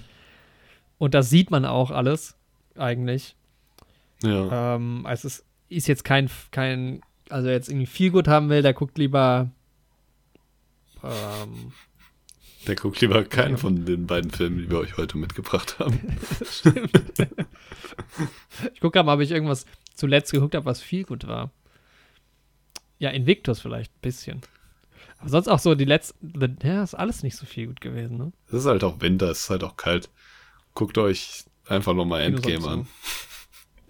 [0.97, 2.37] Und das sieht man auch alles,
[2.75, 3.37] eigentlich.
[4.23, 4.77] Ja.
[4.77, 7.01] Ähm, also es ist jetzt kein, kein,
[7.31, 9.51] also jetzt irgendwie viel gut haben will, der guckt lieber
[11.03, 11.73] ähm,
[12.67, 15.99] der guckt lieber keinen von den beiden Filmen, die wir euch heute mitgebracht haben.
[18.75, 19.65] ich gucke mal, ob ich irgendwas
[19.95, 21.51] zuletzt geguckt habe, was viel gut war.
[22.99, 24.43] Ja, Invictus vielleicht ein bisschen.
[25.19, 28.33] Aber sonst auch so die letzten, ja, ist alles nicht so viel gut gewesen, ne?
[28.49, 30.11] Es ist halt auch Winter, es ist halt auch kalt.
[30.75, 32.89] Guckt euch einfach nochmal Endgame an.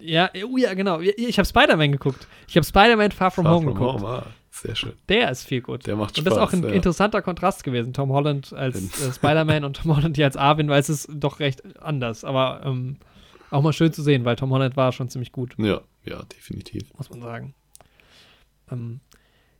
[0.01, 0.99] Ja, oh ja, genau.
[0.99, 2.27] Ich habe Spider-Man geguckt.
[2.47, 4.01] Ich habe Spider-Man Far From Far Home from geguckt.
[4.01, 4.27] Home, ah.
[4.53, 4.93] Sehr schön.
[5.07, 5.87] Der ist viel gut.
[5.87, 6.19] Der macht Spaß.
[6.19, 6.69] Und das ist auch ein ja.
[6.75, 7.93] interessanter Kontrast gewesen.
[7.93, 11.39] Tom Holland als äh, Spider-Man und Tom Holland hier als Arvin, weil es ist doch
[11.39, 12.25] recht anders.
[12.25, 12.97] Aber ähm,
[13.49, 15.53] auch mal schön zu sehen, weil Tom Holland war schon ziemlich gut.
[15.57, 16.83] Ja, ja, definitiv.
[16.97, 17.53] Muss man sagen.
[18.71, 18.99] Ähm,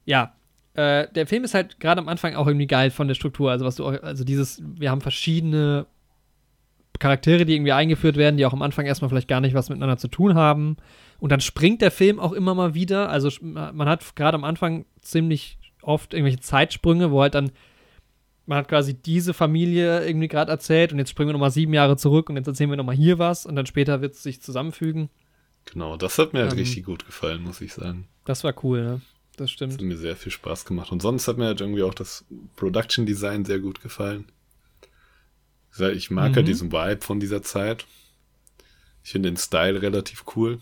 [0.05, 0.35] ja,
[0.73, 3.49] äh, der Film ist halt gerade am Anfang auch irgendwie geil von der Struktur.
[3.49, 5.85] Also, was du, also dieses, wir haben verschiedene
[7.01, 9.97] Charaktere, die irgendwie eingeführt werden, die auch am Anfang erstmal vielleicht gar nicht was miteinander
[9.97, 10.77] zu tun haben.
[11.19, 13.09] Und dann springt der Film auch immer mal wieder.
[13.09, 17.51] Also man hat gerade am Anfang ziemlich oft irgendwelche Zeitsprünge, wo halt dann
[18.45, 21.95] man hat quasi diese Familie irgendwie gerade erzählt und jetzt springen wir nochmal sieben Jahre
[21.95, 25.09] zurück und jetzt erzählen wir nochmal hier was und dann später wird es sich zusammenfügen.
[25.65, 28.07] Genau, das hat mir halt ähm, richtig gut gefallen, muss ich sagen.
[28.25, 29.01] Das war cool, ne?
[29.37, 29.73] Das stimmt.
[29.73, 30.91] Das hat mir sehr viel Spaß gemacht.
[30.91, 32.25] Und sonst hat mir halt irgendwie auch das
[32.55, 34.25] Production Design sehr gut gefallen.
[35.79, 36.35] Ich mag mhm.
[36.35, 37.85] halt diesen Vibe von dieser Zeit.
[39.03, 40.59] Ich finde den Style relativ cool.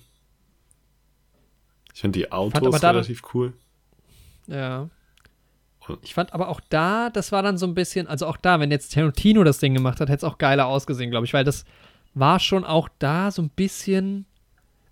[1.93, 3.53] Ich finde die Autos relativ cool.
[4.47, 4.89] Ja.
[6.03, 8.70] Ich fand aber auch da, das war dann so ein bisschen, also auch da, wenn
[8.70, 11.66] jetzt Tarantino das Ding gemacht hat, hätte es auch geiler ausgesehen, glaube ich, weil das
[12.14, 14.26] war schon auch da so ein bisschen,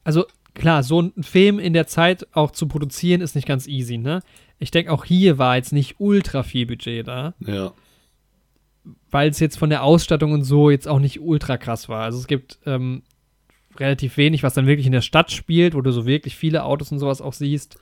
[0.04, 3.98] also klar, so ein Film in der Zeit auch zu produzieren ist nicht ganz easy,
[3.98, 4.22] ne?
[4.60, 7.36] Ich denke, auch hier war jetzt nicht ultra viel Budget da.
[7.40, 7.74] Ja.
[9.10, 12.04] Weil es jetzt von der Ausstattung und so jetzt auch nicht ultra krass war.
[12.04, 13.04] Also es gibt ähm,
[13.78, 16.92] relativ wenig, was dann wirklich in der Stadt spielt, wo du so wirklich viele Autos
[16.92, 17.80] und sowas auch siehst.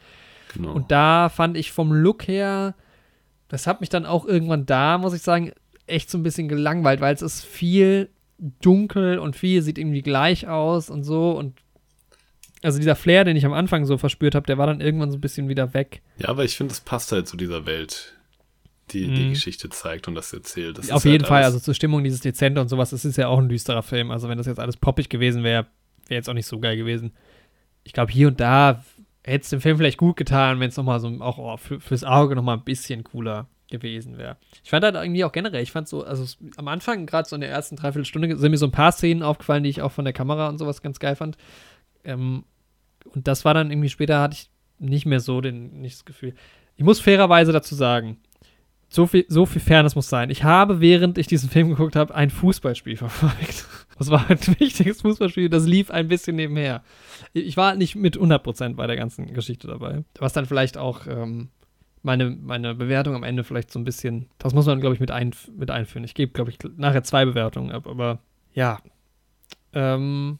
[0.53, 0.73] Genau.
[0.73, 2.75] Und da fand ich vom Look her,
[3.47, 5.51] das hat mich dann auch irgendwann da, muss ich sagen,
[5.87, 8.09] echt so ein bisschen gelangweilt, weil es ist viel
[8.61, 11.53] dunkel und viel sieht irgendwie gleich aus und so und
[12.63, 15.17] also dieser Flair, den ich am Anfang so verspürt habe, der war dann irgendwann so
[15.17, 16.01] ein bisschen wieder weg.
[16.17, 18.14] Ja, aber ich finde, es passt halt zu dieser Welt,
[18.91, 19.15] die mhm.
[19.15, 20.77] die Geschichte zeigt und das erzählt.
[20.77, 23.27] Das Auf jeden halt Fall, also zur Stimmung dieses Dezente und sowas, es ist ja
[23.27, 24.11] auch ein düsterer Film.
[24.11, 25.67] Also wenn das jetzt alles poppig gewesen wäre,
[26.07, 27.13] wäre jetzt auch nicht so geil gewesen.
[27.83, 28.83] Ich glaube, hier und da
[29.23, 32.03] hätte es dem Film vielleicht gut getan, wenn es nochmal so auch oh, für, fürs
[32.03, 34.37] Auge nochmal ein bisschen cooler gewesen wäre.
[34.63, 36.25] Ich fand halt irgendwie auch generell, ich fand so, also
[36.57, 39.63] am Anfang, gerade so in der ersten Dreiviertelstunde, sind mir so ein paar Szenen aufgefallen,
[39.63, 41.37] die ich auch von der Kamera und sowas ganz geil fand.
[42.03, 42.45] Ähm,
[43.05, 46.35] und das war dann irgendwie später, hatte ich nicht mehr so den, nicht das Gefühl.
[46.75, 48.17] Ich muss fairerweise dazu sagen,
[48.95, 50.29] so viel, so viel Fairness muss sein.
[50.29, 53.67] Ich habe, während ich diesen Film geguckt habe, ein Fußballspiel verfolgt.
[53.97, 56.83] Das war ein wichtiges Fußballspiel, das lief ein bisschen nebenher.
[57.33, 60.03] Ich war nicht mit 100% bei der ganzen Geschichte dabei.
[60.19, 61.49] Was dann vielleicht auch ähm,
[62.01, 65.11] meine, meine Bewertung am Ende vielleicht so ein bisschen, das muss man, glaube ich, mit,
[65.11, 66.03] ein, mit einführen.
[66.03, 68.19] Ich gebe, glaube ich, nachher zwei Bewertungen ab, aber
[68.53, 68.79] ja.
[69.73, 70.39] Ähm,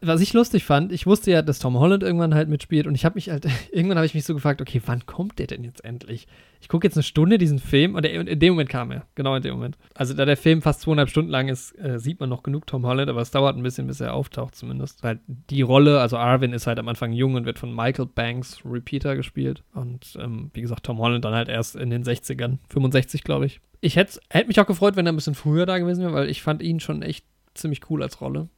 [0.00, 3.04] was ich lustig fand, ich wusste ja, dass Tom Holland irgendwann halt mitspielt und ich
[3.04, 5.84] habe mich halt, irgendwann habe ich mich so gefragt, okay, wann kommt der denn jetzt
[5.84, 6.26] endlich?
[6.60, 9.42] Ich gucke jetzt eine Stunde diesen Film und in dem Moment kam er, genau in
[9.42, 9.78] dem Moment.
[9.94, 12.84] Also da der Film fast zweieinhalb Stunden lang ist, äh, sieht man noch genug Tom
[12.84, 15.02] Holland, aber es dauert ein bisschen, bis er auftaucht zumindest.
[15.04, 18.62] Halt die Rolle, also Arvin ist halt am Anfang jung und wird von Michael Banks
[18.64, 23.22] Repeater gespielt und ähm, wie gesagt, Tom Holland dann halt erst in den 60ern, 65
[23.22, 23.60] glaube ich.
[23.80, 26.28] Ich hätte hätt mich auch gefreut, wenn er ein bisschen früher da gewesen wäre, weil
[26.28, 27.24] ich fand ihn schon echt
[27.54, 28.48] ziemlich cool als Rolle.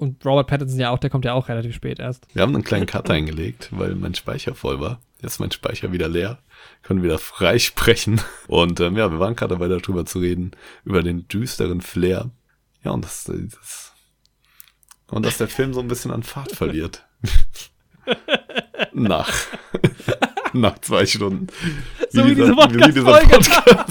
[0.00, 2.26] Und Robert Pattinson ja auch, der kommt ja auch relativ spät erst.
[2.32, 5.00] Wir haben einen kleinen Cut eingelegt, weil mein Speicher voll war.
[5.20, 6.38] Jetzt ist mein Speicher wieder leer.
[6.82, 8.20] Können wieder frei sprechen.
[8.48, 10.52] Und ähm, ja, wir waren gerade dabei, darüber zu reden,
[10.84, 12.30] über den düsteren Flair.
[12.82, 13.92] Ja, und das, das
[15.10, 17.04] und dass der Film so ein bisschen an Fahrt verliert.
[18.92, 19.30] nach,
[20.54, 21.48] nach zwei Stunden.
[22.10, 23.84] So wie, wie diese Podcast-Folge.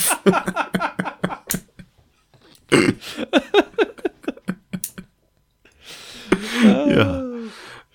[6.64, 7.24] ja.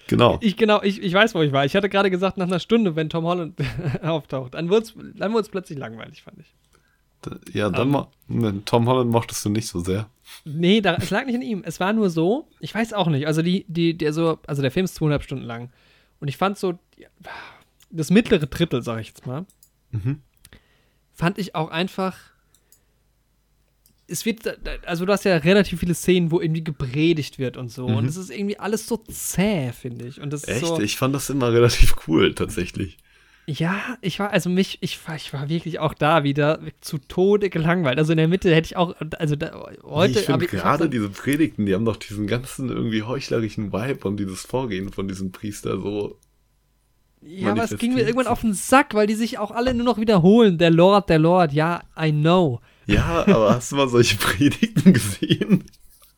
[0.06, 0.38] Genau.
[0.42, 1.64] Ich, genau, ich, ich weiß, wo ich war.
[1.64, 3.58] Ich hatte gerade gesagt, nach einer Stunde, wenn Tom Holland
[4.02, 6.54] auftaucht, dann wurde es dann plötzlich langweilig, fand ich.
[7.54, 10.10] Ja, dann um, ne, Tom Holland mochtest du nicht so sehr.
[10.44, 11.62] Nee, da, es lag nicht an ihm.
[11.64, 13.26] Es war nur so, ich weiß auch nicht.
[13.26, 15.70] Also, die, die, der so, also der Film ist zweieinhalb Stunden lang.
[16.20, 16.78] Und ich fand so,
[17.90, 19.46] das mittlere Drittel, sag ich jetzt mal,
[19.90, 20.20] mhm.
[21.12, 22.16] fand ich auch einfach
[24.14, 27.88] es wird, also du hast ja relativ viele Szenen, wo irgendwie gepredigt wird und so.
[27.88, 27.96] Mhm.
[27.96, 30.20] Und es ist irgendwie alles so zäh, finde ich.
[30.20, 30.64] Und das Echt?
[30.64, 32.96] So, ich fand das immer relativ cool, tatsächlich.
[33.46, 37.50] Ja, ich war, also mich, ich war, ich war wirklich auch da wieder zu Tode
[37.50, 37.98] gelangweilt.
[37.98, 40.20] Also in der Mitte hätte ich auch, also da, heute.
[40.20, 44.42] Ich finde gerade diese Predigten, die haben doch diesen ganzen irgendwie heuchlerischen Vibe und dieses
[44.42, 46.18] Vorgehen von diesem Priester so.
[47.20, 49.84] Ja, aber es ging mir irgendwann auf den Sack, weil die sich auch alle nur
[49.84, 50.56] noch wiederholen.
[50.56, 52.60] Der Lord, der Lord, ja, I know.
[52.86, 55.64] Ja, aber hast du mal solche Predigten gesehen?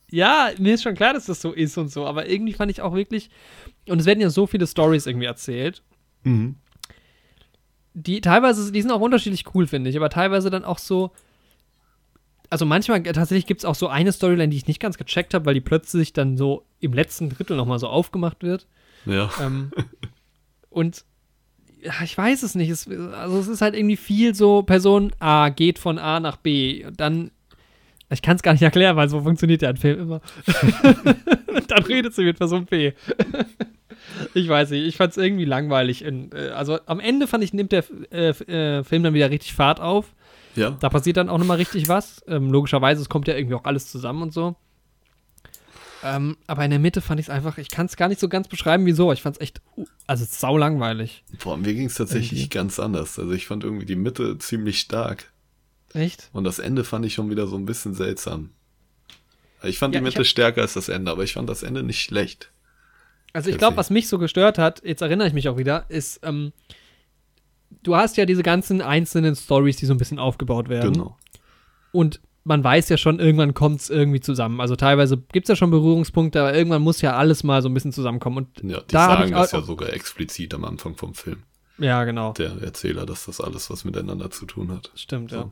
[0.09, 2.81] Ja, mir ist schon klar, dass das so ist und so, aber irgendwie fand ich
[2.81, 3.29] auch wirklich,
[3.89, 5.83] und es werden ja so viele Stories irgendwie erzählt,
[6.23, 6.55] mhm.
[7.93, 11.11] die teilweise, die sind auch unterschiedlich cool, finde ich, aber teilweise dann auch so,
[12.49, 15.45] also manchmal tatsächlich gibt es auch so eine Storyline, die ich nicht ganz gecheckt habe,
[15.45, 18.67] weil die plötzlich dann so im letzten Drittel nochmal so aufgemacht wird.
[19.05, 19.29] Ja.
[19.41, 19.71] Ähm,
[20.69, 21.03] und
[21.81, 22.69] ich weiß es nicht.
[22.69, 26.85] Es, also es ist halt irgendwie viel so, Person A geht von A nach B.
[26.95, 27.31] Dann,
[28.09, 30.21] ich kann es gar nicht erklären, weil so funktioniert ja ein Film immer.
[31.67, 32.93] dann redet sie mit Person B.
[34.33, 36.03] ich weiß nicht, ich fand es irgendwie langweilig.
[36.03, 39.53] In, äh, also am Ende fand ich, nimmt der äh, äh, Film dann wieder richtig
[39.53, 40.13] Fahrt auf.
[40.55, 40.71] Ja.
[40.71, 42.23] Da passiert dann auch nochmal richtig was.
[42.27, 44.55] Ähm, logischerweise, es kommt ja irgendwie auch alles zusammen und so.
[46.03, 48.29] Ähm, aber in der Mitte fand ich es einfach, ich kann es gar nicht so
[48.29, 49.11] ganz beschreiben, wieso.
[49.11, 49.61] Ich fand es echt,
[50.05, 51.23] also sau langweilig.
[51.43, 52.49] Boah, mir ging es tatsächlich irgendwie.
[52.49, 53.17] ganz anders.
[53.17, 55.31] Also ich fand irgendwie die Mitte ziemlich stark.
[55.93, 56.29] Echt?
[56.33, 58.51] Und das Ende fand ich schon wieder so ein bisschen seltsam.
[59.63, 60.25] Ich fand ja, die Mitte hab...
[60.25, 62.51] stärker als das Ende, aber ich fand das Ende nicht schlecht.
[63.33, 66.21] Also ich glaube, was mich so gestört hat, jetzt erinnere ich mich auch wieder, ist,
[66.23, 66.53] ähm,
[67.83, 70.93] du hast ja diese ganzen einzelnen Stories, die so ein bisschen aufgebaut werden.
[70.93, 71.17] Genau.
[71.91, 74.61] Und man weiß ja schon, irgendwann kommt es irgendwie zusammen.
[74.61, 77.73] Also teilweise gibt es ja schon Berührungspunkte, aber irgendwann muss ja alles mal so ein
[77.73, 78.37] bisschen zusammenkommen.
[78.37, 81.43] Und ja, die da sagen das ja sogar explizit am Anfang vom Film.
[81.77, 82.33] Ja, genau.
[82.33, 84.91] Der Erzähler, dass das alles was miteinander zu tun hat.
[84.95, 85.35] Stimmt, so.
[85.35, 85.49] ja.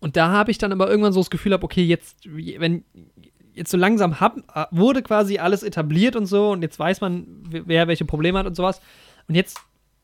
[0.00, 2.84] Und da habe ich dann aber irgendwann so das Gefühl habe, okay, jetzt, wenn
[3.54, 4.36] jetzt so langsam hab,
[4.72, 8.56] wurde quasi alles etabliert und so und jetzt weiß man, wer welche Probleme hat und
[8.56, 8.80] sowas.
[9.28, 9.58] Und jetzt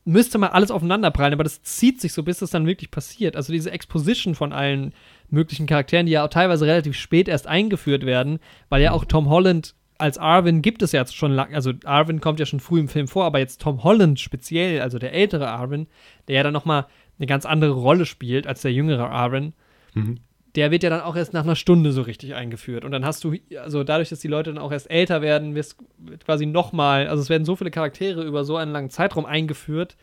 [0.09, 3.35] müsste mal alles aufeinander prallen, aber das zieht sich so, bis das dann wirklich passiert.
[3.35, 4.93] Also diese Exposition von allen
[5.29, 8.39] möglichen Charakteren, die ja auch teilweise relativ spät erst eingeführt werden,
[8.69, 12.39] weil ja auch Tom Holland als Arvin gibt es ja schon lange, also Arvin kommt
[12.39, 15.87] ja schon früh im Film vor, aber jetzt Tom Holland speziell, also der ältere Arvin,
[16.27, 16.87] der ja dann nochmal
[17.17, 19.53] eine ganz andere Rolle spielt als der jüngere Arvin,
[19.93, 20.19] mhm.
[20.55, 22.83] Der wird ja dann auch erst nach einer Stunde so richtig eingeführt.
[22.83, 25.77] Und dann hast du, also dadurch, dass die Leute dann auch erst älter werden, wirst
[26.25, 29.95] quasi nochmal, also es werden so viele Charaktere über so einen langen Zeitraum eingeführt,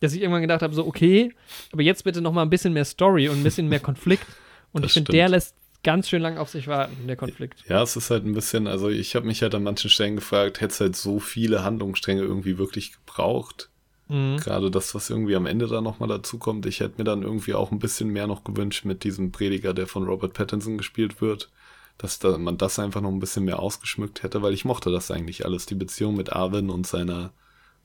[0.00, 1.32] dass ich irgendwann gedacht habe, so, okay,
[1.72, 4.26] aber jetzt bitte nochmal ein bisschen mehr Story und ein bisschen mehr Konflikt.
[4.72, 7.64] Und das ich finde, der lässt ganz schön lang auf sich warten, der Konflikt.
[7.66, 10.60] Ja, es ist halt ein bisschen, also ich habe mich halt an manchen Stellen gefragt,
[10.60, 13.70] hätte es halt so viele Handlungsstränge irgendwie wirklich gebraucht?
[14.08, 14.36] Mhm.
[14.38, 16.66] Gerade das, was irgendwie am Ende da nochmal dazu kommt.
[16.66, 19.86] Ich hätte mir dann irgendwie auch ein bisschen mehr noch gewünscht mit diesem Prediger, der
[19.86, 21.50] von Robert Pattinson gespielt wird,
[21.98, 25.10] dass da, man das einfach noch ein bisschen mehr ausgeschmückt hätte, weil ich mochte das
[25.10, 27.32] eigentlich alles, die Beziehung mit Arwen und seiner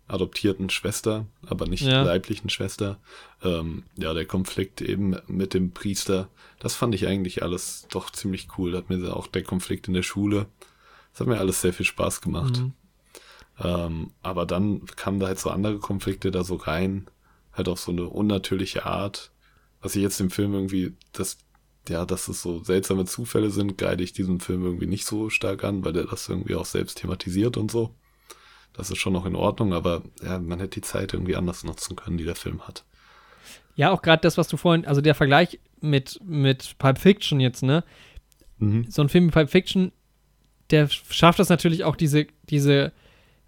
[0.07, 2.03] adoptierten Schwester, aber nicht ja.
[2.03, 2.99] leiblichen Schwester.
[3.43, 6.27] Ähm, ja, der Konflikt eben mit dem Priester,
[6.59, 8.75] das fand ich eigentlich alles doch ziemlich cool.
[8.75, 10.47] Hat mir auch der Konflikt in der Schule,
[11.11, 12.59] das hat mir alles sehr viel Spaß gemacht.
[12.59, 12.73] Mhm.
[13.63, 17.07] Ähm, aber dann kamen da halt so andere Konflikte da so rein,
[17.53, 19.31] halt auf so eine unnatürliche Art.
[19.81, 21.37] Was ich jetzt im Film irgendwie, das,
[21.87, 25.63] ja, dass es so seltsame Zufälle sind, geide ich diesen Film irgendwie nicht so stark
[25.63, 27.93] an, weil der das irgendwie auch selbst thematisiert und so.
[28.73, 31.95] Das ist schon noch in Ordnung, aber ja, man hätte die Zeit irgendwie anders nutzen
[31.95, 32.85] können, die der Film hat.
[33.75, 37.63] Ja, auch gerade das, was du vorhin, also der Vergleich mit, mit Pulp Fiction jetzt,
[37.63, 37.83] ne?
[38.59, 38.89] Mhm.
[38.89, 39.91] So ein Film wie Pulp Fiction,
[40.69, 42.93] der schafft es natürlich auch, diese, diese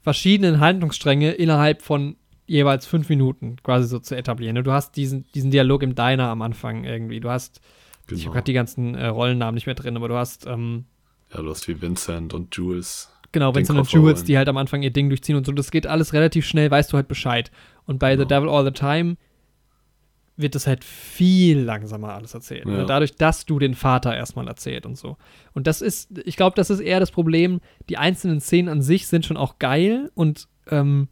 [0.03, 2.15] verschiedenen Handlungsstränge innerhalb von
[2.45, 4.53] jeweils fünf Minuten quasi so zu etablieren.
[4.55, 4.63] Ne?
[4.63, 7.19] Du hast diesen, diesen Dialog im Diner am Anfang irgendwie.
[7.19, 7.61] Du hast,
[8.07, 8.19] genau.
[8.19, 10.45] ich habe gerade die ganzen äh, Rollennamen nicht mehr drin, aber du hast.
[10.45, 10.85] Ähm,
[11.33, 14.25] ja, du hast wie Vincent und Jules Genau, Koffer Jewels, holen.
[14.27, 16.93] die halt am Anfang ihr Ding durchziehen und so, das geht alles relativ schnell, weißt
[16.93, 17.49] du halt Bescheid.
[17.87, 18.27] Und bei The Genau.
[18.27, 19.17] Devil All the Time
[20.35, 22.65] wird das halt viel langsamer alles erzählt.
[22.65, 22.77] Ne?
[22.79, 22.85] Ja.
[22.85, 25.17] Dadurch, dass du den Vater erstmal erzählt und so.
[25.53, 27.59] Und das ist, ich glaube, das ist eher das Problem.
[27.89, 31.07] Die einzelnen Szenen an sich sind schon auch geil und ähm,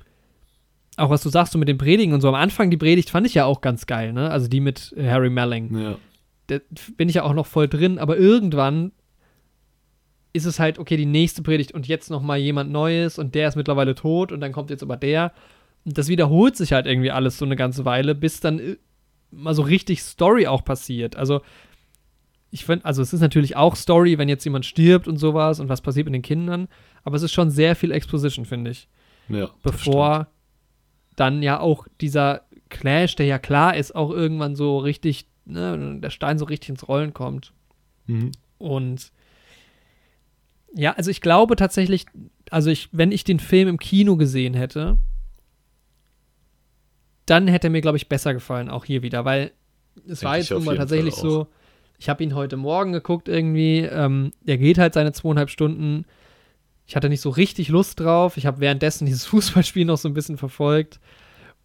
[0.98, 2.28] auch was du sagst, so mit dem Predigen und so.
[2.30, 4.30] Am Anfang die Predigt fand ich ja auch ganz geil, ne?
[4.32, 5.96] Also die mit äh, Harry Melling Ja.
[6.48, 6.58] da
[6.98, 8.92] bin ich ja auch noch voll drin, aber irgendwann
[10.34, 13.48] ist es halt, okay, die nächste Predigt und jetzt noch mal jemand Neues und der
[13.50, 15.32] ist mittlerweile tot und dann kommt jetzt aber der.
[15.86, 18.78] Und das wiederholt sich halt irgendwie alles so eine ganze Weile, bis dann
[19.32, 21.16] mal so richtig Story auch passiert.
[21.16, 21.42] Also,
[22.52, 25.70] ich finde, also es ist natürlich auch Story, wenn jetzt jemand stirbt und sowas und
[25.70, 26.68] was passiert mit den Kindern,
[27.04, 28.90] aber es ist schon sehr viel Exposition, finde ich
[29.30, 29.50] Ja.
[29.64, 30.28] bevor
[31.16, 36.10] dann ja auch dieser Clash, der ja klar ist, auch irgendwann so richtig, ne, der
[36.10, 37.54] Stein so richtig ins Rollen kommt.
[38.08, 38.32] Mhm.
[38.58, 39.12] Und
[40.74, 42.06] ja, also ich glaube tatsächlich,
[42.50, 44.98] also ich, wenn ich den Film im Kino gesehen hätte,
[47.26, 49.52] dann hätte er mir, glaube ich, besser gefallen, auch hier wieder, weil
[50.08, 51.48] es Denk war jetzt nun mal tatsächlich so,
[51.98, 56.06] ich habe ihn heute Morgen geguckt irgendwie, ähm, der geht halt seine zweieinhalb Stunden.
[56.88, 58.38] Ich hatte nicht so richtig Lust drauf.
[58.38, 61.00] Ich habe währenddessen dieses Fußballspiel noch so ein bisschen verfolgt.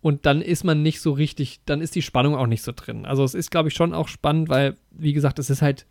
[0.03, 3.07] Und dann ist man nicht so richtig, dann ist die Spannung auch nicht so drin.
[3.07, 5.87] Also es ist, glaube ich, schon auch spannend, weil, wie gesagt, es ist halt,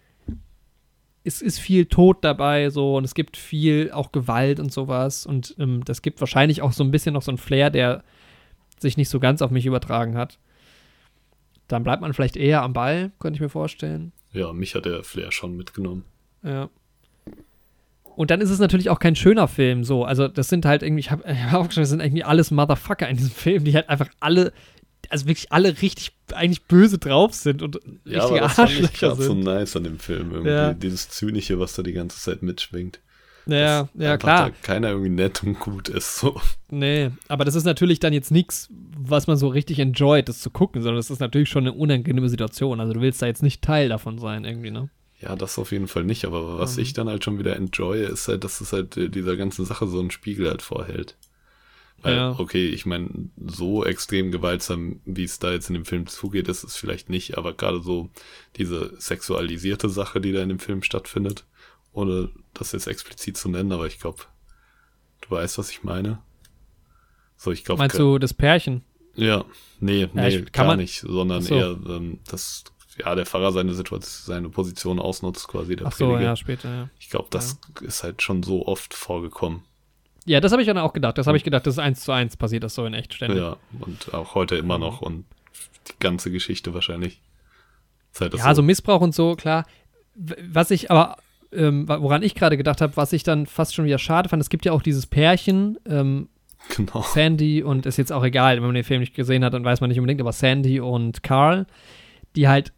[1.23, 5.25] es ist viel Tod dabei, so, und es gibt viel auch Gewalt und sowas.
[5.25, 8.03] Und ähm, das gibt wahrscheinlich auch so ein bisschen noch so einen Flair, der
[8.79, 10.39] sich nicht so ganz auf mich übertragen hat.
[11.67, 14.11] Dann bleibt man vielleicht eher am Ball, könnte ich mir vorstellen.
[14.31, 16.03] Ja, mich hat der Flair schon mitgenommen.
[16.43, 16.69] Ja.
[18.15, 20.05] Und dann ist es natürlich auch kein schöner Film, so.
[20.05, 23.17] Also, das sind halt irgendwie, ich habe hab aufgeschrieben, das sind irgendwie alles Motherfucker in
[23.17, 24.53] diesem Film, die halt einfach alle,
[25.09, 28.75] also wirklich alle richtig eigentlich böse drauf sind und Ja, aber richtige das fand ich
[28.83, 29.43] Arschlöcher gerade so sind.
[29.43, 30.31] nice an dem Film.
[30.31, 30.49] Irgendwie.
[30.51, 30.73] Ja.
[30.73, 32.99] Dieses Zynische, was da die ganze Zeit mitschwingt.
[33.47, 34.49] Ja, ja, klar.
[34.49, 36.17] Da keiner irgendwie nett und gut ist.
[36.17, 36.39] So.
[36.69, 40.49] Nee, aber das ist natürlich dann jetzt nichts, was man so richtig enjoyt, das zu
[40.49, 42.79] gucken, sondern das ist natürlich schon eine unangenehme Situation.
[42.79, 44.89] Also, du willst da jetzt nicht Teil davon sein, irgendwie, ne?
[45.19, 46.25] Ja, das auf jeden Fall nicht.
[46.25, 46.81] Aber was Mhm.
[46.83, 49.87] ich dann halt schon wieder enjoye, ist halt, dass es halt äh, dieser ganzen Sache
[49.87, 51.15] so einen Spiegel halt vorhält.
[52.01, 52.35] Weil, Ja.
[52.37, 53.09] okay, ich meine,
[53.47, 57.37] so extrem gewaltsam, wie es da jetzt in dem Film zugeht, ist es vielleicht nicht,
[57.37, 58.09] aber gerade so
[58.57, 61.45] diese sexualisierte Sache, die da in dem Film stattfindet,
[61.95, 64.23] ohne das jetzt explizit zu nennen, aber ich glaube,
[65.21, 66.19] du weißt, was ich meine.
[67.37, 68.83] So, ich glaube, Meinst du das Pärchen?
[69.15, 69.43] ja,
[69.79, 71.55] nee, nee, ich- kann gar man- nicht, sondern so.
[71.55, 72.63] eher, ähm, dass
[72.97, 76.23] ja, der Pfarrer seine Situation, seine Position ausnutzt, quasi der Ach so, Prediger.
[76.29, 76.89] ja, später, ja.
[76.99, 79.63] Ich glaube, das ist halt schon so oft vorgekommen.
[80.25, 81.17] Ja, das habe ich dann auch gedacht.
[81.17, 83.37] Das habe ich gedacht, das ist eins zu eins passiert, das so in echt ständig.
[83.39, 85.25] Ja, und auch heute immer noch und
[85.89, 87.21] die ganze Geschichte wahrscheinlich.
[88.19, 89.65] Halt Ja, so Missbrauch und so, klar.
[90.15, 91.17] Was ich aber,
[91.55, 94.49] ähm, woran ich gerade gedacht habe, was ich dann fast schon wieder schade fand, es
[94.49, 96.29] gibt ja auch dieses Pärchen, ähm,
[96.75, 97.01] genau.
[97.01, 99.81] Sandy und ist jetzt auch egal, wenn man den Film nicht gesehen hat, dann weiß
[99.81, 101.65] man nicht unbedingt, aber Sandy und Carl,
[102.35, 102.73] die halt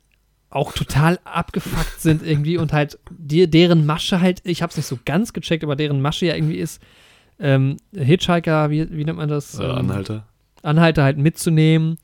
[0.50, 4.86] auch total abgefuckt sind irgendwie und halt die, deren Masche halt, ich habe es nicht
[4.86, 6.82] so ganz gecheckt, aber deren Masche ja irgendwie ist,
[7.40, 9.60] ähm, Hitchhiker, wie, wie nennt man das?
[9.60, 10.26] Äh, Ähm, Anhalter.
[10.64, 11.98] Anhalter halt mitzunehmen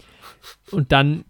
[0.71, 1.25] und dann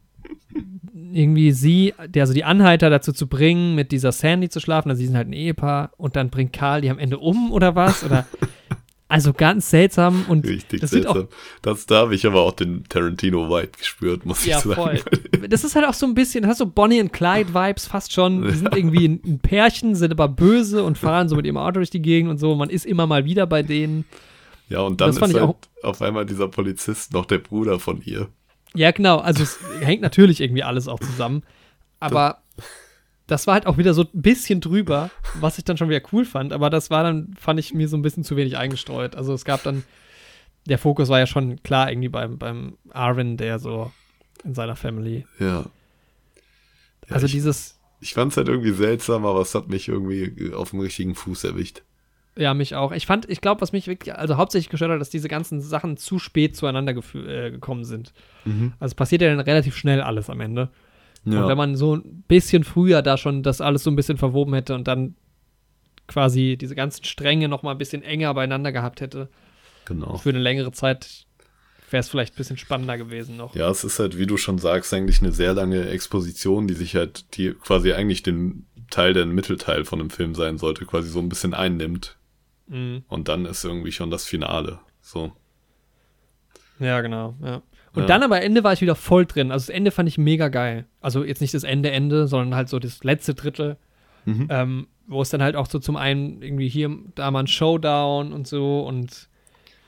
[1.15, 4.99] irgendwie sie, der, also die Anhalter dazu zu bringen, mit dieser Sandy zu schlafen, also
[4.99, 8.03] sie sind halt ein Ehepaar und dann bringt Karl die am Ende um oder was?
[8.03, 8.25] Oder
[9.07, 11.37] also ganz seltsam und Richtig das sieht auch seltsam.
[11.61, 14.75] Das, da habe ich aber auch den Tarantino-Vibe gespürt, muss ja ich sagen.
[14.75, 15.01] voll.
[15.49, 18.13] Das ist halt auch so ein bisschen, das hat so Bonnie und Clyde Vibes fast
[18.13, 18.43] schon.
[18.43, 21.89] Die sind irgendwie ein, Pärchen, sind aber böse und fahren so mit ihrem Auto durch
[21.89, 22.55] die Gegend und so.
[22.55, 24.05] Man ist immer mal wieder bei denen.
[24.69, 28.29] Ja, und dann fand ist halt auf einmal dieser Polizist noch der Bruder von ihr.
[28.73, 29.17] Ja, genau.
[29.17, 31.43] Also es hängt natürlich irgendwie alles auch zusammen.
[31.99, 32.41] Aber
[33.27, 36.25] das war halt auch wieder so ein bisschen drüber, was ich dann schon wieder cool
[36.25, 36.53] fand.
[36.53, 39.15] Aber das war dann, fand ich mir so ein bisschen zu wenig eingestreut.
[39.15, 39.83] Also es gab dann,
[40.65, 43.91] der Fokus war ja schon klar irgendwie beim, beim Arvin, der so
[44.43, 45.25] in seiner Family.
[45.39, 45.61] Ja.
[45.61, 45.65] ja
[47.09, 50.71] Also ich, dieses, ich fand es halt irgendwie seltsam, aber es hat mich irgendwie auf
[50.71, 51.83] dem richtigen Fuß erwischt.
[52.37, 52.91] Ja, mich auch.
[52.91, 55.97] Ich fand, ich glaube, was mich wirklich, also hauptsächlich gestört hat, dass diese ganzen Sachen
[55.97, 58.13] zu spät zueinander äh, gekommen sind.
[58.79, 60.69] Also es passiert ja dann relativ schnell alles am Ende.
[61.25, 64.53] Und wenn man so ein bisschen früher da schon das alles so ein bisschen verwoben
[64.53, 65.15] hätte und dann
[66.07, 69.29] quasi diese ganzen Stränge noch mal ein bisschen enger beieinander gehabt hätte,
[69.85, 70.17] genau.
[70.17, 71.25] für eine längere Zeit
[71.89, 73.55] wäre es vielleicht ein bisschen spannender gewesen noch.
[73.55, 76.95] Ja, es ist halt, wie du schon sagst, eigentlich eine sehr lange Exposition, die sich
[76.95, 81.09] halt, die quasi eigentlich den Teil, der ein Mittelteil von dem Film sein sollte, quasi
[81.09, 82.17] so ein bisschen einnimmt.
[82.67, 83.03] Mhm.
[83.07, 84.79] Und dann ist irgendwie schon das Finale.
[85.01, 85.31] So.
[86.79, 87.61] Ja, genau, ja.
[87.93, 88.07] Und Ja.
[88.07, 89.51] dann aber Ende war ich wieder voll drin.
[89.51, 90.87] Also das Ende fand ich mega geil.
[91.01, 93.77] Also jetzt nicht das Ende, Ende, sondern halt so das letzte Drittel.
[94.25, 94.47] Mhm.
[94.49, 98.31] Ähm, wo es dann halt auch so zum einen irgendwie hier, da mal ein Showdown
[98.33, 99.27] und so und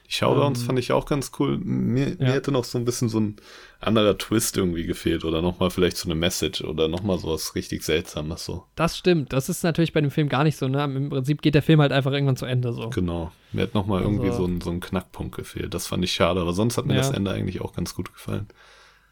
[0.07, 1.57] die Showdowns ähm, fand ich auch ganz cool.
[1.57, 2.15] Mir, ja.
[2.19, 3.37] mir, hätte noch so ein bisschen so ein
[3.79, 8.45] anderer Twist irgendwie gefehlt oder nochmal vielleicht so eine Message oder nochmal sowas richtig Seltsames
[8.45, 8.65] so.
[8.75, 9.33] Das stimmt.
[9.33, 10.83] Das ist natürlich bei dem Film gar nicht so, ne?
[10.83, 12.89] Im Prinzip geht der Film halt einfach irgendwann zu Ende so.
[12.89, 13.31] Genau.
[13.51, 15.73] Mir hat nochmal also, irgendwie so ein, so ein Knackpunkt gefehlt.
[15.73, 17.01] Das fand ich schade, aber sonst hat mir ja.
[17.01, 18.47] das Ende eigentlich auch ganz gut gefallen.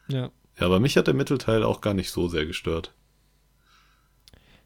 [0.08, 0.30] Ja.
[0.60, 2.94] Ja, aber mich hat der Mittelteil auch gar nicht so sehr gestört.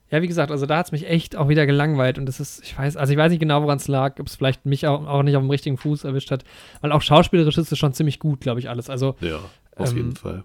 [0.10, 2.64] Ja, wie gesagt, also da hat es mich echt auch wieder gelangweilt und das ist,
[2.64, 5.06] ich weiß, also ich weiß nicht genau, woran es lag, ob es vielleicht mich auch,
[5.06, 6.46] auch, nicht auf dem richtigen Fuß erwischt hat,
[6.82, 8.90] weil auch schauspielerisch ist es schon ziemlich gut, glaube ich, alles.
[8.90, 9.40] Also ja,
[9.76, 10.44] auf ähm, jeden Fall.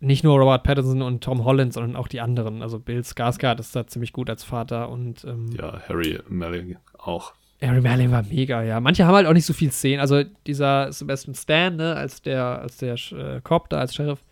[0.00, 2.62] Nicht nur Robert Pattinson und Tom Holland, sondern auch die anderen.
[2.62, 7.34] Also Bill Skarsgård ist da ziemlich gut als Vater und ähm, ja, Harry Melling auch.
[7.60, 8.80] Harry Melling war mega, ja.
[8.80, 10.00] Manche haben halt auch nicht so viel Szenen.
[10.00, 14.24] Also dieser Sebastian Stan, ne, als der, als der äh, Cop da als Sheriff,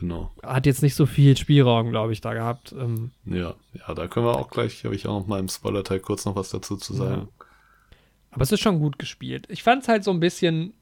[0.00, 0.32] Genau.
[0.42, 2.72] Hat jetzt nicht so viel Spielraum, glaube ich, da gehabt.
[2.72, 6.00] Ähm, ja, ja, da können wir auch gleich, habe ich auch noch mal im Spoiler-Teil
[6.00, 7.28] kurz noch was dazu zu sagen.
[7.28, 7.46] Ja.
[8.30, 9.46] Aber es ist schon gut gespielt.
[9.50, 10.72] Ich fand es halt so ein bisschen.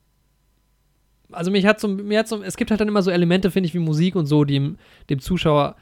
[1.32, 3.66] Also mich hat so, mir hat so, es gibt halt dann immer so Elemente, finde
[3.66, 4.78] ich, wie Musik und so, die dem,
[5.10, 5.74] dem Zuschauer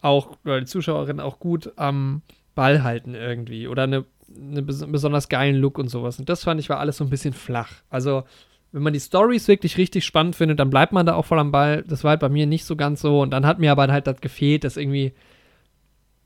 [0.00, 2.22] auch, oder die Zuschauerin auch gut am
[2.54, 3.68] Ball halten irgendwie.
[3.68, 6.18] Oder eine, eine besonders geilen Look und sowas.
[6.18, 7.70] Und das fand ich war alles so ein bisschen flach.
[7.90, 8.24] Also
[8.72, 11.52] wenn man die Stories wirklich richtig spannend findet, dann bleibt man da auch voll am
[11.52, 11.82] Ball.
[11.86, 13.20] Das war halt bei mir nicht so ganz so.
[13.20, 15.12] Und dann hat mir aber halt das gefehlt, dass irgendwie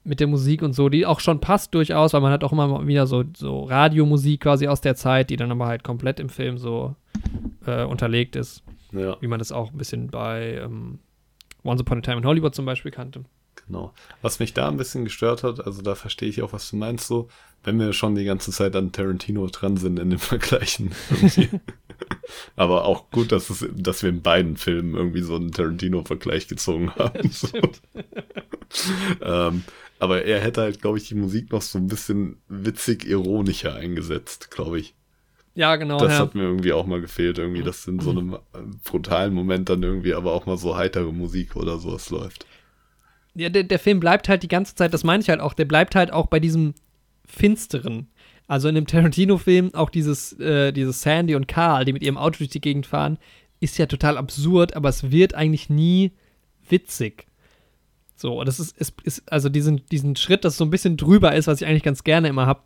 [0.03, 2.87] mit der Musik und so, die auch schon passt durchaus, weil man hat auch immer
[2.87, 6.59] wieder so, so Radiomusik quasi aus der Zeit, die dann aber halt komplett im Film
[6.59, 6.97] so
[7.67, 8.63] äh, unterlegt ist.
[8.93, 9.17] Ja.
[9.21, 10.99] Wie man das auch ein bisschen bei ähm,
[11.63, 13.25] Once Upon a Time in Hollywood zum Beispiel kannte.
[13.71, 13.93] Genau.
[14.21, 17.07] Was mich da ein bisschen gestört hat, also da verstehe ich auch, was du meinst,
[17.07, 17.29] so,
[17.63, 20.91] wenn wir schon die ganze Zeit an Tarantino dran sind in den Vergleichen.
[22.57, 26.91] Aber auch gut, dass, es, dass wir in beiden Filmen irgendwie so einen Tarantino-Vergleich gezogen
[26.97, 27.31] haben.
[27.31, 27.49] So.
[29.21, 29.63] ähm,
[29.99, 34.51] aber er hätte halt, glaube ich, die Musik noch so ein bisschen witzig ironischer eingesetzt,
[34.51, 34.95] glaube ich.
[35.55, 35.99] Ja, genau.
[35.99, 36.19] Das ja.
[36.21, 38.39] hat mir irgendwie auch mal gefehlt, irgendwie, dass in so einem
[38.85, 42.47] brutalen Moment dann irgendwie aber auch mal so heitere Musik oder sowas läuft.
[43.35, 45.65] Ja, der, der Film bleibt halt die ganze Zeit, das meine ich halt auch, der
[45.65, 46.75] bleibt halt auch bei diesem
[47.25, 48.09] Finsteren.
[48.49, 52.39] Also in dem Tarantino-Film auch dieses, äh, dieses Sandy und Carl, die mit ihrem Auto
[52.39, 53.19] durch die Gegend fahren,
[53.61, 56.13] ist ja total absurd, aber es wird eigentlich nie
[56.69, 57.27] witzig.
[58.17, 61.47] So, das ist, ist, ist also diesen, diesen Schritt, das so ein bisschen drüber ist,
[61.47, 62.63] was ich eigentlich ganz gerne immer habe,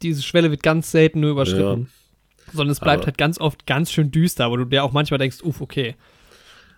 [0.00, 1.88] diese Schwelle wird ganz selten nur überschritten.
[2.46, 2.52] Ja.
[2.52, 5.18] Sondern es bleibt aber halt ganz oft ganz schön düster, wo du dir auch manchmal
[5.18, 5.96] denkst, uff, okay.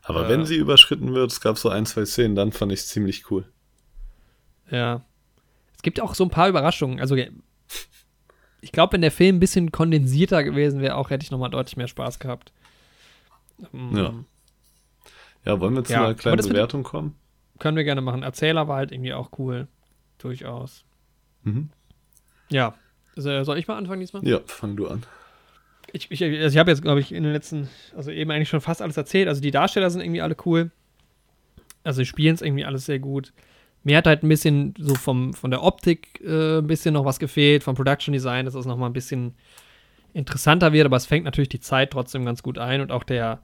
[0.03, 2.81] Aber äh, wenn sie überschritten wird, es gab so ein, zwei Szenen, dann fand ich
[2.81, 3.45] es ziemlich cool.
[4.71, 5.05] Ja.
[5.77, 7.01] Es gibt auch so ein paar Überraschungen.
[7.01, 7.17] Also
[8.61, 11.77] ich glaube, wenn der Film ein bisschen kondensierter gewesen wäre, auch hätte ich nochmal deutlich
[11.77, 12.53] mehr Spaß gehabt.
[13.73, 14.15] Um, ja.
[15.45, 17.17] Ja, wollen wir zu ja, einer kleinen Bewertung kommen?
[17.59, 18.23] Können wir gerne machen.
[18.23, 19.69] Erzähler war halt irgendwie auch cool.
[20.19, 20.85] Durchaus.
[21.43, 21.71] Mhm.
[22.49, 22.75] Ja.
[23.17, 24.27] Soll ich mal anfangen diesmal?
[24.27, 25.05] Ja, fang du an.
[25.93, 28.61] Ich, ich, also ich habe jetzt, glaube ich, in den letzten, also eben eigentlich schon
[28.61, 29.29] fast alles erzählt.
[29.29, 30.71] Also die Darsteller sind irgendwie alle cool.
[31.85, 33.33] Also die spielen es irgendwie alles sehr gut.
[33.85, 37.19] Mir hat halt ein bisschen so vom, von der Optik äh, ein bisschen noch was
[37.19, 39.35] gefehlt, vom Production Design, dass es nochmal ein bisschen
[40.15, 43.43] interessanter wird, aber es fängt natürlich die Zeit trotzdem ganz gut ein und auch der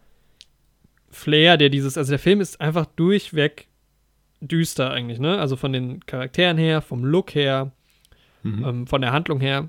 [1.11, 3.69] Flair, der dieses, also der Film ist einfach durchweg
[4.41, 5.39] düster eigentlich, ne?
[5.39, 7.73] Also von den Charakteren her, vom Look her,
[8.43, 8.65] mhm.
[8.65, 9.69] ähm, von der Handlung her.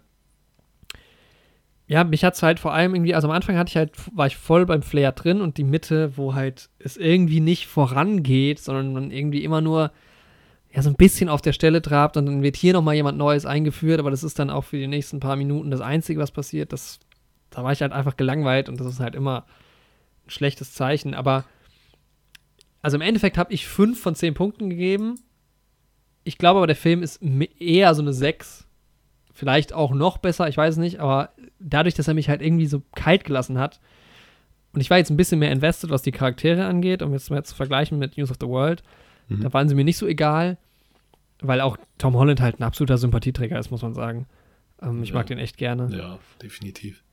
[1.89, 4.27] Ja, mich hat es halt vor allem irgendwie, also am Anfang hatte ich halt, war
[4.27, 8.93] ich voll beim Flair drin und die Mitte, wo halt es irgendwie nicht vorangeht, sondern
[8.93, 9.91] man irgendwie immer nur
[10.71, 13.47] ja, so ein bisschen auf der Stelle trabt und dann wird hier nochmal jemand Neues
[13.47, 16.73] eingeführt, aber das ist dann auch für die nächsten paar Minuten das Einzige, was passiert.
[16.73, 16.99] Das,
[17.49, 19.47] da war ich halt einfach gelangweilt und das ist halt immer
[20.27, 21.15] ein schlechtes Zeichen.
[21.15, 21.43] Aber,
[22.83, 25.15] also im Endeffekt habe ich fünf von zehn Punkten gegeben.
[26.23, 27.19] Ich glaube aber, der Film ist
[27.59, 28.67] eher so eine sechs.
[29.39, 31.29] Vielleicht auch noch besser, ich weiß nicht, aber
[31.59, 33.79] dadurch, dass er mich halt irgendwie so kalt gelassen hat,
[34.73, 37.43] und ich war jetzt ein bisschen mehr invested, was die Charaktere angeht, um jetzt mal
[37.43, 38.83] zu vergleichen mit News of the World,
[39.29, 39.41] Mhm.
[39.41, 40.57] Da waren sie mir nicht so egal,
[41.41, 44.27] weil auch Tom Holland halt ein absoluter Sympathieträger ist, muss man sagen.
[44.81, 45.15] Ähm, ich ja.
[45.15, 45.95] mag den echt gerne.
[45.95, 47.03] Ja, definitiv.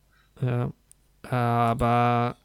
[0.40, 0.73] Ja.
[1.23, 2.36] Aber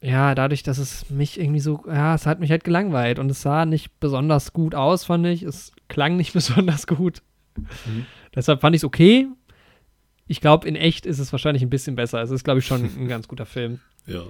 [0.00, 3.42] ja, dadurch, dass es mich irgendwie so, ja, es hat mich halt gelangweilt und es
[3.42, 5.42] sah nicht besonders gut aus, fand ich.
[5.42, 7.22] Es klang nicht besonders gut.
[7.56, 8.06] Mhm.
[8.34, 9.28] Deshalb fand ich es okay.
[10.26, 12.22] Ich glaube, in echt ist es wahrscheinlich ein bisschen besser.
[12.22, 13.80] Es ist, glaube ich, schon ein ganz guter Film.
[14.06, 14.24] Ja.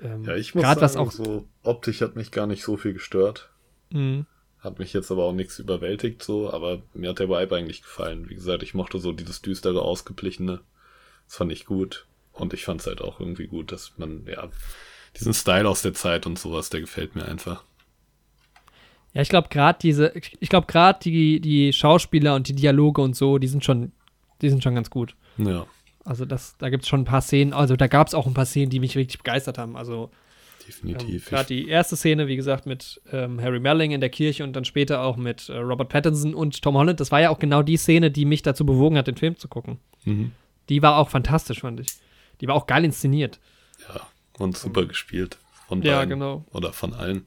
[0.00, 2.92] Ähm, ja, ich muss sagen, was auch so optisch hat mich gar nicht so viel
[2.92, 3.50] gestört.
[3.90, 4.26] Mhm.
[4.60, 8.28] Hat mich jetzt aber auch nichts überwältigt so, aber mir hat der Vibe eigentlich gefallen.
[8.28, 10.60] Wie gesagt, ich mochte so dieses düstere, ausgeblichene.
[11.26, 12.06] Das fand ich gut.
[12.32, 14.48] Und ich fand es halt auch irgendwie gut, dass man, ja,
[15.16, 17.64] diesen Style aus der Zeit und sowas, der gefällt mir einfach.
[19.18, 23.16] Ja, ich glaube gerade diese, ich glaube gerade die, die Schauspieler und die Dialoge und
[23.16, 23.90] so, die sind schon,
[24.40, 25.16] die sind schon ganz gut.
[25.38, 25.66] Ja.
[26.04, 28.34] Also das, da gibt es schon ein paar Szenen, also da gab es auch ein
[28.34, 29.76] paar Szenen, die mich richtig begeistert haben.
[29.76, 30.10] Also
[30.68, 31.26] Definitiv.
[31.26, 34.52] ähm, gerade die erste Szene, wie gesagt, mit ähm, Harry Melling in der Kirche und
[34.54, 37.62] dann später auch mit äh, Robert Pattinson und Tom Holland, das war ja auch genau
[37.62, 39.78] die Szene, die mich dazu bewogen hat, den Film zu gucken.
[40.04, 40.30] mhm.
[40.68, 41.88] Die war auch fantastisch, fand ich.
[42.40, 43.40] Die war auch geil inszeniert.
[43.88, 44.02] Ja,
[44.38, 45.38] und super gespielt.
[45.66, 46.10] Von Ja, beiden.
[46.10, 46.44] genau.
[46.52, 47.24] Oder von allen.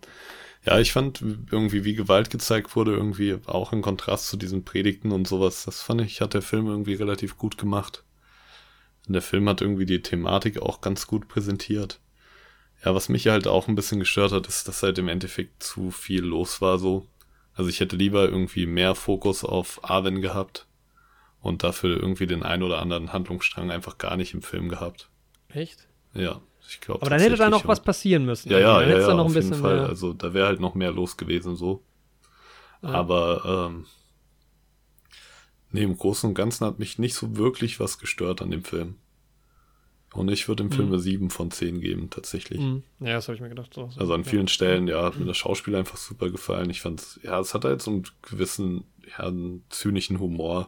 [0.63, 5.11] Ja, ich fand irgendwie, wie Gewalt gezeigt wurde, irgendwie auch im Kontrast zu diesen Predigten
[5.11, 5.65] und sowas.
[5.65, 8.03] Das fand ich, hat der Film irgendwie relativ gut gemacht.
[9.07, 11.99] Der Film hat irgendwie die Thematik auch ganz gut präsentiert.
[12.85, 15.89] Ja, was mich halt auch ein bisschen gestört hat, ist, dass halt im Endeffekt zu
[15.91, 17.07] viel los war so.
[17.53, 20.67] Also ich hätte lieber irgendwie mehr Fokus auf Arwen gehabt
[21.41, 25.09] und dafür irgendwie den ein oder anderen Handlungsstrang einfach gar nicht im Film gehabt.
[25.49, 25.87] Echt?
[26.13, 27.01] Ja, ich glaube.
[27.01, 28.51] Aber dann hätte da noch was passieren müssen.
[28.51, 29.77] Ja, ja, ja, ja da noch auf jeden Fall.
[29.77, 29.89] mehr.
[29.89, 31.83] Also da wäre halt noch mehr los gewesen so.
[32.81, 32.89] Ja.
[32.89, 33.85] Aber ähm,
[35.71, 38.95] nee, im Großen und Ganzen hat mich nicht so wirklich was gestört an dem Film.
[40.13, 40.93] Und ich würde dem Film Mhm.
[40.93, 42.59] eine 7 von 10 geben, tatsächlich.
[42.59, 42.83] Mhm.
[42.99, 43.73] Ja, das habe ich mir gedacht.
[43.73, 43.99] So, so.
[44.01, 44.29] Also an ja.
[44.29, 46.69] vielen Stellen, ja, hat mir das Schauspiel einfach super gefallen.
[46.69, 50.67] Ich fand, ja, es hat halt so einen gewissen, ja, einen zynischen Humor,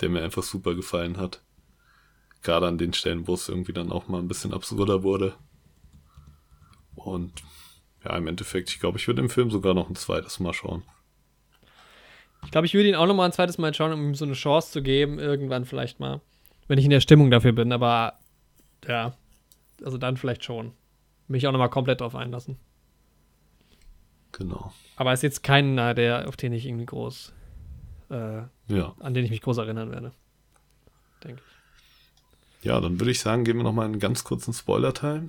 [0.00, 1.42] der mir einfach super gefallen hat.
[2.42, 5.34] Gerade an den Stellen, wo es irgendwie dann auch mal ein bisschen absurder wurde.
[6.94, 7.32] Und
[8.04, 10.82] ja, im Endeffekt, ich glaube, ich würde dem Film sogar noch ein zweites Mal schauen.
[12.44, 14.24] Ich glaube, ich würde ihn auch noch mal ein zweites Mal schauen, um ihm so
[14.24, 16.20] eine Chance zu geben, irgendwann vielleicht mal.
[16.66, 18.18] Wenn ich in der Stimmung dafür bin, aber
[18.86, 19.16] ja,
[19.84, 20.72] also dann vielleicht schon.
[21.28, 22.56] Mich auch noch mal komplett drauf einlassen.
[24.32, 24.72] Genau.
[24.96, 27.32] Aber ist jetzt keiner, der, auf den ich irgendwie groß,
[28.10, 28.94] äh, Ja.
[28.98, 30.12] an den ich mich groß erinnern werde.
[31.22, 31.51] Denke ich.
[32.62, 35.28] Ja, dann würde ich sagen, gehen wir noch mal einen ganz kurzen Spoiler-Teil.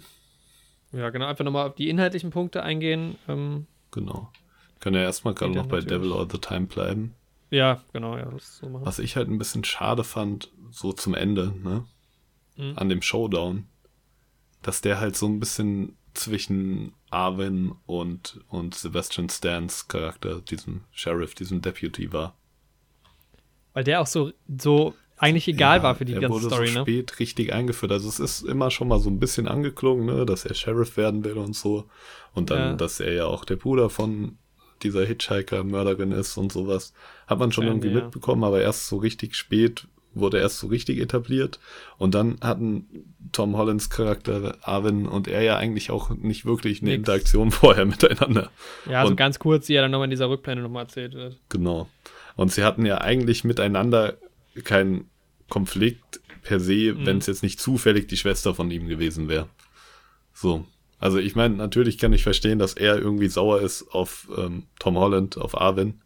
[0.92, 3.16] Ja, genau, einfach nochmal auf die inhaltlichen Punkte eingehen.
[3.28, 4.32] Ähm, Genau.
[4.80, 6.02] Können ja erstmal gerade noch bei natürlich.
[6.02, 7.14] Devil All the Time bleiben.
[7.52, 8.68] ja, genau, ja, so.
[8.84, 11.86] Was ich halt ein bisschen schade fand, so zum Ende, ne?
[12.58, 12.74] Mhm.
[12.76, 13.66] An dem Showdown,
[14.62, 21.34] dass der halt so ein bisschen zwischen Arwen und, und Sebastian Stans Charakter, diesem Sheriff,
[21.36, 22.36] diesem Deputy war.
[23.74, 24.94] Weil der auch so, so
[25.24, 26.82] eigentlich egal Ja, war für die er ganze wurde Story, so ne?
[26.82, 27.92] spät richtig eingeführt.
[27.92, 31.24] Also es ist immer schon mal so ein bisschen angeklungen, ne, dass er Sheriff werden
[31.24, 31.86] will und so.
[32.34, 32.74] Und dann, Ja.
[32.76, 34.38] dass er ja auch der Bruder von
[34.82, 36.94] dieser Hitchhiker-Mörderin ist und sowas.
[37.28, 41.00] Hat man schon Ja, irgendwie mitbekommen, aber erst so richtig spät wurde erst so richtig
[41.00, 41.60] etabliert.
[41.98, 46.92] Und dann hatten Tom Hollands Charakter Arwen und er ja eigentlich auch nicht wirklich eine
[46.92, 47.00] Nix.
[47.00, 48.52] Interaktion vorher miteinander.
[48.90, 51.40] Ja, so Und- ganz kurz, die ja dann nochmal in dieser Rückblende nochmal erzählt wird.
[51.50, 51.88] Genau.
[52.36, 54.18] Und sie hatten ja eigentlich miteinander
[54.64, 55.10] keinen
[55.54, 57.06] Konflikt per se, Mhm.
[57.06, 59.48] wenn es jetzt nicht zufällig die Schwester von ihm gewesen wäre.
[60.34, 60.66] So.
[61.00, 64.98] Also ich meine, natürlich kann ich verstehen, dass er irgendwie sauer ist auf ähm, Tom
[64.98, 66.02] Holland, auf Arwen,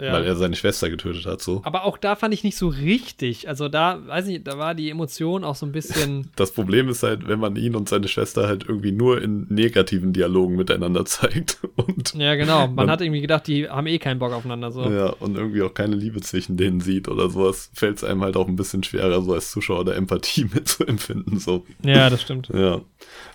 [0.00, 0.12] Ja.
[0.12, 1.60] weil er seine Schwester getötet hat, so.
[1.64, 3.48] Aber auch da fand ich nicht so richtig.
[3.48, 6.30] Also da, weiß ich, da war die Emotion auch so ein bisschen.
[6.36, 10.12] Das Problem ist halt, wenn man ihn und seine Schwester halt irgendwie nur in negativen
[10.12, 12.66] Dialogen miteinander zeigt und ja, genau.
[12.68, 14.70] Man, Man- hat irgendwie gedacht, die haben eh keinen Bock aufeinander.
[14.70, 14.82] So.
[14.88, 18.36] Ja, und irgendwie auch keine Liebe zwischen denen sieht oder sowas, fällt es einem halt
[18.36, 21.40] auch ein bisschen schwerer, so als Zuschauer da Empathie mitzuempfinden.
[21.40, 21.66] So.
[21.82, 22.50] Ja, das stimmt.
[22.54, 22.80] Ja.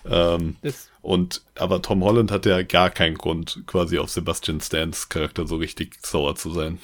[0.08, 5.10] Ähm, Das, und aber Tom Holland hat ja gar keinen Grund, quasi auf Sebastian Stans
[5.10, 6.78] Charakter so richtig sauer zu sein.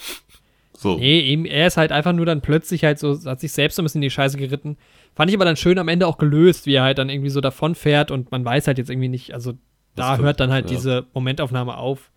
[0.77, 0.99] So.
[0.99, 3.83] nee, ihm, er ist halt einfach nur dann plötzlich halt so, hat sich selbst so
[3.83, 4.79] ein bisschen in die Scheiße geritten.
[5.15, 7.41] Fand ich aber dann schön am Ende auch gelöst, wie er halt dann irgendwie so
[7.41, 9.55] davon fährt und man weiß halt jetzt irgendwie nicht, also
[9.95, 10.77] da stimmt, hört dann halt ja.
[10.77, 12.11] diese Momentaufnahme auf.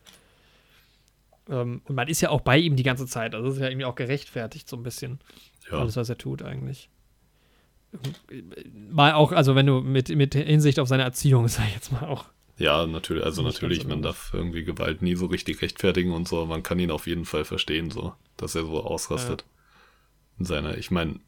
[1.50, 3.34] Ähm, und man ist ja auch bei ihm die ganze Zeit.
[3.34, 5.20] Also das ist ja irgendwie auch gerechtfertigt, so ein bisschen.
[5.72, 5.80] Ja.
[5.80, 6.90] Alles, was er tut, eigentlich.
[8.90, 12.06] Mal auch, also wenn du mit, mit Hinsicht auf seine Erziehung, sag ich jetzt mal
[12.08, 12.26] auch.
[12.58, 16.46] ja, natürlich, also natürlich, man darf irgendwie Gewalt nie so richtig rechtfertigen und so.
[16.46, 19.46] Man kann ihn auf jeden Fall verstehen, so, dass er so ausrastet.
[20.40, 21.20] In seiner, ich meine,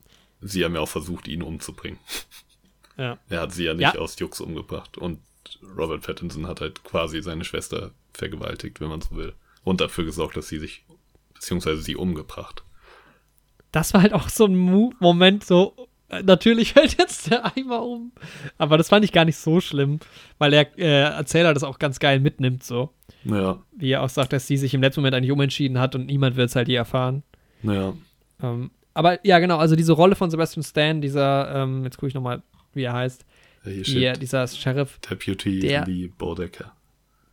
[0.42, 2.00] sie haben ja auch versucht, ihn umzubringen.
[2.98, 3.18] Ja.
[3.28, 4.00] Er hat sie ja nicht Ja.
[4.00, 4.98] aus Jux umgebracht.
[4.98, 5.20] Und
[5.78, 9.34] Robert Pattinson hat halt quasi seine Schwester vergewaltigt, wenn man so will.
[9.66, 10.86] Und dafür gesorgt, dass sie sich,
[11.34, 12.64] beziehungsweise sie umgebracht.
[13.74, 15.90] Das war halt auch so ein Mo Moment, so,
[16.24, 18.12] natürlich fällt jetzt der Eimer um.
[18.58, 20.00] Aber das fand ich gar nicht so schlimm,
[20.38, 22.92] weil der äh, Erzähler das auch ganz geil mitnimmt, so.
[23.24, 26.06] Naja, Wie er auch sagt, dass sie sich im letzten Moment eigentlich umentschieden hat und
[26.06, 27.24] niemand wird es halt je erfahren.
[27.64, 27.94] naja.
[28.44, 32.14] Ähm, aber ja, genau, also diese Rolle von Sebastian Stan, dieser, ähm, jetzt gucke ich
[32.14, 33.26] nochmal, wie er heißt,
[33.64, 36.72] hier, steht dieser Sheriff, Deputy der- Lee Bodecker.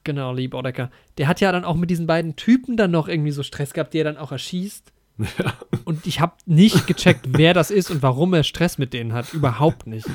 [0.03, 3.31] genau, Lee Bodecker, der hat ja dann auch mit diesen beiden Typen dann noch irgendwie
[3.33, 4.93] so Stress gehabt, die er dann auch erschießt.
[5.85, 9.33] Und ich habe nicht gecheckt, wer das ist und warum er Stress mit denen hat.
[9.35, 10.07] Überhaupt nicht.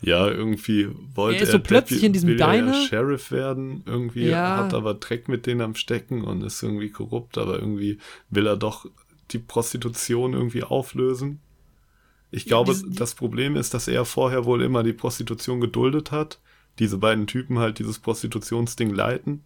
[0.00, 2.72] Ja, irgendwie wollte er, ist so plötzlich Deppy- in diesem er Diner.
[2.74, 4.58] Ja Sheriff werden, irgendwie Ja.
[4.58, 7.98] hat aber Dreck mit denen am Stecken und ist irgendwie korrupt, aber irgendwie
[8.30, 8.86] will er doch
[9.30, 11.40] die Prostitution irgendwie auflösen.
[12.30, 16.10] Ich glaube, diese- die- das Problem ist, dass er vorher wohl immer die Prostitution geduldet
[16.12, 16.38] hat.
[16.78, 19.42] Diese beiden Typen halt dieses Prostitutionsding leiten.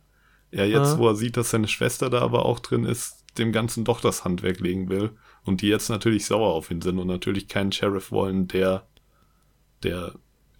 [0.50, 0.98] Er jetzt, Ah.
[0.98, 4.24] wo er sieht, dass seine Schwester da aber auch drin ist, dem Ganzen doch das
[4.24, 5.10] Handwerk legen will.
[5.44, 8.86] Und die jetzt natürlich sauer auf ihn sind und natürlich keinen Sheriff wollen, der,
[9.82, 10.12] der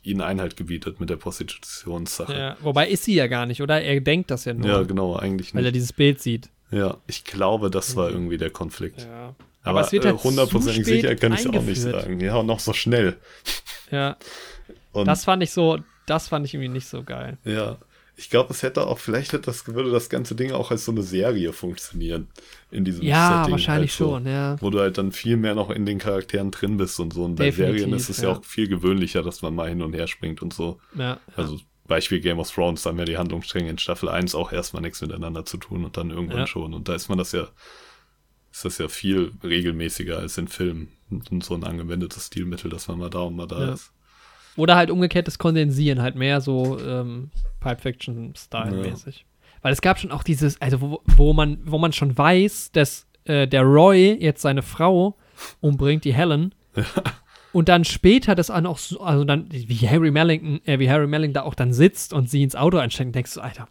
[0.03, 2.33] ihnen Einhalt gebietet mit der Prostitutionssache.
[2.33, 3.83] Ja, Ja, wobei ist sie ja gar nicht, oder?
[3.83, 5.75] Er denkt das ja nur, genau, eigentlich weil er nicht.
[5.75, 6.49] dieses Bild sieht.
[6.71, 9.03] Ja, ich glaube, das war irgendwie der Konflikt.
[9.03, 9.35] Ja.
[9.63, 12.21] Aber, es wird äh, halt zu hundertprozentig sicher kann ich es auch nicht sagen.
[12.21, 13.17] Ja, und noch so schnell.
[13.91, 14.17] Ja,
[14.93, 17.37] Und das fand ich so, das fand ich irgendwie nicht so geil.
[17.45, 17.77] Ja,
[18.19, 20.91] ich glaube, es hätte auch, vielleicht hätte das, würde das ganze Ding auch als so
[20.93, 22.27] eine Serie funktionieren.
[22.73, 24.57] In diesem Ja, Setting wahrscheinlich halt so, schon, ja.
[24.61, 27.25] Wo du halt dann viel mehr noch in den Charakteren drin bist und so.
[27.25, 28.25] Und bei Definitiv, Serien ist es ja.
[28.25, 28.31] ja.
[28.37, 30.81] auch viel gewöhnlicher, dass man mal hin und her springt und so.
[30.97, 34.51] Ja, Also Beispiel Game of Thrones, da haben ja die Handlungsstränge in Staffel 1 auch
[34.53, 36.47] erstmal nichts miteinander zu tun und dann irgendwann Ja.
[36.49, 36.75] schon.
[36.75, 37.47] Und da ist man das ja,
[38.53, 40.89] ist das ja viel regelmäßiger als in Filmen.
[41.11, 43.73] Und so ein angewendetes Stilmittel, dass man mal da und mal da Ja.
[43.75, 43.93] ist.
[44.59, 47.31] Oder halt umgekehrtes Kondensieren, halt mehr so ähm,
[47.61, 49.25] Pipe Fiction-Style-mäßig.
[49.63, 53.07] Weil es gab schon auch dieses, also wo, wo man, wo man schon weiß, dass
[53.25, 55.17] äh, der Roy jetzt seine Frau
[55.61, 56.55] umbringt, die Helen.
[57.53, 61.07] Und dann später das auch noch so, also dann, wie Harry Melling, äh, wie Harry
[61.07, 63.69] Melling da auch dann sitzt und sie ins Auto einsteigt, denkst du, Alter,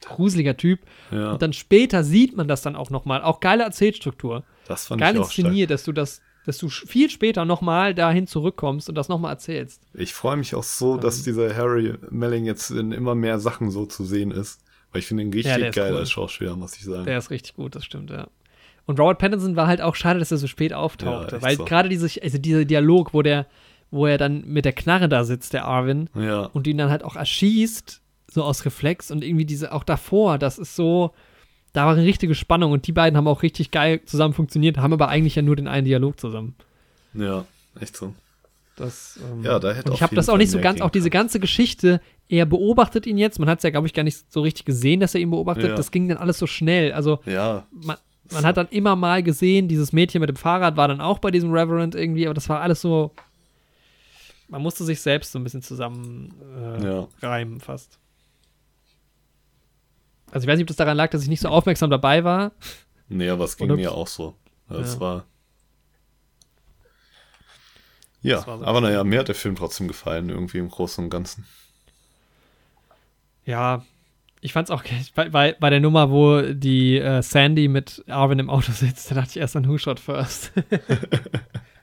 [0.00, 0.80] gruseliger Typ.
[1.10, 3.22] Ja, Und dann später sieht man das dann auch nochmal.
[3.22, 4.44] Auch geile Erzählstruktur.
[4.68, 5.38] das fand Geil ich auch stark.
[5.38, 9.82] inszeniert, dass du das, dass du viel später nochmal dahin zurückkommst und das nochmal erzählst.
[9.94, 13.84] Ich freue mich auch so, dass dieser Harry Melling jetzt in immer mehr Sachen so
[13.84, 14.60] zu sehen ist.
[14.92, 15.98] Weil ich finde ihn richtig Ja, geil cool.
[15.98, 17.04] als Schauspieler, muss ich sagen.
[17.04, 18.28] Der ist richtig gut, das stimmt, ja.
[18.86, 21.36] Und Robert Pattinson war halt auch schade, dass er so spät auftauchte.
[21.36, 21.64] Ja, weil so.
[21.64, 23.46] gerade diese, also dieser Dialog, wo der,
[23.90, 27.02] wo er dann mit der Knarre da sitzt, der Arvin, ja, und ihn dann halt
[27.02, 28.00] auch erschießt,
[28.30, 31.12] so aus Reflex und irgendwie diese, auch davor, das ist so,
[31.76, 34.94] da war eine richtige Spannung und die beiden haben auch richtig geil zusammen funktioniert, haben
[34.94, 36.54] aber eigentlich ja nur den einen Dialog zusammen.
[37.12, 37.44] ja,
[37.78, 38.14] echt so.
[38.76, 40.90] Das, ähm, Ja, da hätte und ich habe das auch Fall nicht so ganz, auch
[40.90, 44.32] diese ganze Geschichte, er beobachtet ihn jetzt, man hat es ja, glaube ich, gar nicht
[44.32, 45.74] so richtig gesehen, dass er ihn beobachtet, Ja.
[45.74, 47.96] das ging dann alles so schnell, also Ja, man,
[48.30, 51.30] man hat dann immer mal gesehen, dieses Mädchen mit dem Fahrrad war dann auch bei
[51.30, 53.12] diesem Reverend irgendwie, aber das war alles so,
[54.48, 57.08] man musste sich selbst so ein bisschen zusammen äh, Ja.
[57.22, 57.98] reimen fast.
[60.30, 62.52] Also ich weiß nicht, ob das daran lag, dass ich nicht so aufmerksam dabei war.
[63.08, 64.34] nee, aber es ging Oder- mir auch so.
[64.68, 65.00] Das Ja.
[65.00, 65.24] war.
[68.22, 71.04] Ja, Das war so aber naja, mir hat der Film trotzdem gefallen, irgendwie im Großen
[71.04, 71.46] und Ganzen.
[73.44, 73.84] Ja,
[74.40, 75.00] ich fand's auch geil.
[75.14, 79.14] Bei, bei, bei der Nummer, wo die äh, Sandy mit Arvin im Auto sitzt, da
[79.14, 80.50] dachte ich erst an Who Shot First.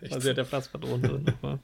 [0.01, 1.59] Weil sie hat ja Platzpatronen drin.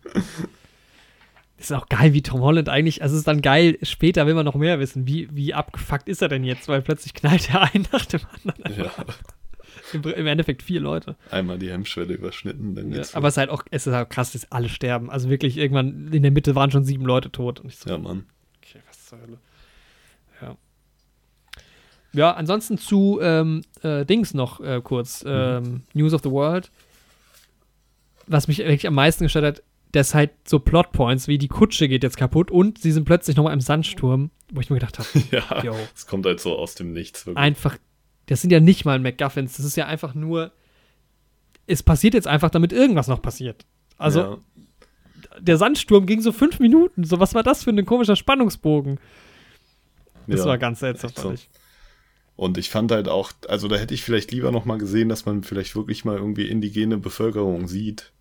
[1.59, 4.45] Ist auch geil, wie Tom Holland eigentlich, also es ist dann geil, später will man
[4.45, 7.85] noch mehr wissen, wie, wie abgefuckt ist er denn jetzt, weil plötzlich knallt er ein
[7.91, 8.83] nach dem anderen.
[8.85, 8.91] Ja,
[9.93, 11.15] Im, Im Endeffekt vier Leute.
[11.31, 13.15] einmal die Hemmschwelle überschnitten, dann Ja, geht's.
[13.15, 15.09] aber es ist halt auch, es ist halt krass, dass alle sterben.
[15.09, 17.61] Also wirklich, irgendwann in der Mitte waren schon sieben Leute tot.
[17.69, 18.25] So, ja, Mann.
[18.63, 19.37] Okay, was zur Hölle.
[20.41, 20.55] Ja.
[22.13, 25.23] Ja, ansonsten zu ähm, äh, Dings noch äh, kurz.
[25.27, 26.71] Ähm, News of the World.
[28.27, 32.03] Was mich wirklich am meisten gestört hat, dass halt so Plotpoints wie die Kutsche geht
[32.03, 35.63] jetzt kaputt und sie sind plötzlich nochmal im Sandsturm, wo ich mir gedacht habe, Ja,
[35.63, 35.75] Yo.
[35.95, 37.25] es kommt halt so aus dem Nichts.
[37.25, 37.41] Wirklich.
[37.41, 37.77] einfach,
[38.27, 40.51] das sind ja nicht mal MacGuffins, das ist ja einfach nur,
[41.65, 43.65] es passiert jetzt einfach, damit irgendwas noch passiert.
[43.97, 44.37] Also ja.
[45.39, 48.99] der Sandsturm ging so fünf Minuten, so was war das für ein komischer Spannungsbogen?
[50.27, 50.45] Das ja.
[50.45, 51.33] war ganz seltsam, fand so.
[51.33, 51.49] ich.
[52.35, 55.25] Und ich fand halt auch, also da hätte ich vielleicht lieber noch mal gesehen, dass
[55.25, 58.13] man vielleicht wirklich mal irgendwie indigene Bevölkerung sieht,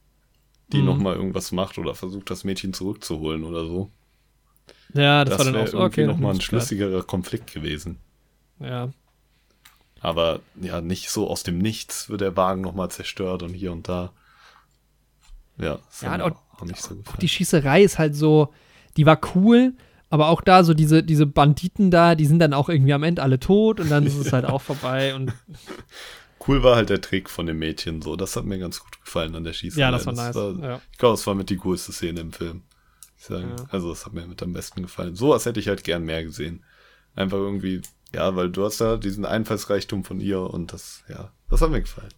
[0.72, 0.84] die Mhm.
[0.84, 3.90] noch mal irgendwas macht oder versucht, das Mädchen zurückzuholen oder so.
[4.94, 6.06] Ja, das, Das, war dann auch so, irgendwie okay.
[6.06, 7.98] noch mal ein schlüssigerer Konflikt gewesen.
[8.60, 8.90] Ja.
[10.00, 13.72] Aber ja, nicht so aus dem Nichts wird der Wagen noch mal zerstört und hier
[13.72, 14.12] und da.
[15.60, 17.18] Ja, Ja, und auch nicht so gefallen.
[17.20, 18.52] Die Schießerei ist halt so,
[18.96, 19.74] die war cool,
[20.10, 23.22] aber auch da so diese, diese Banditen da, die sind dann auch irgendwie am Ende
[23.22, 25.32] alle tot und dann ist es halt auch vorbei und
[26.48, 28.16] Cool war halt der Trick von dem Mädchen so.
[28.16, 29.80] Das hat mir ganz gut gefallen an der Schießerei.
[29.82, 30.34] ja, das war nice.
[30.34, 30.80] ja.
[30.92, 32.62] Ich glaube, das war mit die coolste Szene im Film.
[33.28, 33.38] Ja.
[33.70, 35.14] Also, das hat mir mit am besten gefallen.
[35.16, 36.64] Sowas hätte ich halt gern mehr gesehen.
[37.16, 37.82] Einfach irgendwie,
[38.14, 41.80] ja, weil du hast da diesen Einfallsreichtum von ihr und das, ja, das hat mir
[41.80, 42.08] gefallen.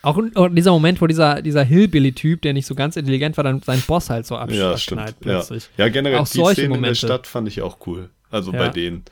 [0.00, 3.44] Auch in- auch dieser Moment, wo dieser, dieser Hillbilly-Typ, der nicht so ganz intelligent war,
[3.44, 5.16] dann seinen Boss halt so absch Ja, abschneidet.
[5.16, 5.20] Ja.
[5.38, 5.68] plötzlich.
[5.76, 7.06] ja, generell Auch die solche Szenen in der Momente.
[7.06, 8.08] Stadt fand ich auch cool.
[8.30, 8.58] Also Ja.
[8.58, 9.04] bei denen.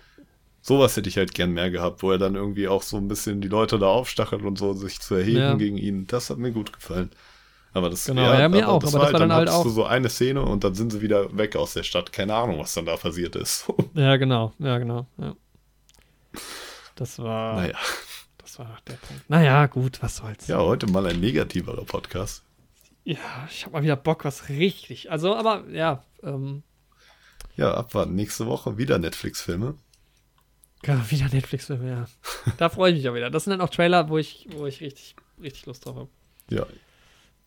[0.67, 3.41] Sowas hätte ich halt gern mehr gehabt, wo er dann irgendwie auch so ein bisschen
[3.41, 5.55] die Leute da aufstachelt und so sich zu erheben Ja.
[5.55, 6.09] gegen ihn.
[6.09, 7.11] Das hat mir gut gefallen.
[7.73, 9.71] Aber das, Genau, ja, mir auch, das aber das war dann halt hattest auch- du
[9.71, 12.13] so eine Szene und dann sind sie wieder weg aus der Stadt.
[12.13, 13.67] Keine Ahnung, was dann da passiert ist.
[13.95, 15.07] Ja, genau, ja, genau.
[15.19, 15.37] Ja.
[16.97, 17.77] Das war, naja.
[18.39, 19.29] das war der Punkt.
[19.31, 20.47] Naja, gut, was soll's.
[20.49, 22.43] Ja, heute mal ein negativerer Podcast.
[23.05, 23.19] Ja,
[23.51, 25.11] ich habe mal wieder Bock, was richtig.
[25.13, 26.63] Also, aber ja, ähm,
[27.57, 28.15] Ja, abwarten.
[28.17, 29.75] Nächste Woche wieder Netflix-Filme.
[30.85, 32.07] Ja, wieder Netflix-Filme, ja.
[32.59, 33.31] Da freue ich mich auch wieder.
[33.31, 36.09] Das sind dann auch Trailer, wo ich, wo ich richtig, richtig Lust drauf habe.
[36.51, 36.67] Ja.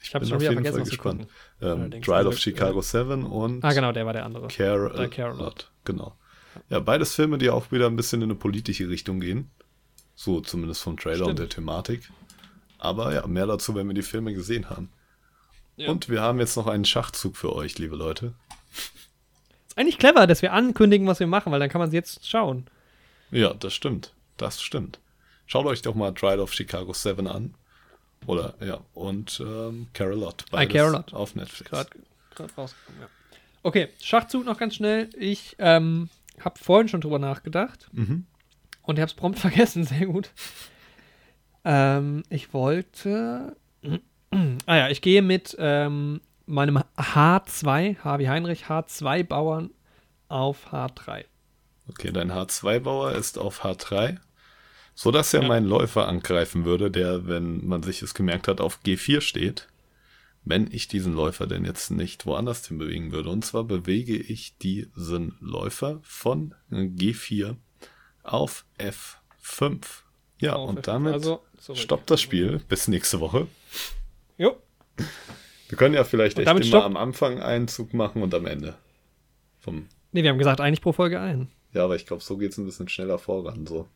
[0.02, 1.28] Ich habe bin schon auf wieder jeden vergessen, Fall was gespannt.
[1.60, 1.94] gespannt.
[1.94, 4.48] Ähm, Drive also, of Chicago 7 und Ah, genau, der war der andere.
[4.48, 5.40] Care, Der Care a Lot.
[5.40, 5.72] Lot.
[5.86, 6.16] Genau.
[6.70, 9.52] Ja, beides Filme, die auch wieder ein bisschen in eine politische Richtung gehen.
[10.16, 11.40] So zumindest vom Trailer und Stimmt.
[11.40, 12.10] der Thematik.
[12.78, 14.90] Aber ja, mehr dazu, wenn wir die Filme gesehen haben.
[15.76, 15.90] Ja.
[15.90, 18.34] Und wir haben jetzt noch einen Schachzug für euch, liebe Leute.
[19.68, 22.28] Ist eigentlich clever, dass wir ankündigen, was wir machen, weil dann kann man es jetzt
[22.28, 22.66] schauen.
[23.32, 24.14] Ja, das stimmt.
[24.38, 25.00] Das stimmt.
[25.46, 27.54] Schaut euch doch mal Drive of Chicago 7 an.
[28.28, 30.46] Oder, ja, und ähm, Carolot.
[30.54, 31.14] I Care a Lot.
[31.14, 31.70] Auf Netflix.
[31.72, 31.90] Gerade
[32.58, 33.08] rausgekommen, ja.
[33.64, 35.10] Okay, Schachzug noch ganz schnell.
[35.18, 38.26] Ich ähm, habe vorhin schon drüber nachgedacht Mhm.
[38.84, 40.32] und ich habe es prompt vergessen, sehr gut.
[41.66, 43.56] Ähm, ich wollte.
[44.66, 49.72] ah ja, ich gehe mit ähm, meinem H2, H wie Heinrich, H2 Bauern
[50.30, 51.26] auf H3.
[51.90, 54.18] Okay, dein H2-Bauer ist auf H3.
[54.96, 55.48] So dass er Ja.
[55.48, 59.68] meinen Läufer angreifen würde, der, wenn man sich es gemerkt hat, auf G4 steht.
[60.46, 63.30] Wenn ich diesen Läufer denn jetzt nicht woanders hin bewegen würde.
[63.30, 67.56] Und zwar bewege ich diesen Läufer von G4
[68.24, 69.82] auf F5.
[70.40, 71.44] Ja, Auf und F5, damit also
[71.74, 73.48] stoppt das Spiel bis nächste Woche.
[74.38, 74.56] Jo,
[75.68, 78.46] Wir können ja vielleicht Und echt immer stopp- am Anfang einen Zug machen und am
[78.46, 78.76] Ende.
[79.60, 81.50] Vom, nee, wir haben gesagt, eigentlich pro Folge ein.
[81.74, 83.66] Ja, aber ich glaube, so geht es ein bisschen schneller voran.
[83.68, 83.88] So.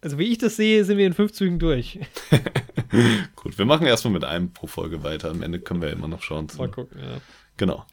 [0.00, 1.98] Also wie ich das sehe, sind wir in fünf Zügen durch.
[3.36, 5.30] Gut, wir machen erstmal mit einem pro Folge weiter.
[5.30, 6.48] Am Ende können wir immer noch schauen.
[6.58, 7.20] Mal gucken, ja.
[7.56, 7.84] Genau.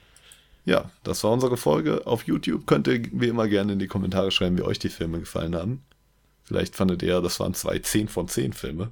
[0.65, 2.07] Ja, das war unsere Folge.
[2.07, 5.19] Auf YouTube könnt ihr wie immer gerne in die Kommentare schreiben, wie euch die Filme
[5.19, 5.83] gefallen haben.
[6.43, 8.91] Vielleicht fandet ihr, das waren zwei 10 von 10 Filme.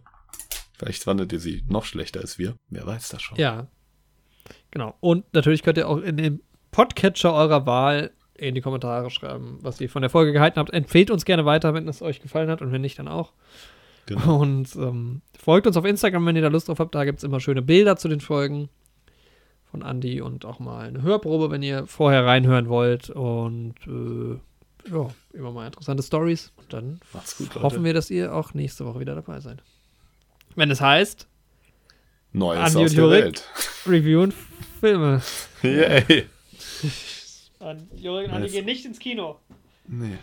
[0.73, 2.55] Vielleicht fandet ihr sie noch schlechter als wir.
[2.69, 3.37] Wer weiß das schon.
[3.37, 3.67] Ja.
[4.71, 4.95] Genau.
[4.99, 6.41] Und natürlich könnt ihr auch in dem
[6.71, 8.11] Podcatcher eurer Wahl
[8.47, 10.73] in die Kommentare schreiben, was ihr von der Folge gehalten habt.
[10.73, 13.33] Empfehlt uns gerne weiter, wenn es euch gefallen hat und wenn nicht, dann auch.
[14.07, 14.39] Genau.
[14.39, 16.95] Und ähm, folgt uns auf Instagram, wenn ihr da Lust drauf habt.
[16.95, 18.69] Da gibt es immer schöne Bilder zu den Folgen
[19.69, 23.09] von Andy und auch mal eine Hörprobe, wenn ihr vorher reinhören wollt.
[23.11, 26.51] Und äh, ja, immer mal interessante Stories.
[26.57, 27.61] Und dann Macht's gut, Leute.
[27.61, 29.63] hoffen wir, dass ihr auch nächste Woche wieder dabei seid.
[30.55, 31.27] Wenn es heißt,
[32.33, 33.09] Neues Andi aus und der.
[33.09, 33.43] Welt.
[33.85, 34.33] reviewen
[34.79, 35.21] Filme.
[35.61, 36.25] Yay.
[37.95, 38.51] Jürgen und Andi Nice.
[38.53, 39.39] gehen nicht ins Kino.
[39.87, 40.17] Nee.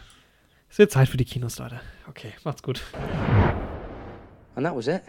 [0.71, 1.81] Es wird Zeit für die Kinos, Leute.
[2.09, 2.83] Okay, macht's gut.
[4.55, 5.03] And that was it.